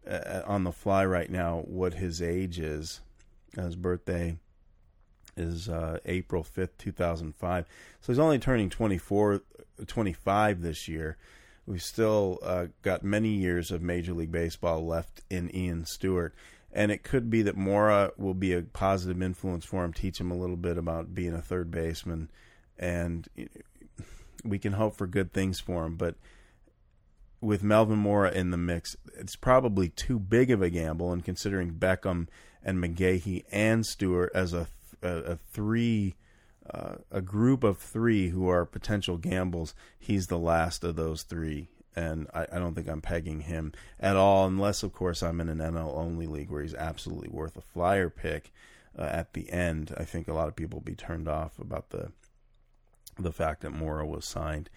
uh, 0.09 0.41
on 0.47 0.65
the 0.65 0.73
fly 0.73 1.05
right 1.05 1.31
now 1.31 1.63
what 1.67 1.93
his 1.93 2.23
age 2.23 2.59
is. 2.59 3.03
His 3.55 3.77
birthday 3.77 4.39
is 5.37 5.69
uh, 5.69 5.99
April 6.07 6.43
5th, 6.43 6.79
2005. 6.79 7.67
So 8.01 8.13
he's 8.13 8.19
only 8.19 8.39
turning 8.39 8.71
24, 8.71 9.43
25 9.87 10.63
this 10.63 10.89
year. 10.89 11.19
We've 11.67 11.83
still 11.83 12.39
uh, 12.43 12.67
got 12.81 13.05
many 13.05 13.29
years 13.29 13.71
of 13.71 13.83
Major 13.83 14.15
League 14.15 14.33
Baseball 14.33 14.87
left 14.87 15.21
in 15.29 15.55
Ian 15.55 15.85
Stewart. 15.85 16.35
And 16.73 16.91
it 16.91 17.03
could 17.03 17.29
be 17.29 17.43
that 17.43 17.59
Mora 17.59 18.13
will 18.17 18.35
be 18.35 18.55
a 18.55 18.63
positive 18.63 19.21
influence 19.21 19.67
for 19.67 19.85
him, 19.85 19.93
teach 19.93 20.19
him 20.19 20.31
a 20.31 20.37
little 20.37 20.57
bit 20.57 20.79
about 20.79 21.15
being 21.15 21.35
a 21.35 21.43
third 21.43 21.71
baseman. 21.71 22.31
And 22.79 23.29
we 24.45 24.59
can 24.59 24.75
hope 24.75 24.97
for 24.97 25.07
good 25.07 25.33
things 25.33 25.61
for 25.61 25.85
him. 25.85 25.97
But 25.97 26.17
with 27.41 27.63
Melvin 27.63 27.99
Mora 27.99 28.31
in 28.31 28.51
the 28.51 28.57
mix, 28.57 28.97
it's 29.19 29.37
probably 29.37 29.89
too 29.89 30.19
big 30.19 30.51
of 30.51 30.63
a 30.63 30.71
gamble. 30.71 31.13
And 31.13 31.25
considering 31.25 31.73
Beckham 31.73 32.29
and 32.63 32.83
McGehee 32.83 33.45
and 33.51 33.85
Stewart 33.85 34.31
as 34.35 34.53
a 34.53 34.69
a, 35.05 35.17
a 35.33 35.37
three, 35.37 36.15
uh, 36.69 36.97
a 37.11 37.21
group 37.21 37.63
of 37.63 37.79
three 37.79 38.29
who 38.29 38.49
are 38.49 38.65
potential 38.65 39.17
gambles, 39.17 39.75
he's 39.99 40.27
the 40.27 40.39
last 40.39 40.83
of 40.83 40.97
those 40.97 41.23
three. 41.23 41.69
And 41.95 42.27
I, 42.35 42.47
I 42.53 42.59
don't 42.59 42.75
think 42.75 42.89
I'm 42.89 43.03
pegging 43.03 43.41
him 43.41 43.73
at 44.01 44.17
all, 44.17 44.47
unless, 44.47 44.83
of 44.83 44.93
course, 44.93 45.23
I'm 45.23 45.41
in 45.41 45.49
an 45.49 45.59
NL 45.59 45.97
only 45.97 46.27
league 46.27 46.51
where 46.51 46.63
he's 46.63 46.75
absolutely 46.75 47.29
worth 47.29 47.57
a 47.57 47.61
flyer 47.61 48.11
pick 48.11 48.53
uh, 48.99 49.03
at 49.03 49.33
the 49.35 49.51
end. 49.53 49.95
I 49.97 50.05
think 50.05 50.27
a 50.27 50.33
lot 50.33 50.49
of 50.49 50.57
people 50.57 50.81
will 50.81 50.85
be 50.85 50.97
turned 50.97 51.29
off 51.29 51.59
about 51.61 51.91
the 51.91 52.11
the 53.19 53.33
fact 53.33 53.63
that 53.63 53.71
Mora 53.71 54.07
was 54.07 54.27
signed. 54.27 54.71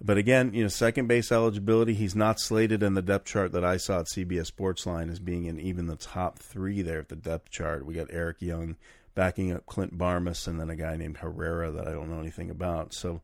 But 0.00 0.16
again, 0.16 0.54
you 0.54 0.62
know, 0.62 0.68
second 0.68 1.08
base 1.08 1.32
eligibility, 1.32 1.94
he's 1.94 2.14
not 2.14 2.38
slated 2.38 2.82
in 2.82 2.94
the 2.94 3.02
depth 3.02 3.26
chart 3.26 3.52
that 3.52 3.64
I 3.64 3.78
saw 3.78 4.00
at 4.00 4.06
CBS 4.06 4.52
Sportsline 4.52 5.10
as 5.10 5.18
being 5.18 5.46
in 5.46 5.58
even 5.58 5.86
the 5.86 5.96
top 5.96 6.38
three 6.38 6.82
there 6.82 7.00
at 7.00 7.08
the 7.08 7.16
depth 7.16 7.50
chart. 7.50 7.84
We 7.84 7.94
got 7.94 8.06
Eric 8.10 8.40
Young 8.40 8.76
backing 9.16 9.50
up 9.50 9.66
Clint 9.66 9.98
Barmes 9.98 10.46
and 10.46 10.60
then 10.60 10.70
a 10.70 10.76
guy 10.76 10.96
named 10.96 11.16
Herrera 11.18 11.72
that 11.72 11.88
I 11.88 11.92
don't 11.92 12.10
know 12.10 12.20
anything 12.20 12.50
about. 12.50 12.94
So 12.94 13.20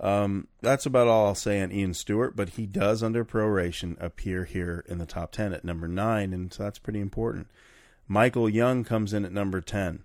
um, 0.00 0.48
that's 0.60 0.86
about 0.86 1.08
all 1.08 1.26
I'll 1.26 1.34
say 1.34 1.62
on 1.62 1.72
Ian 1.72 1.94
Stewart, 1.94 2.36
but 2.36 2.50
he 2.50 2.66
does, 2.66 3.02
under 3.02 3.24
proration, 3.24 3.96
appear 4.02 4.44
here 4.44 4.84
in 4.88 4.98
the 4.98 5.06
top 5.06 5.32
10 5.32 5.54
at 5.54 5.64
number 5.64 5.88
9, 5.88 6.32
and 6.32 6.52
so 6.52 6.64
that's 6.64 6.78
pretty 6.78 7.00
important. 7.00 7.48
Michael 8.08 8.48
Young 8.48 8.84
comes 8.84 9.14
in 9.14 9.24
at 9.24 9.32
number 9.32 9.60
10. 9.60 10.02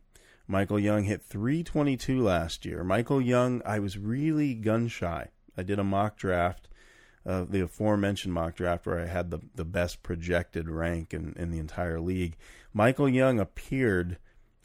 Michael 0.51 0.79
Young 0.79 1.03
hit 1.03 1.21
322 1.21 2.19
last 2.23 2.65
year. 2.65 2.83
Michael 2.83 3.21
Young, 3.21 3.61
I 3.67 3.77
was 3.77 3.99
really 3.99 4.55
gun 4.55 4.87
shy. 4.87 5.27
I 5.55 5.61
did 5.61 5.77
a 5.77 5.83
mock 5.83 6.17
draft, 6.17 6.67
uh, 7.23 7.45
the 7.47 7.61
aforementioned 7.61 8.33
mock 8.33 8.55
draft, 8.55 8.87
where 8.87 8.99
I 8.99 9.05
had 9.05 9.29
the, 9.29 9.41
the 9.53 9.63
best 9.63 10.01
projected 10.01 10.67
rank 10.67 11.13
in, 11.13 11.35
in 11.37 11.51
the 11.51 11.59
entire 11.59 11.99
league. 11.99 12.35
Michael 12.73 13.07
Young 13.07 13.39
appeared 13.39 14.17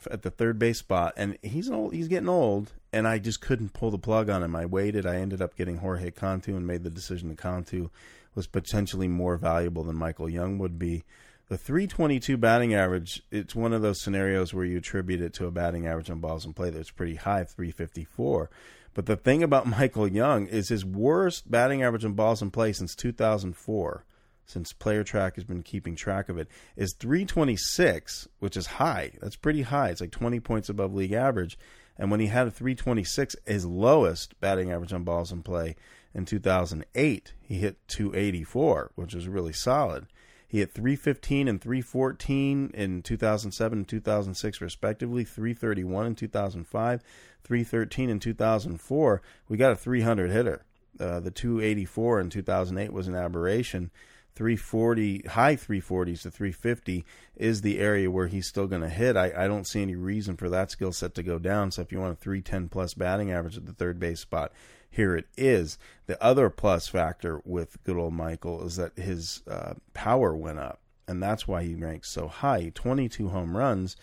at 0.09 0.23
the 0.23 0.31
third 0.31 0.57
base 0.57 0.79
spot, 0.79 1.13
and 1.17 1.37
he's 1.43 1.69
old. 1.69 1.93
He's 1.93 2.07
getting 2.07 2.29
old, 2.29 2.73
and 2.91 3.07
I 3.07 3.19
just 3.19 3.39
couldn't 3.39 3.73
pull 3.73 3.91
the 3.91 3.99
plug 3.99 4.27
on 4.27 4.41
him. 4.41 4.55
I 4.55 4.65
waited. 4.65 5.05
I 5.05 5.17
ended 5.17 5.39
up 5.39 5.55
getting 5.55 5.77
Jorge 5.77 6.09
Cantu 6.09 6.55
and 6.55 6.65
made 6.65 6.83
the 6.83 6.89
decision 6.89 7.29
that 7.29 7.37
Cantu 7.37 7.89
was 8.33 8.47
potentially 8.47 9.07
more 9.07 9.37
valuable 9.37 9.83
than 9.83 9.97
Michael 9.97 10.29
Young 10.29 10.57
would 10.57 10.79
be 10.79 11.03
the 11.47 11.57
322 11.57 12.37
batting 12.37 12.73
average, 12.73 13.21
it's 13.31 13.53
one 13.53 13.73
of 13.73 13.81
those 13.81 14.01
scenarios 14.01 14.53
where 14.53 14.65
you 14.65 14.77
attribute 14.77 15.21
it 15.21 15.33
to 15.33 15.45
a 15.45 15.51
batting 15.51 15.85
average 15.85 16.09
on 16.09 16.19
balls 16.19 16.45
in 16.45 16.53
play 16.53 16.71
that's 16.71 16.89
pretty 16.89 17.15
high, 17.15 17.43
354. 17.43 18.49
But 18.95 19.05
the 19.05 19.15
thing 19.15 19.43
about 19.43 19.67
Michael 19.79 20.07
Young 20.07 20.47
is 20.47 20.69
his 20.69 20.83
worst 20.83 21.49
batting 21.49 21.83
average 21.83 22.03
on 22.03 22.13
balls 22.13 22.41
in 22.41 22.49
play 22.49 22.73
since 22.73 22.95
2004, 22.95 24.05
since 24.47 24.73
Player 24.73 25.03
Track 25.03 25.35
has 25.35 25.43
been 25.43 25.61
keeping 25.61 25.95
track 25.95 26.29
of 26.29 26.39
it, 26.39 26.47
is 26.75 26.93
326, 26.93 28.27
which 28.39 28.57
is 28.57 28.65
high. 28.65 29.11
That's 29.21 29.35
pretty 29.35 29.63
high. 29.63 29.89
It's 29.89 30.01
like 30.01 30.11
20 30.11 30.39
points 30.39 30.69
above 30.69 30.95
league 30.95 31.13
average. 31.13 31.59
And 31.97 32.09
when 32.09 32.19
he 32.19 32.27
had 32.27 32.47
a 32.47 32.51
326, 32.51 33.35
his 33.45 33.65
lowest 33.65 34.39
batting 34.41 34.71
average 34.71 34.93
on 34.93 35.03
balls 35.03 35.31
in 35.31 35.43
play 35.43 35.75
in 36.13 36.25
2008, 36.25 37.33
he 37.41 37.55
hit 37.55 37.87
284, 37.87 38.91
which 38.95 39.13
was 39.13 39.27
really 39.27 39.53
solid. 39.53 40.07
He 40.47 40.59
hit 40.59 40.71
315 40.71 41.47
and 41.47 41.61
314 41.61 42.71
in 42.73 43.01
2007 43.01 43.79
and 43.79 43.87
2006, 43.87 44.61
respectively, 44.61 45.23
331 45.23 46.05
in 46.05 46.15
2005, 46.15 47.03
313 47.43 48.09
in 48.09 48.19
2004. 48.19 49.21
We 49.49 49.57
got 49.57 49.71
a 49.71 49.75
300 49.75 50.31
hitter. 50.31 50.65
Uh, 50.99 51.19
the 51.19 51.31
284 51.31 52.19
in 52.21 52.29
2008 52.29 52.93
was 52.93 53.07
an 53.07 53.15
aberration. 53.15 53.91
340, 54.35 55.23
high 55.29 55.55
340s 55.55 56.23
to 56.23 56.31
350 56.31 57.05
is 57.37 57.61
the 57.61 57.79
area 57.79 58.11
where 58.11 58.27
he's 58.27 58.47
still 58.47 58.67
going 58.67 58.81
to 58.81 58.89
hit. 58.89 59.15
I, 59.15 59.31
I 59.35 59.47
don't 59.47 59.65
see 59.65 59.81
any 59.81 59.95
reason 59.95 60.35
for 60.35 60.49
that 60.49 60.71
skill 60.71 60.91
set 60.91 61.15
to 61.15 61.23
go 61.23 61.39
down. 61.39 61.71
So 61.71 61.81
if 61.81 61.91
you 61.91 61.99
want 61.99 62.13
a 62.13 62.21
310 62.21 62.67
plus 62.67 62.93
batting 62.93 63.31
average 63.31 63.57
at 63.57 63.65
the 63.65 63.73
third 63.73 63.97
base 63.97 64.19
spot, 64.19 64.51
here 64.95 65.15
it 65.15 65.27
is. 65.35 65.77
The 66.07 66.21
other 66.23 66.49
plus 66.49 66.87
factor 66.87 67.41
with 67.43 67.83
good 67.83 67.97
old 67.97 68.13
Michael 68.13 68.65
is 68.65 68.77
that 68.77 68.97
his 68.97 69.43
uh, 69.45 69.73
power 69.93 70.35
went 70.35 70.59
up, 70.59 70.79
and 71.07 71.21
that's 71.21 71.47
why 71.47 71.63
he 71.63 71.75
ranks 71.75 72.11
so 72.11 72.27
high. 72.27 72.71
22 72.73 73.29
home 73.29 73.57
runs, 73.57 73.97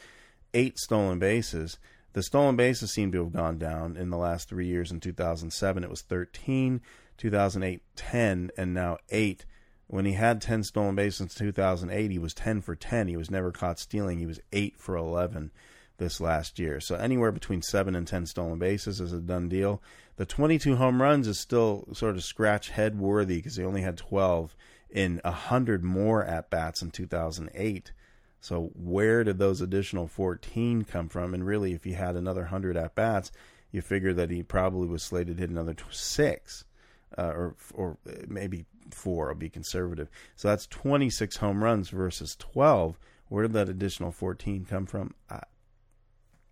eight 0.52 0.78
stolen 0.78 1.18
bases. 1.18 1.78
The 2.12 2.22
stolen 2.22 2.56
bases 2.56 2.92
seem 2.92 3.10
to 3.12 3.24
have 3.24 3.32
gone 3.32 3.56
down 3.58 3.96
in 3.96 4.10
the 4.10 4.18
last 4.18 4.50
three 4.50 4.66
years. 4.66 4.90
In 4.90 5.00
2007, 5.00 5.82
it 5.82 5.88
was 5.88 6.02
13, 6.02 6.82
2008, 7.16 7.82
10, 7.96 8.50
and 8.58 8.74
now 8.74 8.98
8. 9.08 9.46
When 9.86 10.04
he 10.04 10.12
had 10.12 10.42
10 10.42 10.62
stolen 10.62 10.94
bases 10.94 11.20
in 11.20 11.28
2008, 11.28 12.10
he 12.10 12.18
was 12.18 12.34
10 12.34 12.60
for 12.60 12.76
10. 12.76 13.08
He 13.08 13.16
was 13.16 13.30
never 13.30 13.50
caught 13.50 13.78
stealing. 13.78 14.18
He 14.18 14.26
was 14.26 14.40
8 14.52 14.76
for 14.76 14.96
11 14.96 15.52
this 15.96 16.20
last 16.20 16.58
year. 16.58 16.80
So 16.80 16.96
anywhere 16.96 17.32
between 17.32 17.62
7 17.62 17.94
and 17.94 18.06
10 18.06 18.26
stolen 18.26 18.58
bases 18.58 19.00
is 19.00 19.12
a 19.12 19.20
done 19.20 19.48
deal. 19.48 19.82
The 20.16 20.26
22 20.26 20.76
home 20.76 21.00
runs 21.00 21.26
is 21.26 21.38
still 21.38 21.88
sort 21.92 22.16
of 22.16 22.24
scratch 22.24 22.70
head 22.70 22.98
worthy 22.98 23.36
because 23.36 23.56
he 23.56 23.64
only 23.64 23.82
had 23.82 23.96
12 23.96 24.54
in 24.90 25.20
100 25.24 25.82
more 25.82 26.24
at 26.24 26.50
bats 26.50 26.82
in 26.82 26.90
2008. 26.90 27.92
So 28.40 28.72
where 28.74 29.24
did 29.24 29.38
those 29.38 29.60
additional 29.60 30.06
14 30.06 30.84
come 30.84 31.08
from? 31.08 31.32
And 31.32 31.46
really, 31.46 31.72
if 31.72 31.84
he 31.84 31.92
had 31.92 32.16
another 32.16 32.42
100 32.42 32.76
at 32.76 32.94
bats, 32.94 33.30
you 33.70 33.80
figure 33.80 34.12
that 34.12 34.30
he 34.30 34.42
probably 34.42 34.86
was 34.86 35.02
slated 35.02 35.36
to 35.36 35.40
hit 35.40 35.50
another 35.50 35.74
six, 35.90 36.64
uh, 37.16 37.32
or 37.34 37.56
or 37.72 37.96
maybe 38.26 38.66
four. 38.90 39.30
I'll 39.30 39.34
be 39.34 39.48
conservative. 39.48 40.08
So 40.36 40.48
that's 40.48 40.66
26 40.66 41.36
home 41.36 41.64
runs 41.64 41.88
versus 41.88 42.36
12. 42.36 42.98
Where 43.28 43.42
did 43.42 43.54
that 43.54 43.70
additional 43.70 44.12
14 44.12 44.66
come 44.66 44.86
from? 44.86 45.14
I, 45.30 45.40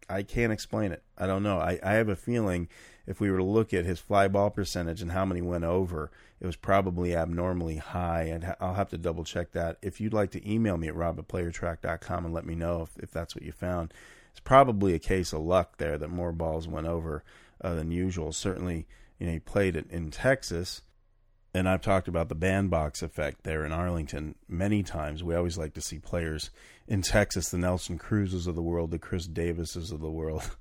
I 0.09 0.23
can't 0.23 0.53
explain 0.53 0.93
it. 0.93 1.03
I 1.19 1.27
don't 1.27 1.43
know. 1.43 1.59
I, 1.59 1.79
I 1.83 1.93
have 1.93 2.09
a 2.09 2.17
feeling 2.17 2.69
if 3.11 3.21
we 3.21 3.29
were 3.29 3.39
to 3.39 3.45
look 3.45 3.75
at 3.75 3.85
his 3.85 3.99
fly 3.99 4.29
ball 4.29 4.51
percentage 4.51 5.03
and 5.03 5.11
how 5.11 5.25
many 5.25 5.43
went 5.43 5.65
over, 5.65 6.13
it 6.41 6.47
was 6.47 6.55
probably 6.55 7.13
abnormally 7.17 7.79
high. 7.79 8.23
And 8.23 8.55
I'll 8.61 8.75
have 8.75 8.91
to 8.91 8.99
double 8.99 9.25
check 9.25 9.51
that. 9.51 9.79
If 9.83 10.01
you'd 10.01 10.15
like 10.15 10.31
to 10.31 10.49
email 10.49 10.77
me 10.77 10.87
at 10.87 10.95
rob@playertrack.com 10.95 12.25
and 12.25 12.33
let 12.33 12.47
me 12.47 12.55
know 12.55 12.83
if, 12.83 12.97
if 13.03 13.11
that's 13.11 13.35
what 13.35 13.43
you 13.43 13.51
found, 13.51 13.93
it's 14.31 14.39
probably 14.39 14.95
a 14.95 15.01
case 15.01 15.33
of 15.33 15.41
luck 15.43 15.79
there 15.79 15.99
that 15.99 16.09
more 16.09 16.31
balls 16.31 16.69
went 16.69 16.87
over 16.87 17.25
uh, 17.61 17.75
than 17.75 17.91
usual. 17.91 18.33
Certainly, 18.33 18.87
you 19.19 19.27
know, 19.27 19.33
he 19.33 19.41
played 19.41 19.75
it 19.75 19.91
in 19.91 20.13
Texas. 20.13 20.83
and 21.53 21.69
I've 21.69 21.83
talked 21.83 22.09
about 22.09 22.29
the 22.29 22.35
bandbox 22.35 23.03
effect 23.03 23.43
there 23.43 23.65
in 23.65 23.73
Arlington 23.73 24.37
many 24.49 24.83
times. 24.83 25.25
We 25.25 25.35
always 25.35 25.59
like 25.59 25.75
to 25.75 25.81
see 25.81 25.99
players 25.99 26.51
in 26.87 27.03
Texas, 27.03 27.49
the 27.49 27.59
Nelson 27.59 27.99
Cruzes 27.99 28.47
of 28.47 28.55
the 28.55 28.63
world, 28.63 28.91
the 28.91 28.99
Chris 28.99 29.27
Davises 29.27 29.91
of 29.91 30.01
the 30.01 30.11
world, 30.11 30.57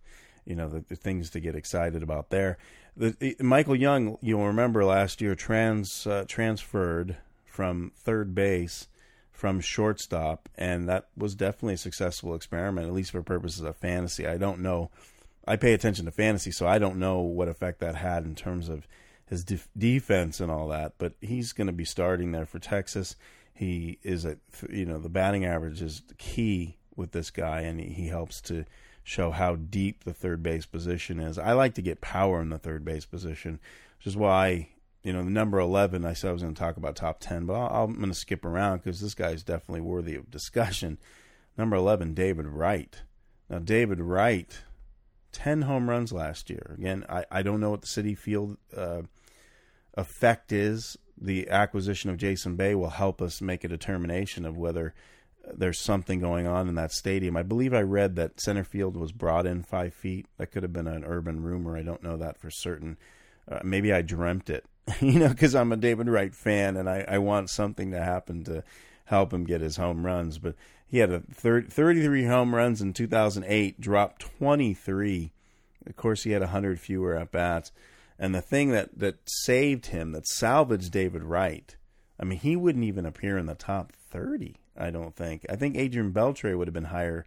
you 0.49 0.55
know, 0.55 0.67
the, 0.67 0.83
the 0.89 0.95
things 0.95 1.29
to 1.29 1.39
get 1.39 1.55
excited 1.55 2.01
about 2.01 2.31
there. 2.31 2.57
The, 2.97 3.35
Michael 3.39 3.75
Young, 3.75 4.17
you'll 4.21 4.47
remember 4.47 4.83
last 4.83 5.21
year, 5.21 5.35
trans 5.35 6.05
uh, 6.07 6.25
transferred 6.27 7.15
from 7.45 7.91
third 7.95 8.33
base 8.33 8.87
from 9.31 9.61
shortstop, 9.61 10.49
and 10.55 10.89
that 10.89 11.07
was 11.15 11.35
definitely 11.35 11.75
a 11.75 11.77
successful 11.77 12.35
experiment, 12.35 12.87
at 12.87 12.93
least 12.93 13.11
for 13.11 13.21
purposes 13.21 13.61
of 13.61 13.77
fantasy. 13.77 14.27
I 14.27 14.37
don't 14.37 14.59
know. 14.59 14.89
I 15.47 15.55
pay 15.55 15.73
attention 15.73 16.05
to 16.05 16.11
fantasy, 16.11 16.51
so 16.51 16.67
I 16.67 16.77
don't 16.77 16.97
know 16.97 17.21
what 17.21 17.47
effect 17.47 17.79
that 17.79 17.95
had 17.95 18.25
in 18.25 18.35
terms 18.35 18.67
of 18.67 18.85
his 19.27 19.45
def- 19.45 19.69
defense 19.77 20.41
and 20.41 20.51
all 20.51 20.67
that. 20.69 20.93
But 20.97 21.13
he's 21.21 21.53
going 21.53 21.67
to 21.67 21.73
be 21.73 21.85
starting 21.85 22.31
there 22.33 22.45
for 22.45 22.59
Texas. 22.59 23.15
He 23.53 23.99
is 24.03 24.25
a, 24.25 24.37
you 24.69 24.85
know, 24.85 24.99
the 24.99 25.09
batting 25.09 25.45
average 25.45 25.81
is 25.81 26.01
key 26.17 26.77
with 26.95 27.11
this 27.11 27.29
guy, 27.29 27.61
and 27.61 27.79
he 27.79 28.07
helps 28.07 28.41
to 28.41 28.65
show 29.09 29.31
how 29.31 29.55
deep 29.55 30.03
the 30.03 30.13
third 30.13 30.43
base 30.43 30.65
position 30.65 31.19
is. 31.19 31.39
I 31.39 31.53
like 31.53 31.73
to 31.75 31.81
get 31.81 31.99
power 31.99 32.41
in 32.41 32.49
the 32.49 32.59
third 32.59 32.85
base 32.85 33.05
position, 33.05 33.59
which 33.97 34.07
is 34.07 34.15
why 34.15 34.69
you 35.03 35.13
know, 35.13 35.23
the 35.23 35.29
number 35.29 35.59
11, 35.59 36.05
I 36.05 36.13
said 36.13 36.29
I 36.29 36.33
was 36.33 36.41
going 36.41 36.53
to 36.53 36.59
talk 36.59 36.77
about 36.77 36.95
top 36.95 37.19
10, 37.19 37.45
but 37.45 37.53
i 37.53 37.83
am 37.83 37.95
going 37.95 38.09
to 38.09 38.13
skip 38.13 38.43
around 38.43 38.79
because 38.79 38.99
this 38.99 39.15
guy 39.15 39.29
is 39.29 39.43
definitely 39.43 39.81
worthy 39.81 40.15
of 40.15 40.29
discussion. 40.29 40.97
Number 41.57 41.77
11, 41.77 42.13
David 42.13 42.47
Wright. 42.47 43.01
Now, 43.49 43.59
David 43.59 44.01
Wright, 44.01 44.61
10 45.31 45.63
home 45.63 45.89
runs 45.89 46.11
last 46.11 46.49
year. 46.49 46.75
Again, 46.77 47.05
I, 47.07 47.25
I 47.31 47.41
don't 47.41 47.61
know 47.61 47.69
what 47.69 47.81
the 47.81 47.87
Citi 47.87 48.17
Field 48.17 48.57
uh, 48.75 49.03
effect 49.93 50.51
is. 50.51 50.97
The 51.17 51.49
acquisition 51.49 52.09
of 52.09 52.17
Jason 52.17 52.55
Bay 52.55 52.75
will 52.75 52.89
help 52.89 53.21
us 53.21 53.41
make 53.41 53.63
a 53.63 53.69
determination 53.69 54.45
of 54.45 54.57
whether 54.57 54.93
there's 55.57 55.79
something 55.79 56.19
going 56.19 56.47
on 56.47 56.67
in 56.67 56.75
that 56.75 56.91
stadium. 56.91 57.35
I 57.37 57.43
believe 57.43 57.73
I 57.73 57.81
read 57.81 58.15
that 58.15 58.39
center 58.39 58.63
field 58.63 58.95
was 58.95 59.11
brought 59.11 59.45
in 59.45 59.63
five 59.63 59.93
feet. 59.93 60.27
That 60.37 60.51
could 60.51 60.63
have 60.63 60.73
been 60.73 60.87
an 60.87 61.03
urban 61.05 61.41
rumor. 61.43 61.77
I 61.77 61.83
don't 61.83 62.03
know 62.03 62.17
that 62.17 62.37
for 62.39 62.49
certain. 62.51 62.97
Uh, 63.49 63.59
maybe 63.63 63.91
I 63.91 64.01
dreamt 64.01 64.49
it 64.49 64.65
you 65.01 65.19
know, 65.19 65.29
because 65.29 65.55
I'm 65.55 65.71
a 65.71 65.77
David 65.77 66.07
Wright 66.07 66.33
fan 66.33 66.77
and 66.77 66.89
I, 66.89 67.05
I 67.07 67.17
want 67.19 67.49
something 67.49 67.91
to 67.91 68.01
happen 68.01 68.43
to 68.45 68.63
help 69.05 69.33
him 69.33 69.43
get 69.43 69.61
his 69.61 69.77
home 69.77 70.05
runs. 70.05 70.37
But 70.37 70.55
he 70.87 70.99
had 70.99 71.11
a 71.11 71.21
30, 71.33 71.69
33 71.69 72.25
home 72.25 72.55
runs 72.55 72.81
in 72.81 72.93
2008, 72.93 73.79
dropped 73.79 74.21
23. 74.37 75.31
Of 75.85 75.95
course, 75.95 76.23
he 76.23 76.31
had 76.31 76.41
100 76.41 76.79
fewer 76.79 77.15
at 77.15 77.31
bats. 77.31 77.71
And 78.17 78.35
the 78.35 78.41
thing 78.41 78.71
that, 78.71 78.97
that 78.99 79.17
saved 79.25 79.87
him, 79.87 80.11
that 80.11 80.27
salvaged 80.27 80.91
David 80.91 81.23
Wright, 81.23 81.75
I 82.19 82.25
mean, 82.25 82.39
he 82.39 82.55
wouldn't 82.55 82.83
even 82.83 83.05
appear 83.05 83.37
in 83.37 83.45
the 83.45 83.55
top 83.55 83.93
30, 84.11 84.57
I 84.79 84.91
don't 84.91 85.15
think. 85.15 85.45
I 85.49 85.55
think 85.55 85.75
Adrian 85.77 86.13
Beltre 86.13 86.57
would 86.57 86.67
have 86.67 86.73
been 86.73 86.85
higher 86.85 87.25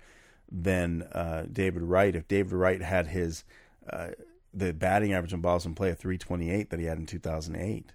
than 0.50 1.03
uh, 1.12 1.46
David 1.50 1.82
Wright 1.82 2.14
if 2.14 2.28
David 2.28 2.53
Wright 2.53 2.82
had 2.82 3.09
his. 3.09 3.44
Uh, 3.88 4.09
the 4.55 4.72
batting 4.72 5.14
average 5.14 5.32
in 5.32 5.40
balls 5.40 5.64
in 5.64 5.74
play 5.74 5.90
of 5.90 5.98
328 5.98 6.68
that 6.68 6.78
he 6.78 6.84
had 6.84 6.98
in 6.98 7.07
2008. 7.07 7.92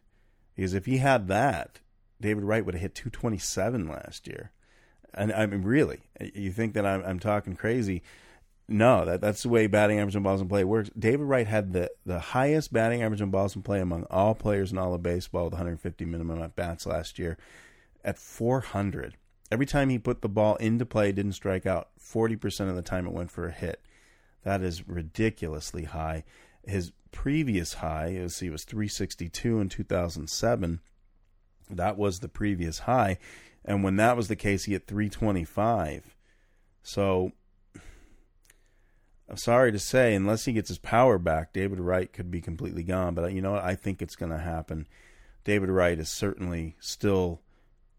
Because 0.56 0.74
if 0.74 0.88
he 0.88 0.98
had 0.98 1.28
that, 1.28 1.80
David 2.20 2.44
Wright 2.44 2.66
would 2.66 2.74
have 2.74 2.82
hit 2.82 2.96
227 2.96 3.88
last 3.88 4.28
year. 4.28 4.52
And 5.14 5.32
I 5.32 5.46
mean, 5.46 5.62
really, 5.62 6.02
you 6.20 6.52
think 6.52 6.74
that 6.74 6.86
I'm, 6.86 7.04
I'm 7.04 7.20
talking 7.20 7.56
crazy? 7.56 8.02
No, 8.68 9.06
that 9.06 9.22
that's 9.22 9.44
the 9.44 9.50
way 9.50 9.68
batting 9.68 10.00
average 10.00 10.16
in 10.16 10.24
balls 10.24 10.42
in 10.42 10.50
play 10.50 10.64
works. 10.64 10.90
David 10.98 11.26
Wright 11.26 11.48
had 11.48 11.74
the, 11.74 11.90
the 12.06 12.20
highest 12.20 12.74
batting 12.74 13.02
average 13.02 13.22
in 13.22 13.32
balls 13.32 13.56
in 13.56 13.62
play 13.62 13.80
among 13.80 14.04
all 14.10 14.36
players 14.36 14.72
in 14.72 14.78
all 14.78 14.94
of 14.94 15.02
baseball 15.02 15.46
with 15.46 15.54
150 15.54 16.06
minimum 16.06 16.42
at 16.42 16.56
bats 16.56 16.86
last 16.86 17.18
year 17.18 17.38
at 18.04 18.18
400. 18.18 19.16
Every 19.52 19.66
time 19.66 19.90
he 19.90 19.98
put 19.98 20.22
the 20.22 20.30
ball 20.30 20.56
into 20.58 20.86
play, 20.86 21.12
didn't 21.12 21.34
strike 21.34 21.66
out. 21.66 21.90
40% 22.00 22.70
of 22.70 22.76
the 22.76 22.82
time 22.82 23.08
it 23.08 23.14
went 23.14 23.32
for 23.32 23.48
a 23.48 23.52
hit. 23.52 23.82
That 24.44 24.62
is 24.62 24.88
ridiculously 24.88 25.86
high 25.86 26.24
his 26.68 26.92
previous 27.12 27.76
high 27.76 28.08
is 28.08 28.40
he 28.40 28.50
was 28.50 28.64
362 28.64 29.60
in 29.60 29.70
2007. 29.70 30.82
That 31.70 31.98
was 31.98 32.20
the 32.20 32.30
previous 32.30 32.80
high, 32.80 33.18
and 33.66 33.84
when 33.84 33.96
that 33.98 34.16
was 34.16 34.28
the 34.28 34.36
case, 34.36 34.66
he 34.66 34.74
hit 34.74 34.88
325. 34.88 36.16
So 36.84 37.32
I'm 39.30 39.38
sorry 39.38 39.72
to 39.72 39.80
say, 39.80 40.14
unless 40.14 40.46
he 40.46 40.54
gets 40.54 40.70
his 40.70 40.78
power 40.78 41.18
back, 41.18 41.52
David 41.52 41.80
Wright 41.80 42.12
could 42.12 42.32
be 42.32 42.42
completely 42.42 42.84
gone. 42.84 43.14
But 43.14 43.34
you 43.34 43.42
know 43.42 43.54
what? 43.54 43.64
I 43.64 43.76
think 43.76 44.02
it's 44.02 44.16
going 44.16 44.32
to 44.32 44.38
happen. 44.38 44.88
David 45.44 45.70
Wright 45.70 46.00
is 46.00 46.10
certainly 46.10 46.78
still 46.80 47.42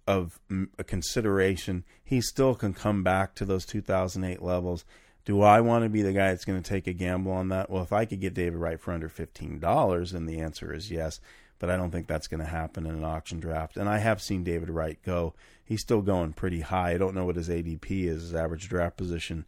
of 0.09 0.41
a 0.79 0.85
consideration. 0.85 1.85
He 2.03 2.23
still 2.23 2.55
can 2.55 2.73
come 2.73 3.05
back 3.05 3.35
to 3.35 3.45
those 3.45 3.67
2008 3.67 4.41
levels. 4.41 4.87
Do 5.27 5.43
I 5.43 5.61
want 5.61 5.85
to 5.85 5.91
be 5.91 6.01
the 6.01 6.15
guy 6.15 6.31
that's 6.31 6.47
going 6.47 6.61
to 6.61 6.69
take 6.69 6.87
a 6.87 6.95
gamble 6.95 7.33
on 7.33 7.51
that? 7.51 7.69
Well, 7.69 7.83
if 7.83 7.93
I 7.93 8.07
could 8.07 8.19
get 8.19 8.33
David 8.33 8.59
Wright 8.59 8.81
for 8.81 8.93
under 8.93 9.11
$15, 9.11 10.11
then 10.13 10.25
the 10.25 10.41
answer 10.41 10.73
is 10.73 10.91
yes. 10.91 11.21
But 11.59 11.69
I 11.69 11.77
don't 11.77 11.91
think 11.91 12.07
that's 12.07 12.27
going 12.27 12.41
to 12.41 12.47
happen 12.47 12.87
in 12.87 12.95
an 12.95 13.05
auction 13.05 13.39
draft. 13.39 13.77
And 13.77 13.87
I 13.87 13.99
have 13.99 14.23
seen 14.23 14.45
David 14.45 14.71
Wright 14.71 14.99
go. 15.05 15.35
He's 15.63 15.83
still 15.83 16.01
going 16.01 16.33
pretty 16.33 16.63
high. 16.63 16.93
I 16.93 16.99
don't 16.99 17.15
know 17.15 17.27
what 17.27 17.37
his 17.37 17.51
ADP 17.51 18.07
is, 18.07 18.23
his 18.23 18.35
average 18.35 18.71
draft 18.71 18.97
position 18.97 19.45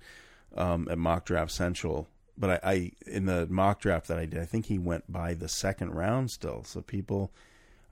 um, 0.54 0.88
at 0.90 0.98
Mock 0.98 1.24
Draft 1.24 1.52
Central. 1.52 2.06
But 2.36 2.62
I, 2.62 2.70
I, 2.70 2.92
in 3.06 3.24
the 3.24 3.46
mock 3.46 3.80
draft 3.80 4.08
that 4.08 4.18
I 4.18 4.26
did, 4.26 4.40
I 4.40 4.44
think 4.44 4.66
he 4.66 4.78
went 4.78 5.10
by 5.10 5.32
the 5.32 5.48
second 5.48 5.94
round 5.94 6.30
still. 6.30 6.64
So 6.64 6.82
people 6.82 7.32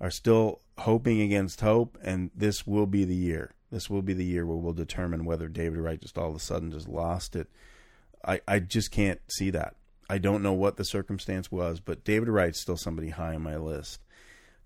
are 0.01 0.11
still 0.11 0.61
hoping 0.79 1.21
against 1.21 1.61
hope, 1.61 1.99
and 2.03 2.31
this 2.35 2.67
will 2.67 2.87
be 2.87 3.05
the 3.05 3.15
year. 3.15 3.53
This 3.71 3.91
will 3.91 4.03
be 4.03 4.15
the 4.15 4.25
year 4.25 4.47
where 4.47 4.57
we'll 4.57 4.73
determine 4.73 5.25
whether 5.25 5.49
David 5.49 5.81
Wright 5.81 6.01
just 6.01 6.17
all 6.17 6.31
of 6.31 6.37
a 6.37 6.41
sudden 6.41 6.71
just 6.71 6.89
lost 6.89 7.37
it 7.37 7.49
I, 8.25 8.41
I 8.47 8.59
just 8.59 8.91
can't 8.91 9.21
see 9.29 9.51
that. 9.51 9.75
I 10.11 10.19
don't 10.19 10.43
know 10.43 10.53
what 10.53 10.77
the 10.77 10.85
circumstance 10.85 11.53
was, 11.53 11.81
but 11.81 12.05
David 12.05 12.29
Wright's 12.29 12.61
still 12.61 12.77
somebody 12.77 13.11
high 13.11 13.35
on 13.35 13.43
my 13.43 13.57
list. 13.57 14.01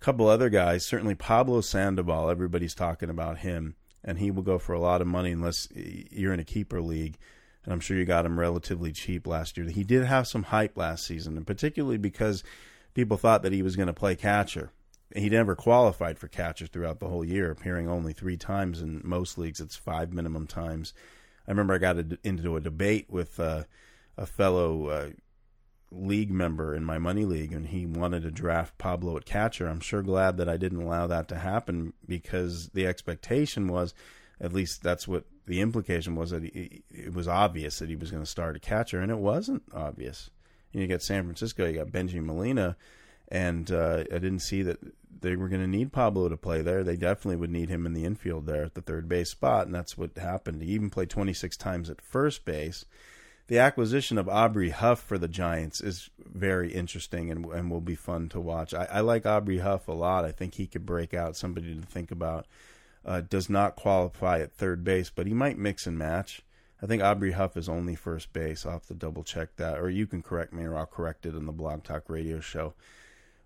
A 0.00 0.04
couple 0.04 0.28
other 0.28 0.48
guys, 0.48 0.86
certainly 0.86 1.14
Pablo 1.14 1.60
Sandoval, 1.60 2.30
everybody's 2.30 2.74
talking 2.74 3.10
about 3.10 3.38
him, 3.38 3.74
and 4.04 4.18
he 4.18 4.30
will 4.30 4.42
go 4.42 4.58
for 4.58 4.72
a 4.72 4.80
lot 4.80 5.00
of 5.00 5.06
money 5.06 5.32
unless 5.32 5.68
you're 5.74 6.32
in 6.32 6.40
a 6.40 6.44
keeper 6.44 6.80
league. 6.80 7.18
And 7.64 7.72
I'm 7.72 7.80
sure 7.80 7.96
you 7.96 8.04
got 8.04 8.26
him 8.26 8.38
relatively 8.38 8.92
cheap 8.92 9.26
last 9.26 9.56
year. 9.56 9.68
He 9.68 9.84
did 9.84 10.04
have 10.04 10.26
some 10.26 10.44
hype 10.44 10.76
last 10.76 11.06
season, 11.06 11.36
and 11.36 11.46
particularly 11.46 11.98
because 11.98 12.42
people 12.94 13.16
thought 13.16 13.42
that 13.42 13.52
he 13.52 13.62
was 13.62 13.76
going 13.76 13.86
to 13.86 13.92
play 13.92 14.16
catcher. 14.16 14.72
He 15.14 15.28
never 15.28 15.54
qualified 15.54 16.18
for 16.18 16.28
catcher 16.28 16.66
throughout 16.66 17.00
the 17.00 17.08
whole 17.08 17.24
year, 17.24 17.50
appearing 17.50 17.88
only 17.88 18.12
three 18.12 18.36
times 18.36 18.80
in 18.80 19.02
most 19.04 19.36
leagues. 19.36 19.60
It's 19.60 19.76
five 19.76 20.12
minimum 20.12 20.46
times 20.46 20.94
I 21.46 21.50
remember 21.50 21.74
I 21.74 21.78
got 21.78 21.98
a, 21.98 22.18
into 22.22 22.56
a 22.56 22.60
debate 22.60 23.06
with 23.08 23.40
uh, 23.40 23.64
a 24.16 24.26
fellow 24.26 24.86
uh, 24.86 25.10
league 25.90 26.30
member 26.30 26.74
in 26.74 26.84
my 26.84 26.98
money 26.98 27.24
league, 27.24 27.52
and 27.52 27.66
he 27.66 27.86
wanted 27.86 28.22
to 28.22 28.30
draft 28.30 28.78
Pablo 28.78 29.16
at 29.16 29.24
catcher. 29.24 29.66
I'm 29.66 29.80
sure 29.80 30.02
glad 30.02 30.36
that 30.36 30.48
I 30.48 30.56
didn't 30.56 30.82
allow 30.82 31.06
that 31.08 31.28
to 31.28 31.38
happen 31.38 31.92
because 32.06 32.68
the 32.68 32.86
expectation 32.86 33.68
was, 33.68 33.92
at 34.40 34.52
least 34.52 34.82
that's 34.82 35.08
what 35.08 35.24
the 35.46 35.60
implication 35.60 36.14
was, 36.14 36.30
that 36.30 36.44
he, 36.44 36.82
it 36.90 37.12
was 37.12 37.26
obvious 37.26 37.78
that 37.80 37.88
he 37.88 37.96
was 37.96 38.10
going 38.10 38.22
to 38.22 38.30
start 38.30 38.56
a 38.56 38.60
catcher, 38.60 39.00
and 39.00 39.10
it 39.10 39.18
wasn't 39.18 39.62
obvious. 39.74 40.30
You 40.72 40.86
got 40.86 41.02
San 41.02 41.24
Francisco, 41.24 41.66
you 41.66 41.78
got 41.78 41.88
Bengie 41.88 42.24
Molina, 42.24 42.76
and 43.28 43.70
uh, 43.70 44.04
I 44.10 44.18
didn't 44.18 44.40
see 44.40 44.62
that 44.62 44.78
they 45.20 45.36
were 45.36 45.48
going 45.48 45.62
to 45.62 45.68
need 45.68 45.92
Pablo 45.92 46.28
to 46.28 46.36
play 46.36 46.62
there. 46.62 46.82
They 46.82 46.96
definitely 46.96 47.36
would 47.36 47.50
need 47.50 47.68
him 47.68 47.86
in 47.86 47.92
the 47.92 48.04
infield 48.04 48.46
there 48.46 48.64
at 48.64 48.74
the 48.74 48.80
third 48.80 49.08
base 49.08 49.30
spot, 49.30 49.66
and 49.66 49.74
that's 49.74 49.96
what 49.96 50.16
happened. 50.16 50.62
He 50.62 50.70
even 50.70 50.90
played 50.90 51.10
26 51.10 51.56
times 51.56 51.90
at 51.90 52.00
first 52.00 52.44
base. 52.44 52.84
The 53.48 53.58
acquisition 53.58 54.18
of 54.18 54.28
Aubrey 54.28 54.70
Huff 54.70 55.00
for 55.00 55.18
the 55.18 55.28
Giants 55.28 55.80
is 55.80 56.10
very 56.18 56.72
interesting 56.72 57.30
and, 57.30 57.44
and 57.46 57.70
will 57.70 57.80
be 57.80 57.94
fun 57.94 58.28
to 58.30 58.40
watch. 58.40 58.72
I, 58.72 58.86
I 58.90 59.00
like 59.00 59.26
Aubrey 59.26 59.58
Huff 59.58 59.88
a 59.88 59.92
lot. 59.92 60.24
I 60.24 60.32
think 60.32 60.54
he 60.54 60.66
could 60.66 60.86
break 60.86 61.12
out 61.12 61.36
somebody 61.36 61.74
to 61.74 61.82
think 61.82 62.10
about. 62.10 62.46
Uh, 63.04 63.20
does 63.20 63.50
not 63.50 63.74
qualify 63.74 64.38
at 64.38 64.52
third 64.52 64.84
base, 64.84 65.10
but 65.10 65.26
he 65.26 65.34
might 65.34 65.58
mix 65.58 65.86
and 65.86 65.98
match. 65.98 66.42
I 66.80 66.86
think 66.86 67.02
Aubrey 67.02 67.32
Huff 67.32 67.56
is 67.56 67.68
only 67.68 67.94
first 67.94 68.32
base. 68.32 68.64
I'll 68.64 68.72
have 68.72 68.86
to 68.86 68.94
double 68.94 69.22
check 69.22 69.56
that, 69.56 69.78
or 69.78 69.90
you 69.90 70.06
can 70.06 70.22
correct 70.22 70.52
me, 70.52 70.64
or 70.64 70.76
I'll 70.76 70.86
correct 70.86 71.26
it 71.26 71.34
in 71.34 71.46
the 71.46 71.52
Blog 71.52 71.82
Talk 71.82 72.04
Radio 72.08 72.40
show. 72.40 72.74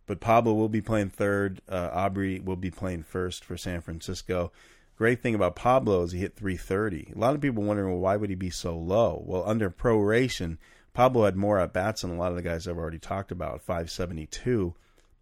But 0.06 0.20
Pablo 0.20 0.54
will 0.54 0.68
be 0.68 0.80
playing 0.80 1.10
third. 1.10 1.60
Uh, 1.68 1.90
Aubrey 1.92 2.40
will 2.40 2.56
be 2.56 2.70
playing 2.70 3.02
first 3.02 3.44
for 3.44 3.56
San 3.56 3.80
Francisco. 3.80 4.52
Great 4.96 5.20
thing 5.20 5.34
about 5.34 5.56
Pablo 5.56 6.02
is 6.04 6.12
he 6.12 6.20
hit 6.20 6.36
330. 6.36 7.12
A 7.14 7.18
lot 7.18 7.34
of 7.34 7.40
people 7.40 7.62
wondering, 7.62 7.90
well, 7.90 8.00
why 8.00 8.16
would 8.16 8.30
he 8.30 8.36
be 8.36 8.50
so 8.50 8.76
low? 8.76 9.22
Well, 9.26 9.42
under 9.46 9.68
proration, 9.68 10.56
Pablo 10.94 11.26
had 11.26 11.36
more 11.36 11.58
at 11.58 11.74
bats 11.74 12.00
than 12.00 12.12
a 12.12 12.16
lot 12.16 12.30
of 12.30 12.36
the 12.36 12.42
guys 12.42 12.66
I've 12.66 12.78
already 12.78 12.98
talked 12.98 13.30
about, 13.30 13.60
572. 13.60 14.74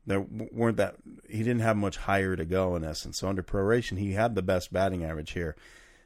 There 0.06 0.20
weren't 0.20 0.76
that 0.76 0.96
he 1.28 1.38
didn't 1.38 1.60
have 1.60 1.76
much 1.76 1.96
higher 1.96 2.36
to 2.36 2.44
go 2.44 2.76
in 2.76 2.84
essence. 2.84 3.18
So 3.18 3.28
under 3.28 3.42
proration, 3.42 3.98
he 3.98 4.12
had 4.12 4.34
the 4.34 4.42
best 4.42 4.72
batting 4.72 5.02
average 5.02 5.32
here 5.32 5.56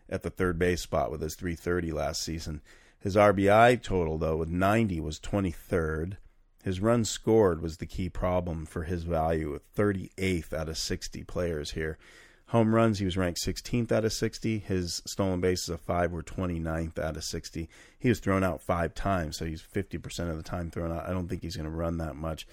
at 0.09 0.23
the 0.23 0.31
third 0.31 0.59
base 0.59 0.81
spot 0.81 1.11
with 1.11 1.21
his 1.21 1.35
330 1.35 1.93
last 1.93 2.23
season. 2.23 2.63
His 2.99 3.17
RBI 3.17 3.83
total 3.83 4.17
though 4.17 4.37
with 4.37 4.49
90 4.49 5.01
was 5.01 5.21
23rd. 5.21 6.17
His 6.69 6.83
runs 6.83 7.09
scored 7.09 7.63
was 7.63 7.79
the 7.79 7.87
key 7.87 8.11
problem 8.11 8.67
for 8.67 8.83
his 8.83 9.05
value, 9.05 9.51
with 9.51 9.75
38th 9.75 10.53
out 10.53 10.69
of 10.69 10.77
60 10.77 11.25
players 11.25 11.71
here. 11.71 11.97
Home 12.49 12.75
runs, 12.75 12.99
he 12.99 13.07
was 13.07 13.17
ranked 13.17 13.41
16th 13.43 13.91
out 13.91 14.05
of 14.05 14.13
60. 14.13 14.59
His 14.59 15.01
stolen 15.07 15.41
bases 15.41 15.71
of 15.71 15.81
five 15.81 16.13
were 16.13 16.23
29th 16.23 16.99
out 16.99 17.17
of 17.17 17.25
60. 17.25 17.71
He 17.99 18.09
was 18.11 18.21
thrown 18.21 18.45
out 18.45 18.61
five 18.61 18.93
times, 18.93 19.39
so 19.39 19.47
he's 19.47 19.63
50% 19.63 20.29
of 20.29 20.37
the 20.37 20.43
time 20.43 20.71
thrown 20.71 20.93
out. 20.93 21.09
I 21.09 21.13
don't 21.15 21.27
think 21.27 21.41
he's 21.41 21.57
going 21.57 21.71
to 21.71 21.75
run 21.75 21.97
that 21.97 22.17
much. 22.17 22.47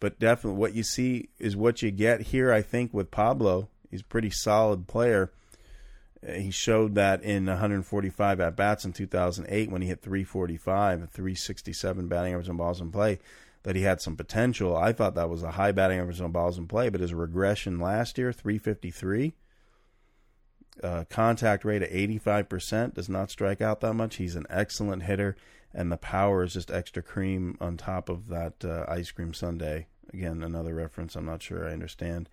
But 0.00 0.18
definitely 0.18 0.58
what 0.58 0.74
you 0.74 0.82
see 0.82 1.28
is 1.38 1.56
what 1.56 1.80
you 1.80 1.92
get 1.92 2.22
here, 2.22 2.52
I 2.52 2.62
think, 2.62 2.92
with 2.92 3.12
Pablo. 3.12 3.68
He's 3.88 4.00
a 4.00 4.04
pretty 4.04 4.30
solid 4.30 4.88
player. 4.88 5.30
He 6.26 6.50
showed 6.50 6.96
that 6.96 7.22
in 7.22 7.46
145 7.46 8.40
at 8.40 8.56
bats 8.56 8.84
in 8.84 8.92
2008 8.92 9.70
when 9.70 9.80
he 9.80 9.86
hit 9.86 10.02
345, 10.02 11.08
367 11.08 12.08
batting 12.08 12.32
average 12.32 12.48
on 12.48 12.56
balls 12.56 12.80
in 12.80 12.90
play, 12.90 13.20
that 13.62 13.76
he 13.76 13.82
had 13.82 14.00
some 14.00 14.16
potential. 14.16 14.76
I 14.76 14.92
thought 14.92 15.14
that 15.14 15.28
was 15.28 15.42
a 15.42 15.52
high 15.52 15.72
batting 15.72 15.98
average 15.98 16.20
on 16.20 16.32
balls 16.32 16.58
in 16.58 16.66
play, 16.66 16.88
but 16.88 17.00
his 17.00 17.12
regression 17.12 17.78
last 17.78 18.16
year, 18.18 18.32
353, 18.32 19.34
uh, 20.82 21.04
contact 21.10 21.64
rate 21.64 21.82
at 21.82 21.92
85%, 21.92 22.94
does 22.94 23.08
not 23.08 23.30
strike 23.30 23.60
out 23.60 23.80
that 23.80 23.94
much. 23.94 24.16
He's 24.16 24.36
an 24.36 24.46
excellent 24.48 25.02
hitter, 25.02 25.36
and 25.74 25.92
the 25.92 25.96
power 25.96 26.42
is 26.42 26.54
just 26.54 26.70
extra 26.70 27.02
cream 27.02 27.58
on 27.60 27.76
top 27.76 28.08
of 28.08 28.28
that 28.28 28.64
uh, 28.64 28.86
ice 28.88 29.10
cream 29.10 29.34
sundae. 29.34 29.86
Again, 30.12 30.42
another 30.42 30.74
reference 30.74 31.14
I'm 31.14 31.26
not 31.26 31.42
sure 31.42 31.68
I 31.68 31.72
understand 31.72 32.28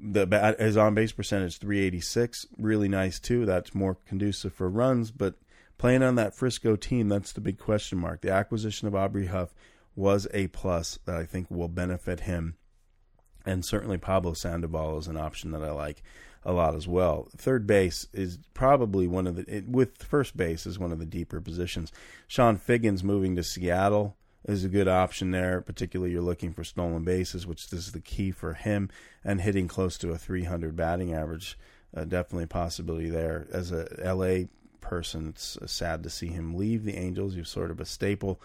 the 0.00 0.26
bat, 0.26 0.58
his 0.58 0.76
on 0.76 0.94
base 0.94 1.12
percentage 1.12 1.58
386 1.58 2.46
really 2.58 2.88
nice 2.88 3.20
too 3.20 3.44
that's 3.44 3.74
more 3.74 3.96
conducive 4.06 4.52
for 4.52 4.68
runs 4.68 5.10
but 5.10 5.34
playing 5.78 6.02
on 6.02 6.14
that 6.14 6.34
frisco 6.34 6.74
team 6.74 7.08
that's 7.08 7.32
the 7.32 7.40
big 7.40 7.58
question 7.58 7.98
mark 7.98 8.22
the 8.22 8.32
acquisition 8.32 8.88
of 8.88 8.94
aubrey 8.94 9.26
huff 9.26 9.54
was 10.00 10.26
a 10.32 10.46
plus 10.48 10.98
that 11.04 11.16
i 11.16 11.24
think 11.24 11.50
will 11.50 11.68
benefit 11.68 12.20
him 12.20 12.56
and 13.44 13.64
certainly 13.64 13.98
pablo 13.98 14.32
sandoval 14.32 14.98
is 14.98 15.06
an 15.06 15.16
option 15.16 15.50
that 15.50 15.62
i 15.62 15.70
like 15.70 16.02
a 16.44 16.52
lot 16.52 16.74
as 16.74 16.88
well 16.88 17.28
third 17.36 17.66
base 17.66 18.06
is 18.12 18.38
probably 18.54 19.06
one 19.06 19.26
of 19.26 19.36
the 19.36 19.56
it, 19.56 19.68
with 19.68 20.02
first 20.02 20.36
base 20.36 20.66
is 20.66 20.78
one 20.78 20.90
of 20.90 20.98
the 20.98 21.06
deeper 21.06 21.40
positions 21.40 21.92
Chone 22.28 22.56
Figgins 22.56 23.04
moving 23.04 23.36
to 23.36 23.42
seattle 23.42 24.16
is 24.44 24.64
a 24.64 24.68
good 24.68 24.88
option 24.88 25.30
there, 25.30 25.60
particularly 25.60 26.12
you're 26.12 26.22
looking 26.22 26.52
for 26.52 26.64
stolen 26.64 27.04
bases, 27.04 27.46
which 27.46 27.72
is 27.72 27.92
the 27.92 28.00
key 28.00 28.30
for 28.30 28.54
him, 28.54 28.88
and 29.24 29.40
hitting 29.40 29.68
close 29.68 29.98
to 29.98 30.10
a 30.10 30.18
300 30.18 30.74
batting 30.74 31.12
average. 31.12 31.58
Uh, 31.94 32.04
definitely 32.04 32.44
a 32.44 32.48
possibility 32.48 33.10
there. 33.10 33.46
As 33.52 33.72
a 33.72 33.86
LA 34.02 34.46
person, 34.80 35.28
it's 35.28 35.58
sad 35.66 36.02
to 36.04 36.10
see 36.10 36.28
him 36.28 36.54
leave 36.54 36.84
the 36.84 36.96
Angels. 36.96 37.34
He's 37.34 37.48
sort 37.48 37.70
of 37.70 37.80
a 37.80 37.84
staple, 37.84 38.40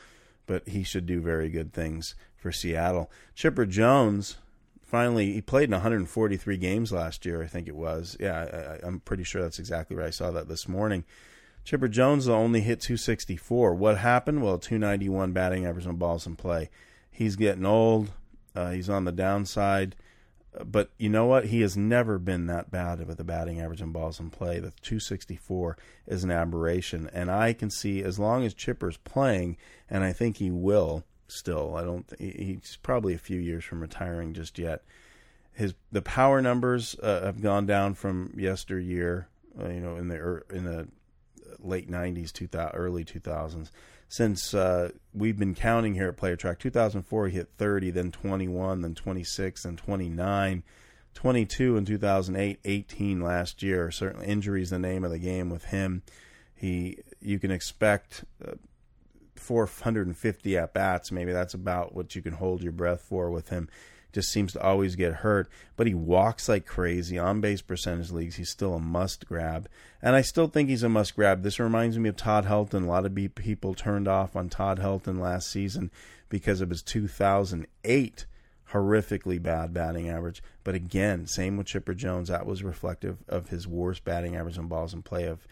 but 0.46 0.68
he 0.68 0.84
should 0.84 1.06
do 1.06 1.22
very 1.22 1.50
good 1.50 1.74
things 1.74 2.16
for 2.36 2.52
Seattle. 2.52 3.10
Chipper 3.34 3.66
Jones, 3.66 4.38
finally, 4.84 5.34
he 5.34 5.42
played 5.42 5.66
in 5.66 5.72
143 5.72 6.58
games 6.58 6.92
last 6.92 7.26
year, 7.26 7.42
I 7.42 7.48
think 7.48 7.68
it 7.68 7.76
was. 7.76 8.16
Yeah, 8.20 8.78
I, 8.84 8.88
I'm 8.88 9.00
pretty 9.00 9.24
sure 9.24 9.42
that's 9.42 9.60
exactly 9.60 9.96
right. 9.96 10.08
I 10.08 10.12
saw 10.12 10.32
that 10.32 10.48
this 10.48 10.68
morning. 10.68 11.04
Chipper 11.64 11.88
Jones 11.88 12.28
only 12.28 12.62
hit 12.62 12.80
264. 12.82 13.74
What 13.74 13.98
happened? 13.98 14.44
Well, 14.44 14.60
291 14.60 15.34
batting 15.34 15.66
average 15.66 15.88
on 15.88 15.96
balls 15.96 16.28
in 16.28 16.36
play. 16.36 16.70
He's 17.10 17.36
getting 17.36 17.66
old. 17.66 18.12
Uh, 18.56 18.72
he's 18.72 18.90
on 18.90 19.06
the 19.06 19.12
downside. 19.12 19.96
But 20.64 20.92
you 20.98 21.10
know 21.10 21.26
what? 21.26 21.46
He 21.46 21.62
has 21.62 21.76
never 21.76 22.18
been 22.18 22.48
that 22.48 22.72
bad 22.72 23.06
with 23.06 23.20
a 23.20 23.24
batting 23.24 23.60
average 23.60 23.82
and 23.82 23.92
balls 23.92 24.20
in 24.20 24.30
play. 24.30 24.60
The 24.60 24.72
264 24.82 25.78
is 26.08 26.24
an 26.24 26.32
aberration. 26.32 27.10
And 27.14 27.30
I 27.30 27.54
can 27.54 27.70
see, 27.70 28.04
as 28.04 28.20
long 28.20 28.46
as 28.46 28.54
Chipper's 28.54 28.98
playing, 28.98 29.58
and 29.90 30.04
I 30.04 30.14
think 30.14 30.38
he 30.38 30.52
will 30.52 31.04
still, 31.28 31.76
I 31.76 31.84
don't. 31.84 32.06
He's 32.20 32.78
probably 32.82 33.14
a 33.14 33.20
few 33.20 33.40
years 33.40 33.64
from 33.64 33.82
retiring 33.82 34.34
just 34.34 34.58
yet. 34.58 34.84
His 35.52 35.74
the 35.92 36.02
power 36.02 36.42
numbers 36.42 36.96
uh, 37.02 37.26
have 37.26 37.42
gone 37.42 37.66
down 37.66 37.94
from 37.96 38.34
yesteryear. 38.38 39.28
Uh, 39.60 39.70
you 39.70 39.80
know, 39.80 39.96
in 39.96 40.10
the 40.10 40.44
in 40.50 40.66
the 40.66 40.88
late 41.60 41.90
90s, 41.90 42.32
2000, 42.32 42.76
early 42.76 43.04
2000s. 43.04 43.72
Since 44.08 44.54
uh, 44.54 44.92
we've 45.14 45.38
been 45.38 45.56
counting 45.56 45.96
here 45.96 46.10
at 46.10 46.18
Player 46.18 46.36
Track, 46.36 46.60
2004 46.60 47.28
he 47.28 47.36
hit 47.36 47.50
30, 47.58 47.92
then 47.92 48.12
21, 48.12 48.82
then 48.82 48.96
26, 48.96 49.64
then 49.64 49.76
29, 49.76 50.64
22 51.14 51.78
in 51.78 51.86
2008, 51.86 52.60
18 52.64 53.22
last 53.22 53.64
year. 53.64 53.92
Certainly, 53.92 54.28
injuries 54.28 54.70
the 54.70 54.80
name 54.80 55.04
of 55.04 55.12
the 55.12 55.20
game 55.20 55.50
with 55.50 55.66
him. 55.66 56.04
He, 56.56 57.00
you 57.20 57.40
can 57.40 57.52
expect. 57.52 58.26
Uh, 58.46 58.54
450 59.36 60.58
at 60.58 60.74
bats. 60.74 61.12
Maybe 61.12 61.34
that's 61.34 61.54
about 61.54 61.94
what 61.94 62.16
you 62.16 62.22
can 62.22 62.34
hold 62.34 62.64
your 62.64 62.72
breath 62.72 63.02
for 63.02 63.30
with 63.30 63.50
him 63.50 63.68
just 64.16 64.32
seems 64.32 64.54
to 64.54 64.62
always 64.64 64.96
get 64.96 65.16
hurt. 65.16 65.50
But 65.76 65.88
he 65.88 65.94
walks 65.94 66.48
like 66.48 66.66
crazy 66.66 67.20
on 67.20 67.42
base 67.42 67.62
percentage 67.62 68.12
leagues. 68.12 68.38
He's 68.38 68.50
still 68.50 68.74
a 68.74 68.80
must 68.80 69.28
grab, 69.28 69.68
and 70.02 70.16
I 70.16 70.22
still 70.22 70.48
think 70.48 70.70
he's 70.70 70.84
a 70.84 70.90
must 70.90 71.16
grab. 71.16 71.44
This 71.44 71.60
reminds 71.60 72.00
me 72.00 72.10
of 72.10 72.16
Todd 72.16 72.46
Helton. 72.46 72.86
A 72.86 72.88
lot 72.88 73.06
of 73.06 73.36
people 73.36 73.76
turned 73.76 74.08
off 74.08 74.36
on 74.36 74.50
Todd 74.50 74.80
Helton 74.80 75.20
last 75.20 75.52
season 75.52 75.92
because 76.30 76.62
of 76.62 76.70
his 76.70 76.82
2008 76.82 78.26
horrifically 78.72 79.42
bad 79.42 79.74
batting 79.74 80.10
average. 80.10 80.42
But 80.64 80.76
again, 80.76 81.28
same 81.28 81.58
with 81.58 81.68
Chipper 81.68 81.94
Jones. 81.94 82.30
That 82.30 82.46
was 82.46 82.64
reflective 82.64 83.18
of 83.28 83.50
his 83.50 83.68
worst 83.68 84.06
batting 84.06 84.36
average 84.36 84.58
on 84.58 84.68
balls 84.68 84.94
in 84.94 85.04
play 85.04 85.26
of 85.26 85.46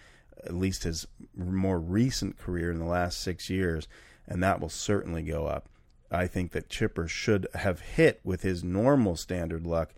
at 0.43 0.53
least 0.53 0.84
his 0.84 1.05
more 1.36 1.80
recent 1.80 2.38
career 2.38 2.72
in 2.72 2.80
the 2.80 2.86
last 2.86 3.22
six 3.22 3.49
years, 3.49 3.89
and 4.26 4.41
that 4.41 4.61
will 4.61 4.70
certainly 4.70 5.22
go 5.22 5.47
up. 5.47 5.68
I 6.14 6.28
think 6.28 6.51
that 6.51 6.70
Chipper 6.70 7.07
should 7.07 7.47
have 7.55 7.82
hit 7.82 8.22
with 8.24 8.43
his 8.43 8.64
normal 8.64 9.16
standard 9.16 9.66
luck 9.66 9.93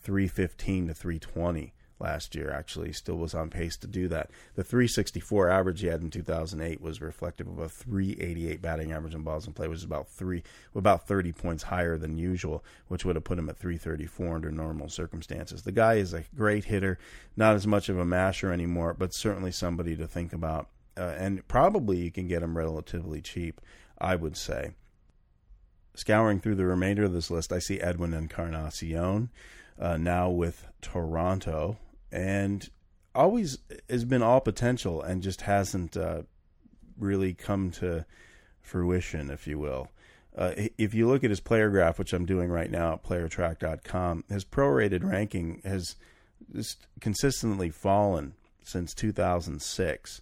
315 0.00 0.88
to 0.88 0.94
320 0.94 1.74
last 2.00 2.34
year. 2.34 2.50
Actually, 2.50 2.92
still 2.92 3.16
was 3.16 3.34
on 3.34 3.50
pace 3.50 3.76
to 3.76 3.86
do 3.86 4.08
that. 4.08 4.30
The 4.54 4.64
364 4.64 5.50
average 5.50 5.80
he 5.80 5.88
had 5.88 6.00
in 6.00 6.08
2008 6.08 6.80
was 6.80 7.02
reflective 7.02 7.48
of 7.48 7.58
a 7.58 7.68
388 7.68 8.62
batting 8.62 8.92
average 8.92 9.14
in 9.14 9.22
balls 9.22 9.46
in 9.46 9.52
play, 9.52 9.68
which 9.68 9.78
is 9.78 9.84
about 9.84 10.08
three, 10.08 10.42
about 10.74 11.06
30 11.06 11.32
points 11.32 11.64
higher 11.64 11.98
than 11.98 12.16
usual, 12.16 12.64
which 12.86 13.04
would 13.04 13.16
have 13.16 13.24
put 13.24 13.38
him 13.38 13.50
at 13.50 13.58
334 13.58 14.36
under 14.36 14.50
normal 14.50 14.88
circumstances. 14.88 15.62
The 15.62 15.72
guy 15.72 15.94
is 15.94 16.14
a 16.14 16.24
great 16.34 16.64
hitter, 16.64 16.98
not 17.36 17.54
as 17.54 17.66
much 17.66 17.90
of 17.90 17.98
a 17.98 18.06
masher 18.06 18.52
anymore, 18.52 18.94
but 18.94 19.12
certainly 19.12 19.52
somebody 19.52 19.96
to 19.96 20.06
think 20.06 20.32
about. 20.32 20.68
Uh, 20.96 21.14
and 21.18 21.46
probably 21.46 21.98
you 21.98 22.10
can 22.10 22.26
get 22.26 22.42
him 22.42 22.56
relatively 22.56 23.20
cheap, 23.20 23.60
I 23.98 24.16
would 24.16 24.36
say. 24.36 24.72
Scouring 25.98 26.38
through 26.38 26.54
the 26.54 26.64
remainder 26.64 27.02
of 27.02 27.12
this 27.12 27.28
list, 27.28 27.52
I 27.52 27.58
see 27.58 27.80
Edwin 27.80 28.14
Encarnacion 28.14 29.30
uh, 29.80 29.96
now 29.96 30.30
with 30.30 30.64
Toronto, 30.80 31.76
and 32.12 32.70
always 33.16 33.58
has 33.90 34.04
been 34.04 34.22
all 34.22 34.40
potential 34.40 35.02
and 35.02 35.24
just 35.24 35.40
hasn't 35.40 35.96
uh, 35.96 36.22
really 36.96 37.34
come 37.34 37.72
to 37.72 38.06
fruition, 38.60 39.28
if 39.28 39.48
you 39.48 39.58
will. 39.58 39.88
Uh, 40.36 40.52
if 40.78 40.94
you 40.94 41.08
look 41.08 41.24
at 41.24 41.30
his 41.30 41.40
player 41.40 41.68
graph, 41.68 41.98
which 41.98 42.12
I'm 42.12 42.26
doing 42.26 42.48
right 42.48 42.70
now 42.70 42.92
at 42.92 43.02
playertrack.com, 43.02 44.22
his 44.28 44.44
prorated 44.44 45.02
ranking 45.02 45.60
has 45.64 45.96
just 46.54 46.86
consistently 47.00 47.70
fallen 47.70 48.34
since 48.62 48.94
2006. 48.94 50.20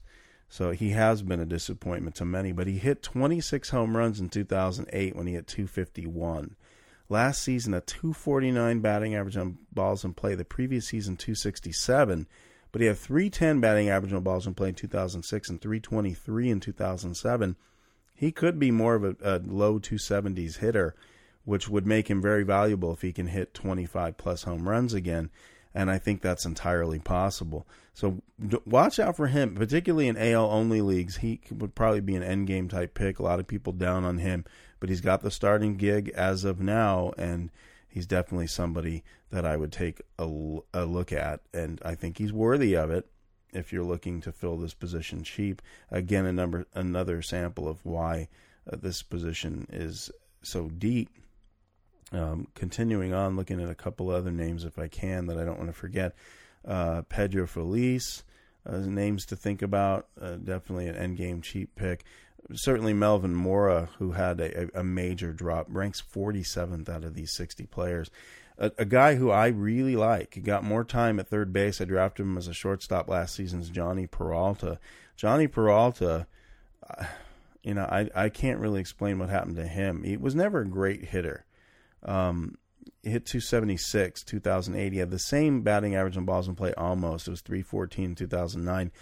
So 0.49 0.71
he 0.71 0.91
has 0.91 1.23
been 1.23 1.41
a 1.41 1.47
disappointment 1.47 2.17
to 2.17 2.25
many, 2.25 2.53
but 2.53 2.67
he 2.67 2.79
hit 2.79 3.03
26 3.03 3.71
home 3.71 3.97
runs 3.97 4.21
in 4.21 4.29
2008 4.29 5.17
when 5.17 5.27
he 5.27 5.35
hit 5.35 5.47
251. 5.47 6.57
Last 7.09 7.43
season, 7.43 7.75
a 7.75 7.81
249 7.81 8.81
batting 8.81 9.15
average 9.15 9.37
on 9.37 9.59
balls 9.73 10.05
in 10.05 10.15
play. 10.15 10.35
The 10.35 10.45
previous 10.45 10.89
season, 10.89 11.17
267. 11.17 12.27
But 12.73 12.81
he 12.81 12.89
had 12.89 12.99
310 12.99 13.61
batting 13.61 13.89
average 13.89 14.13
on 14.13 14.23
balls 14.23 14.47
in 14.47 14.55
play 14.55 14.71
in 14.71 14.75
2006 14.75 15.49
and 15.49 15.61
323 15.61 16.51
in 16.51 16.61
2007. 16.61 17.57
He 18.15 18.33
could 18.33 18.59
be 18.59 18.71
more 18.71 18.95
of 18.95 19.05
a, 19.05 19.17
a 19.23 19.39
low 19.39 19.79
270s 19.79 20.59
hitter, 20.59 20.95
which 21.45 21.69
would 21.69 21.87
make 21.87 22.09
him 22.09 22.21
very 22.21 22.43
valuable 22.43 22.93
if 22.93 23.03
he 23.03 23.13
can 23.13 23.29
hit 23.29 23.55
25 23.55 24.17
plus 24.17 24.43
home 24.43 24.69
runs 24.69 24.95
again 24.95 25.31
and 25.77 25.91
I 25.91 25.99
think 25.99 26.23
that's 26.23 26.47
entirely 26.47 26.99
possible. 26.99 27.69
So 27.93 28.23
watch 28.65 28.99
out 28.99 29.15
for 29.15 29.27
him, 29.27 29.55
particularly 29.55 30.09
in 30.09 30.17
AL 30.17 30.51
only 30.51 30.81
leagues. 30.81 31.19
He 31.19 31.39
would 31.51 31.75
probably 31.75 32.01
be 32.01 32.17
an 32.17 32.23
end 32.23 32.47
game 32.47 32.67
type 32.69 32.95
pick. 32.95 33.19
A 33.19 33.23
lot 33.23 33.41
of 33.41 33.47
people 33.47 33.75
down 33.75 34.03
on 34.03 34.17
him, 34.17 34.47
but 34.81 34.89
he's 34.89 35.03
got 35.03 35.21
the 35.21 35.31
starting 35.31 35.77
gig 35.77 36.09
as 36.17 36.45
of 36.45 36.61
now, 36.61 37.13
and 37.19 37.51
he's 37.87 38.07
definitely 38.07 38.47
somebody 38.47 39.05
that 39.31 39.45
I 39.45 39.59
would 39.59 39.71
take 39.71 40.01
a, 40.19 40.25
a 40.73 40.87
look 40.87 41.13
at, 41.13 41.41
and 41.53 41.79
I 41.85 41.95
think 41.95 42.17
he's 42.17 42.33
worthy 42.33 42.75
of 42.75 42.91
it. 42.91 43.07
If 43.53 43.71
you're 43.71 43.85
looking 43.85 44.23
to 44.23 44.33
fill 44.33 44.57
this 44.57 44.75
position 44.75 45.25
cheap, 45.25 45.61
again, 45.91 46.25
a 46.25 46.33
number 46.33 46.65
another 46.73 47.21
sample 47.21 47.69
of 47.69 47.85
why 47.85 48.29
uh, 48.71 48.77
this 48.81 49.03
position 49.03 49.67
is 49.71 50.11
so 50.43 50.71
deep 50.71 51.11
um, 52.13 52.49
continuing 52.55 53.13
on, 53.13 53.37
looking 53.37 53.61
at 53.61 53.71
a 53.71 53.75
couple 53.75 54.11
other 54.11 54.31
names 54.31 54.65
if 54.65 54.79
I 54.79 54.89
can 54.89 55.27
that 55.27 55.39
I 55.39 55.45
don't 55.45 55.59
want 55.59 55.71
to 55.71 55.77
forget. 55.77 56.15
Uh, 56.67 57.03
Pedro 57.09 57.47
Feliz, 57.47 58.25
uh, 58.69 58.79
names 58.79 59.27
to 59.27 59.37
think 59.37 59.63
about. 59.63 60.07
Uh, 60.21 60.37
definitely 60.37 60.89
an 60.89 60.97
endgame 60.97 61.43
cheap 61.43 61.75
pick. 61.77 62.05
certainly 62.55 62.93
Melvin 62.93 63.35
Mora, 63.35 63.89
who 63.99 64.13
had 64.13 64.41
a, 64.41 64.79
a 64.79 64.85
major 64.85 65.33
drop, 65.33 65.67
ranks 65.69 66.03
47th 66.03 66.89
out 66.89 67.05
of 67.05 67.15
these 67.15 67.33
60 67.35 67.67
players. 67.67 68.11
A, 68.59 68.73
a, 68.79 68.85
guy 68.85 69.17
who 69.17 69.31
I 69.31 69.49
really 69.49 69.97
like. 69.97 70.35
He 70.35 70.41
got 70.41 70.65
more 70.65 70.85
time 70.85 71.21
at 71.21 71.29
third 71.29 71.53
base. 71.53 71.81
I 71.81 71.85
drafted 71.85 72.25
him 72.25 72.39
as 72.39 72.49
a 72.49 72.55
shortstop 72.55 73.09
last 73.09 73.35
season's 73.35 73.71
Jhonny 73.71 74.11
Peralta. 74.11 74.79
Jhonny 75.19 75.51
Peralta, 75.51 76.27
uh, 76.89 77.05
you 77.63 77.75
know, 77.75 77.85
I 77.85 78.09
I 78.15 78.29
can't 78.29 78.61
really 78.61 78.81
explain 78.81 79.19
what 79.19 79.29
happened 79.29 79.57
to 79.57 79.67
him. 79.67 80.05
He 80.05 80.17
was 80.17 80.35
never 80.35 80.61
a 80.61 80.67
great 80.67 81.07
hitter. 81.07 81.46
Um, 82.07 82.57
hit 83.03 83.27
276 83.27 84.23
2008. 84.25 84.93
He 84.93 84.99
had 84.99 85.11
the 85.11 85.19
same 85.19 85.63
batting 85.63 85.95
average 85.95 86.17
on 86.17 86.25
balls 86.25 86.49
in 86.49 86.55
play 86.55 86.73
almost. 86.75 87.29
It 87.29 87.33
was 87.33 87.41
314 87.41 88.05
in 88.05 88.15
2009, 88.15 88.93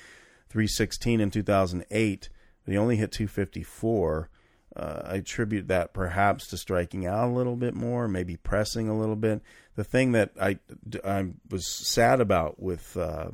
316 0.48 1.20
in 1.20 1.30
2008. 1.30 2.28
But 2.64 2.72
he 2.72 2.78
only 2.78 2.96
hit 2.96 3.12
254. 3.12 4.30
Uh, 4.76 5.02
I 5.04 5.14
attribute 5.16 5.68
that 5.68 5.92
perhaps 5.92 6.48
to 6.48 6.56
striking 6.56 7.06
out 7.06 7.28
a 7.28 7.32
little 7.32 7.56
bit 7.56 7.74
more, 7.74 8.08
maybe 8.08 8.36
pressing 8.36 8.88
a 8.88 8.98
little 8.98 9.16
bit. 9.16 9.40
The 9.76 9.84
thing 9.84 10.12
that 10.12 10.32
I, 10.40 10.58
I 11.04 11.28
was 11.48 11.66
sad 11.66 12.20
about 12.20 12.60
with 12.60 12.96
uh, 12.96 13.28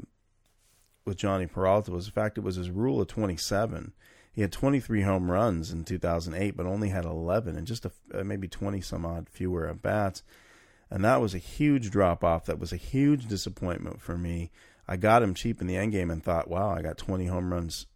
with 1.07 1.17
Jhonny 1.17 1.51
Peralta 1.51 1.93
was 1.93 2.07
the 2.07 2.13
fact 2.13 2.37
it 2.37 2.45
was 2.45 2.57
his 2.57 2.71
rule 2.71 3.01
of 3.01 3.09
27. 3.09 3.93
He 4.33 4.43
had 4.43 4.53
23 4.53 5.03
home 5.03 5.31
runs 5.31 5.73
in 5.73 5.85
2008, 5.85 6.57
but 6.57 6.67
only 6.67 6.91
had 6.91 7.05
11 7.05 7.57
and 7.57 7.67
just 7.67 7.85
a, 7.85 7.91
uh, 8.15 8.23
maybe 8.23 8.49
20 8.49 8.81
some 8.81 9.05
odd 9.05 9.29
fewer 9.29 9.67
at 9.67 9.83
bats. 9.83 10.23
And 10.91 11.05
that 11.05 11.21
was 11.21 11.35
a 11.35 11.39
huge 11.39 11.91
drop 11.91 12.25
off. 12.25 12.47
That 12.47 12.59
was 12.59 12.73
a 12.73 12.77
huge 12.77 13.27
disappointment 13.27 14.01
for 14.01 14.17
me. 14.17 14.51
I 14.89 14.97
got 14.97 15.23
him 15.23 15.35
cheap 15.35 15.61
in 15.61 15.67
the 15.67 15.77
end 15.77 15.93
game 15.93 16.11
and 16.11 16.23
thought, 16.23 16.51
wow, 16.51 16.71
I 16.71 16.83
got 16.83 16.99
20 16.99 17.27
home 17.27 17.53
runs 17.53 17.87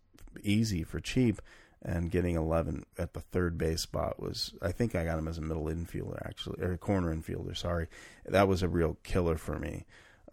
easy 0.43 0.83
for 0.83 1.01
cheap. 1.01 1.41
And 1.87 2.11
getting 2.11 2.37
11 2.37 2.87
at 2.97 3.13
the 3.13 3.21
third 3.21 3.59
base 3.59 3.83
spot 3.83 4.19
was, 4.19 4.55
I 4.63 4.73
think 4.73 4.95
I 4.95 5.05
got 5.05 5.19
him 5.19 5.29
as 5.29 5.37
a 5.37 5.43
middle 5.43 5.65
infielder, 5.65 6.25
actually, 6.25 6.63
or 6.63 6.73
a 6.73 6.79
corner 6.79 7.15
infielder, 7.15 7.55
sorry. 7.55 7.89
That 8.25 8.49
was 8.49 8.63
a 8.63 8.69
real 8.69 8.97
killer 9.03 9.37
for 9.37 9.59
me. 9.59 9.85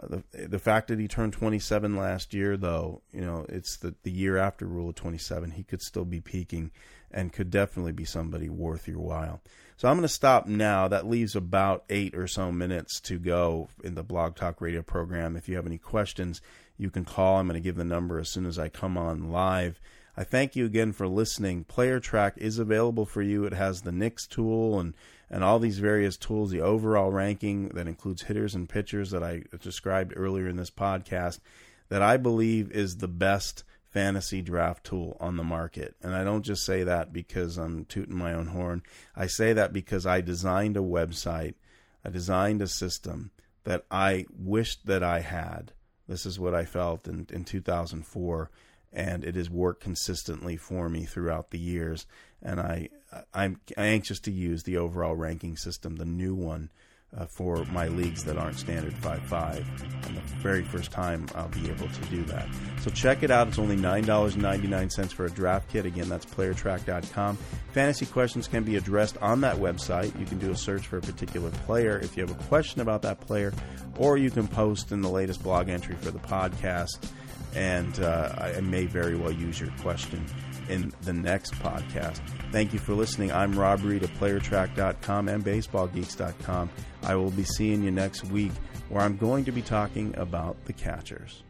The 0.02 0.48
the 0.48 0.60
fact 0.60 0.88
that 0.88 1.00
he 1.00 1.08
turned 1.08 1.34
27 1.34 1.96
last 1.96 2.34
year, 2.34 2.58
though, 2.58 3.02
you 3.12 3.22
know, 3.22 3.46
it's 3.50 3.78
the 3.78 3.94
the 4.04 4.12
year 4.12 4.38
after 4.38 4.66
Rule 4.66 4.90
of 4.90 4.96
27. 4.96 5.52
He 5.52 5.64
could 5.64 5.82
still 5.82 6.06
be 6.06 6.22
peaking, 6.22 6.72
and 7.12 7.34
could 7.34 7.52
definitely 7.52 7.92
be 7.92 8.06
somebody 8.06 8.50
worth 8.50 8.88
your 8.88 9.00
while. 9.00 9.42
So 9.78 9.88
I'm 9.88 9.96
going 9.96 10.04
to 10.04 10.14
stop 10.14 10.46
now. 10.46 10.88
That 10.88 11.08
leaves 11.08 11.36
about 11.36 11.86
eight 11.90 12.16
or 12.16 12.28
so 12.28 12.52
minutes 12.52 13.00
to 13.02 13.18
go 13.18 13.70
in 13.84 13.96
the 13.96 14.04
Blog 14.04 14.36
Talk 14.36 14.62
Radio 14.62 14.82
program. 14.82 15.36
If 15.36 15.50
you 15.50 15.56
have 15.56 15.66
any 15.66 15.80
questions, 15.80 16.42
you 16.78 16.90
can 16.90 17.06
call. 17.06 17.38
I'm 17.38 17.48
going 17.48 17.62
to 17.62 17.64
give 17.64 17.78
the 17.78 17.84
number 17.84 18.20
as 18.20 18.30
soon 18.30 18.46
as 18.46 18.60
I 18.60 18.70
come 18.70 18.98
on 18.98 19.32
live. 19.32 19.80
I 20.16 20.24
thank 20.24 20.56
you 20.56 20.66
again 20.66 20.92
for 20.92 21.08
listening. 21.08 21.64
Player 21.64 22.00
Track 22.00 22.34
is 22.38 22.60
available 22.60 23.06
for 23.06 23.22
you. 23.22 23.46
It 23.46 23.54
has 23.54 23.82
the 23.82 23.92
Nix 23.92 24.28
tool 24.28 24.80
and 24.80 24.94
and 25.32 25.46
all 25.46 25.60
these 25.60 25.80
various 25.80 26.18
tools, 26.18 26.52
the 26.52 26.60
overall 26.60 27.10
ranking 27.10 27.70
that 27.70 27.88
includes 27.88 28.24
hitters 28.24 28.54
and 28.54 28.68
pitchers 28.68 29.12
that 29.12 29.24
I 29.24 29.44
described 29.62 30.14
earlier 30.16 30.48
in 30.48 30.58
this 30.58 30.70
podcast, 30.70 31.40
that 31.88 32.02
I 32.02 32.18
believe 32.18 32.70
is 32.72 32.98
the 32.98 33.08
best 33.08 33.64
fantasy 33.90 34.42
draft 34.42 34.84
tool 34.84 35.16
on 35.22 35.38
the 35.38 35.44
market. 35.44 35.96
And 36.04 36.14
I 36.14 36.26
don't 36.26 36.44
just 36.44 36.66
say 36.66 36.84
that 36.84 37.14
because 37.14 37.58
I'm 37.58 37.86
tooting 37.86 38.16
my 38.16 38.34
own 38.34 38.48
horn. 38.48 38.84
I 39.16 39.28
say 39.28 39.54
that 39.54 39.72
because 39.72 40.06
I 40.06 40.20
designed 40.20 40.76
a 40.76 40.82
website, 40.82 41.56
I 42.04 42.10
designed 42.10 42.62
a 42.62 42.68
system 42.68 43.32
that 43.64 43.86
I 43.90 44.26
wished 44.38 44.86
that 44.86 45.04
I 45.04 45.22
had. 45.22 45.72
This 46.10 46.26
is 46.26 46.40
what 46.40 46.54
I 46.54 46.66
felt 46.66 47.08
in, 47.08 47.28
in 47.32 47.46
2004 47.46 48.52
and 48.94 49.24
it 49.24 49.36
has 49.36 49.50
worked 49.50 49.82
consistently 49.82 50.58
for 50.58 50.90
me 50.90 51.06
throughout 51.06 51.52
the 51.52 51.60
years. 51.60 52.06
And 52.44 52.60
I 52.60 52.90
I'm 53.34 53.60
anxious 53.78 54.20
to 54.22 54.32
use 54.32 54.64
the 54.64 54.78
overall 54.78 55.16
ranking 55.16 55.58
system, 55.58 55.98
the 55.98 56.06
new 56.06 56.34
one, 56.34 56.70
uh, 57.18 57.26
for 57.26 57.66
my 57.66 57.88
leagues 57.90 58.24
that 58.24 58.38
aren't 58.38 58.58
standard 58.58 58.94
5-5 58.94 59.66
and 60.08 60.16
the 60.16 60.22
very 60.38 60.64
first 60.64 60.92
time 60.92 61.28
I'll 61.36 61.50
be 61.50 61.70
able 61.70 61.90
to 61.90 62.02
do 62.10 62.24
that. 62.26 62.48
So 62.80 62.90
check 62.90 63.22
it 63.22 63.30
out. 63.30 63.50
It's 63.50 63.60
only 63.60 63.76
$9.99 63.76 65.12
for 65.12 65.26
a 65.26 65.30
draft 65.30 65.70
kit. 65.70 65.86
Again, 65.86 66.08
that's 66.08 66.26
playertrack.com. 66.26 67.38
Fantasy 67.74 68.06
questions 68.06 68.48
can 68.48 68.64
be 68.64 68.78
addressed 68.78 69.18
on 69.18 69.42
that 69.42 69.58
website. 69.58 70.18
You 70.18 70.26
can 70.26 70.40
do 70.40 70.52
a 70.52 70.56
search 70.56 70.88
for 70.88 70.98
a 70.98 71.02
particular 71.02 71.50
player 71.66 72.00
if 72.00 72.16
you 72.16 72.26
have 72.26 72.32
a 72.32 72.44
question 72.46 72.80
about 72.80 73.02
that 73.02 73.20
player, 73.20 73.54
or 73.98 74.18
you 74.18 74.32
can 74.32 74.48
post 74.48 74.94
in 74.94 75.02
the 75.02 75.10
latest 75.10 75.44
blog 75.44 75.68
entry 75.68 75.96
for 75.96 76.12
the 76.12 76.20
podcast 76.20 77.10
and 77.54 78.00
uh, 78.00 78.34
I 78.38 78.62
may 78.62 78.86
very 78.86 79.18
well 79.18 79.32
use 79.32 79.60
your 79.60 79.72
question 79.82 80.26
in 80.70 80.92
the 81.02 81.14
next 81.14 81.54
podcast. 81.56 82.20
Thank 82.52 82.74
you 82.74 82.80
for 82.80 82.94
listening. 82.94 83.32
I'm 83.32 83.58
Rob 83.58 83.84
Reed 83.84 84.04
of 84.04 84.12
PlayerTrack.com 84.12 85.30
and 85.30 85.44
BaseballGeeks.com. 85.44 86.70
I 87.04 87.16
will 87.16 87.32
be 87.32 87.44
seeing 87.44 87.84
you 87.84 87.92
next 87.92 88.26
week 88.26 88.52
where 88.90 89.02
I'm 89.04 89.18
going 89.18 89.46
to 89.46 89.52
be 89.52 89.62
talking 89.62 90.14
about 90.18 90.64
the 90.66 90.74
catchers. 90.74 91.44